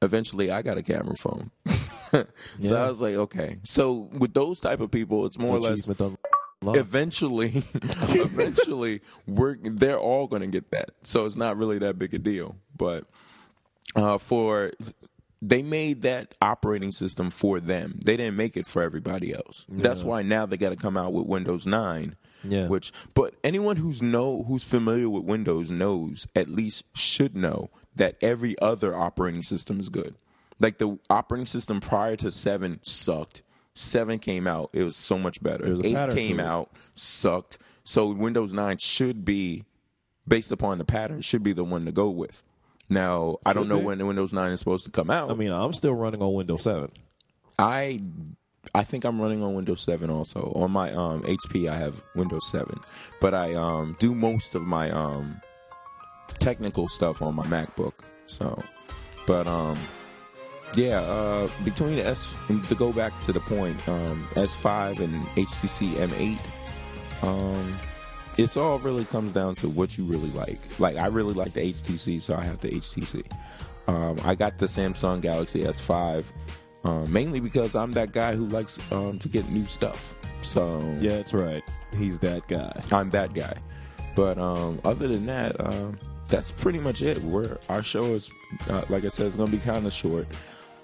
Eventually, 0.01 0.51
I 0.51 0.61
got 0.63 0.77
a 0.77 0.83
camera 0.83 1.15
phone. 1.15 1.51
so 2.11 2.25
Yeah. 2.59 2.73
I 2.83 2.89
was 2.89 3.01
like, 3.01 3.15
okay. 3.15 3.59
So 3.63 4.09
with 4.11 4.33
those 4.33 4.59
type 4.59 4.81
of 4.81 4.91
people, 4.91 5.25
it's 5.25 5.39
more 5.39 5.55
or 5.55 5.61
less 5.61 5.87
unlocked. 5.87 6.17
eventually, 6.77 7.63
eventually, 7.73 8.99
we're 9.27 9.55
they're 9.61 9.99
all 9.99 10.27
going 10.27 10.41
to 10.41 10.47
get 10.47 10.71
that. 10.71 10.89
So 11.03 11.25
it's 11.25 11.37
not 11.37 11.57
really 11.57 11.79
that 11.79 11.97
big 11.97 12.13
a 12.13 12.19
deal. 12.19 12.57
But 12.75 13.05
uh, 13.95 14.17
for 14.17 14.71
they 15.41 15.61
made 15.61 16.01
that 16.01 16.35
operating 16.41 16.91
system 16.91 17.29
for 17.29 17.59
them. 17.59 17.99
They 18.03 18.17
didn't 18.17 18.35
make 18.35 18.57
it 18.57 18.67
for 18.67 18.81
everybody 18.81 19.33
else. 19.33 19.65
That's 19.69 20.03
why 20.03 20.21
now 20.21 20.45
they 20.45 20.57
got 20.57 20.69
to 20.69 20.75
come 20.75 20.97
out 20.97 21.13
with 21.13 21.25
Windows 21.27 21.65
9. 21.65 22.15
Yeah. 22.43 22.67
Which, 22.67 22.91
but 23.13 23.35
anyone 23.43 23.77
who's 23.77 24.01
know 24.01 24.43
who's 24.43 24.63
familiar 24.63 25.09
with 25.09 25.23
Windows 25.23 25.71
knows 25.71 26.27
at 26.35 26.49
least 26.49 26.83
should 26.93 27.35
know 27.35 27.69
that 27.95 28.15
every 28.21 28.57
other 28.59 28.95
operating 28.95 29.41
system 29.41 29.79
is 29.79 29.89
good. 29.89 30.15
Like 30.59 30.77
the 30.77 30.99
operating 31.09 31.45
system 31.45 31.79
prior 31.79 32.15
to 32.17 32.31
seven 32.31 32.79
sucked. 32.83 33.41
Seven 33.73 34.19
came 34.19 34.45
out, 34.45 34.69
it 34.73 34.83
was 34.83 34.97
so 34.97 35.17
much 35.17 35.41
better. 35.41 35.63
There's 35.65 35.79
a 35.79 35.85
Eight 35.85 36.13
came 36.13 36.39
out, 36.39 36.71
sucked. 36.93 37.59
So 37.85 38.07
Windows 38.07 38.53
nine 38.53 38.77
should 38.77 39.23
be 39.23 39.65
based 40.27 40.51
upon 40.51 40.77
the 40.77 40.85
pattern 40.85 41.21
should 41.21 41.43
be 41.43 41.53
the 41.53 41.63
one 41.63 41.85
to 41.85 41.91
go 41.91 42.09
with. 42.09 42.43
Now 42.89 43.37
I 43.45 43.53
don't 43.53 43.67
know 43.67 43.79
when 43.79 44.05
Windows 44.05 44.33
nine 44.33 44.51
is 44.51 44.59
supposed 44.59 44.85
to 44.85 44.91
come 44.91 45.09
out. 45.09 45.29
I 45.31 45.35
mean, 45.35 45.51
I'm 45.51 45.73
still 45.73 45.93
running 45.93 46.21
on 46.21 46.33
Windows 46.33 46.63
7. 46.63 46.91
I 47.57 48.01
I 48.73 48.83
think 48.83 49.05
I'm 49.05 49.21
running 49.21 49.43
on 49.43 49.53
Windows 49.53 49.81
7 49.83 50.09
also. 50.09 50.51
On 50.55 50.71
my 50.71 50.91
um, 50.91 51.23
HP 51.23 51.69
I 51.69 51.77
have 51.77 52.01
Windows 52.15 52.49
7. 52.49 52.79
But 53.21 53.33
I 53.33 53.53
um, 53.53 53.95
do 53.99 54.13
most 54.13 54.55
of 54.55 54.63
my 54.63 54.89
um, 54.91 55.41
technical 56.39 56.87
stuff 56.87 57.21
on 57.21 57.35
my 57.35 57.45
MacBook. 57.45 57.93
So 58.27 58.57
but 59.25 59.47
um 59.47 59.77
yeah, 60.75 61.01
uh 61.01 61.49
between 61.63 61.99
S 61.99 62.33
to 62.67 62.75
go 62.75 62.91
back 62.91 63.13
to 63.23 63.33
the 63.33 63.39
point, 63.39 63.87
um 63.87 64.27
S5 64.33 64.99
and 64.99 65.25
HTC 65.29 65.93
M8 65.95 66.39
um 67.23 67.75
it's 68.39 68.55
all 68.55 68.79
really 68.79 69.05
comes 69.05 69.33
down 69.33 69.55
to 69.55 69.67
what 69.69 69.97
you 69.97 70.05
really 70.05 70.29
like. 70.29 70.79
Like 70.79 70.95
I 70.95 71.07
really 71.07 71.33
like 71.33 71.53
the 71.53 71.73
HTC, 71.73 72.21
so 72.21 72.35
I 72.35 72.43
have 72.43 72.59
the 72.59 72.69
HTC. 72.69 73.29
Um, 73.87 74.17
I 74.23 74.35
got 74.35 74.57
the 74.57 74.67
Samsung 74.67 75.21
Galaxy 75.21 75.63
S5 75.63 76.23
um, 76.83 77.11
mainly 77.11 77.39
because 77.39 77.75
I'm 77.75 77.91
that 77.93 78.13
guy 78.13 78.35
who 78.35 78.47
likes 78.47 78.79
um, 78.91 79.19
to 79.19 79.27
get 79.27 79.49
new 79.49 79.65
stuff. 79.65 80.15
So 80.41 80.79
Yeah, 81.01 81.17
that's 81.17 81.33
right. 81.33 81.63
He's 81.97 82.19
that 82.19 82.47
guy. 82.47 82.71
I'm 82.91 83.09
that 83.09 83.33
guy. 83.33 83.57
But 84.15 84.37
um, 84.37 84.79
other 84.85 85.07
than 85.07 85.25
that, 85.25 85.59
um, 85.59 85.99
that's 86.29 86.51
pretty 86.51 86.79
much 86.79 87.01
it. 87.01 87.21
We're, 87.23 87.57
our 87.67 87.83
show 87.83 88.05
is, 88.05 88.31
uh, 88.69 88.83
like 88.89 89.03
I 89.03 89.09
said, 89.09 89.27
it's 89.27 89.35
going 89.35 89.51
to 89.51 89.57
be 89.57 89.63
kind 89.63 89.85
of 89.85 89.91
short. 89.91 90.27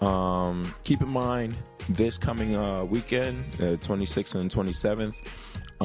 Um, 0.02 0.74
keep 0.84 1.02
in 1.02 1.08
mind 1.08 1.56
this 1.90 2.18
coming 2.18 2.56
uh, 2.56 2.84
weekend, 2.84 3.46
uh, 3.56 3.78
26th 3.78 4.36
and 4.36 4.52
27th, 4.52 5.16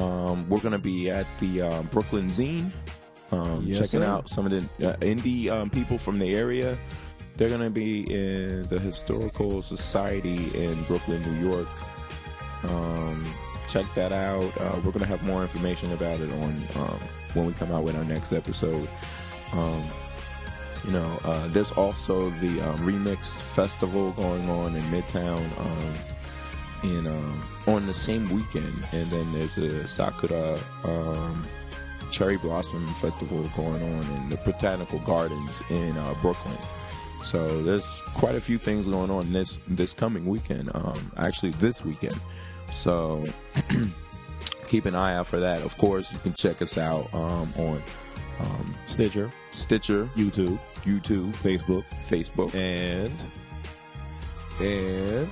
um, 0.00 0.48
we're 0.48 0.60
going 0.60 0.72
to 0.72 0.78
be 0.78 1.10
at 1.10 1.26
the 1.40 1.62
uh, 1.62 1.82
Brooklyn 1.84 2.28
Zine, 2.30 2.70
um, 3.32 3.64
Yes, 3.66 3.78
checking 3.78 4.02
sir. 4.02 4.08
out 4.08 4.28
some 4.28 4.46
of 4.46 4.52
the 4.78 4.92
uh, 4.92 4.96
indie 4.98 5.48
um, 5.50 5.70
people 5.70 5.98
from 5.98 6.18
the 6.18 6.34
area. 6.34 6.76
They're 7.36 7.48
going 7.48 7.60
to 7.62 7.70
be 7.70 8.00
in 8.12 8.66
the 8.68 8.78
Historical 8.78 9.62
Society 9.62 10.50
in 10.54 10.82
Brooklyn, 10.84 11.22
New 11.22 11.48
York. 11.48 11.68
Um, 12.64 13.24
check 13.68 13.86
that 13.94 14.12
out. 14.12 14.42
Uh, 14.60 14.74
we're 14.76 14.90
going 14.92 14.98
to 15.00 15.06
have 15.06 15.22
more 15.22 15.42
information 15.42 15.92
about 15.92 16.20
it 16.20 16.30
on 16.32 16.62
um, 16.76 17.00
when 17.34 17.46
we 17.46 17.52
come 17.52 17.72
out 17.72 17.84
with 17.84 17.96
our 17.96 18.04
next 18.04 18.32
episode. 18.32 18.88
Um, 19.52 19.82
you 20.84 20.92
know, 20.92 21.18
uh, 21.24 21.46
there's 21.48 21.72
also 21.72 22.30
the 22.40 22.60
um, 22.60 22.78
Remix 22.80 23.40
Festival 23.40 24.12
going 24.12 24.48
on 24.50 24.74
in 24.76 24.82
Midtown 24.84 25.40
um, 25.60 25.94
in 26.82 27.06
um, 27.06 27.42
on 27.66 27.86
the 27.86 27.94
same 27.94 28.24
weekend, 28.34 28.84
and 28.92 29.10
then 29.10 29.32
there's 29.32 29.58
a 29.58 29.86
Sakura 29.86 30.58
um, 30.84 31.46
Cherry 32.10 32.36
Blossom 32.36 32.86
Festival 32.94 33.42
going 33.56 33.82
on 33.82 34.16
in 34.16 34.30
the 34.30 34.36
Botanical 34.44 34.98
Gardens 35.00 35.62
in 35.70 35.96
uh, 35.96 36.14
Brooklyn. 36.20 36.58
So 37.22 37.62
there's 37.62 38.00
quite 38.14 38.34
a 38.34 38.40
few 38.40 38.58
things 38.58 38.86
going 38.86 39.10
on 39.10 39.32
this 39.32 39.58
this 39.68 39.94
coming 39.94 40.26
weekend. 40.26 40.70
Um, 40.74 41.12
actually, 41.16 41.52
this 41.52 41.84
weekend. 41.84 42.18
So 42.72 43.22
keep 44.66 44.86
an 44.86 44.94
eye 44.94 45.14
out 45.14 45.26
for 45.26 45.40
that. 45.40 45.62
Of 45.62 45.76
course, 45.78 46.12
you 46.12 46.18
can 46.18 46.34
check 46.34 46.62
us 46.62 46.78
out 46.78 47.12
um, 47.12 47.52
on 47.58 47.82
um, 48.38 48.74
Stitcher, 48.86 49.32
Stitcher, 49.52 50.08
YouTube, 50.16 50.58
YouTube, 50.82 51.32
Facebook, 51.36 51.84
Facebook, 52.06 52.54
and 52.54 53.12
and 54.60 55.28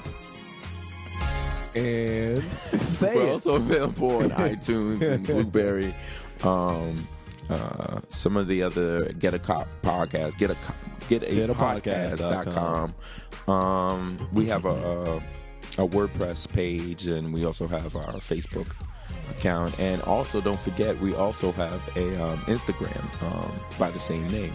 and 1.74 2.42
say 2.80 3.14
We're 3.14 3.32
also 3.32 3.54
available 3.54 4.16
on 4.16 4.30
iTunes 4.30 5.02
and 5.02 5.26
Blubrry. 5.26 5.94
Um, 6.42 7.06
uh, 7.48 8.00
some 8.10 8.36
of 8.36 8.46
the 8.48 8.62
other 8.62 9.12
Get 9.12 9.34
a 9.34 9.38
Cop 9.38 9.68
podcast, 9.82 10.38
Get 10.38 10.50
a 10.50 10.54
Co- 10.54 10.74
Get 11.08 11.22
a, 11.22 11.34
Get 11.34 11.50
a 11.50 11.54
podcast.com. 11.54 12.94
Um, 13.52 14.28
we 14.32 14.46
have 14.48 14.66
a, 14.66 14.68
a 14.68 15.22
a 15.78 15.86
WordPress 15.86 16.50
page, 16.52 17.06
and 17.06 17.32
we 17.32 17.44
also 17.44 17.68
have 17.68 17.94
our 17.94 18.14
Facebook 18.14 18.74
account. 19.30 19.78
And 19.78 20.02
also, 20.02 20.40
don't 20.40 20.60
forget, 20.60 20.98
we 21.00 21.14
also 21.14 21.52
have 21.52 21.80
a 21.96 22.22
um, 22.22 22.38
Instagram 22.42 23.04
um, 23.22 23.58
by 23.78 23.90
the 23.90 24.00
same 24.00 24.28
name. 24.30 24.52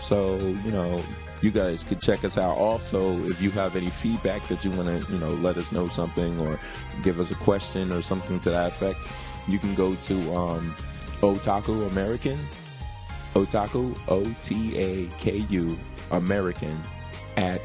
So 0.00 0.36
you 0.36 0.70
know, 0.70 1.02
you 1.40 1.50
guys 1.50 1.84
could 1.84 2.00
check 2.00 2.24
us 2.24 2.38
out. 2.38 2.56
Also, 2.56 3.18
if 3.24 3.40
you 3.40 3.50
have 3.52 3.76
any 3.76 3.90
feedback 3.90 4.46
that 4.48 4.64
you 4.64 4.70
want 4.70 4.88
to, 4.88 5.12
you 5.12 5.18
know, 5.18 5.32
let 5.34 5.56
us 5.56 5.72
know 5.72 5.88
something 5.88 6.40
or 6.40 6.58
give 7.02 7.20
us 7.20 7.30
a 7.30 7.34
question 7.36 7.92
or 7.92 8.02
something 8.02 8.40
to 8.40 8.50
that 8.50 8.68
effect, 8.68 8.98
you 9.46 9.58
can 9.58 9.74
go 9.74 9.94
to 9.94 10.34
um, 10.34 10.74
Otaku 11.20 11.86
American, 11.88 12.38
Otaku 13.34 13.96
O 14.08 14.34
T 14.42 14.76
A 14.78 15.06
K 15.18 15.44
U 15.50 15.78
American 16.10 16.80
at 17.36 17.60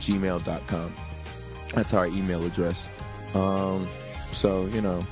gmail.com. 0.00 0.94
That's 1.74 1.94
our 1.94 2.06
email 2.06 2.44
address. 2.44 2.88
Um, 3.34 3.88
so 4.32 4.66
you 4.66 4.80
know, 4.80 5.04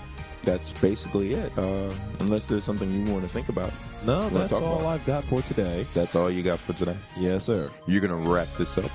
that's 0.45 0.73
basically 0.73 1.35
it. 1.35 1.57
Uh, 1.59 1.93
unless 2.21 2.47
there's 2.47 2.65
something 2.65 2.91
you 2.91 3.11
want 3.13 3.25
to 3.25 3.29
think 3.29 3.49
about, 3.49 3.73
No, 4.05 4.29
that's 4.31 4.53
all 4.53 4.81
about? 4.81 4.87
I've 4.87 5.07
got 5.07 5.25
for 5.25 5.43
today. 5.43 5.87
that's 5.95 6.15
all 6.15 6.31
you 6.31 6.43
got 6.43 6.59
for 6.59 6.73
today. 6.75 6.97
Yes, 7.17 7.45
sir. 7.45 7.71
You're 7.87 8.01
gonna 8.01 8.17
wrap 8.17 8.49
this 8.59 8.77
up. 8.79 8.91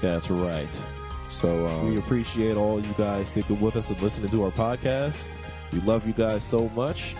That's 0.00 0.30
right. 0.30 0.82
So 1.30 1.66
um, 1.66 1.90
We 1.90 1.98
appreciate 1.98 2.56
all 2.56 2.80
you 2.80 2.92
guys 2.96 3.28
sticking 3.28 3.60
with 3.60 3.76
us 3.76 3.90
and 3.90 4.00
listening 4.00 4.30
to 4.30 4.44
our 4.44 4.50
podcast. 4.50 5.28
We 5.72 5.80
love 5.80 6.06
you 6.06 6.12
guys 6.14 6.42
so 6.44 6.68
much. 6.70 7.14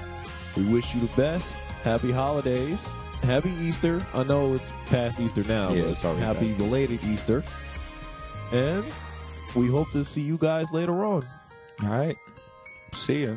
We 0.57 0.65
wish 0.65 0.95
you 0.95 1.01
the 1.01 1.15
best. 1.17 1.59
Happy 1.85 2.11
holidays. 2.11 2.97
Happy 3.23 3.51
Easter. 3.61 4.05
I 4.15 4.23
know 4.23 4.55
it's 4.55 4.71
past 4.87 5.21
Easter 5.21 5.43
now. 5.45 5.73
Yeah, 5.73 5.93
but 6.03 6.17
happy 6.17 6.47
past. 6.49 6.59
belated 6.59 7.05
Easter. 7.05 7.43
And 8.53 8.85
we 9.55 9.67
hope 9.69 9.91
to 9.93 10.05
see 10.05 10.23
you 10.23 10.39
guys 10.39 10.73
later 10.73 11.05
on. 11.05 11.27
all 11.83 11.89
right. 11.91 12.17
See 12.93 13.27
ya. 13.27 13.37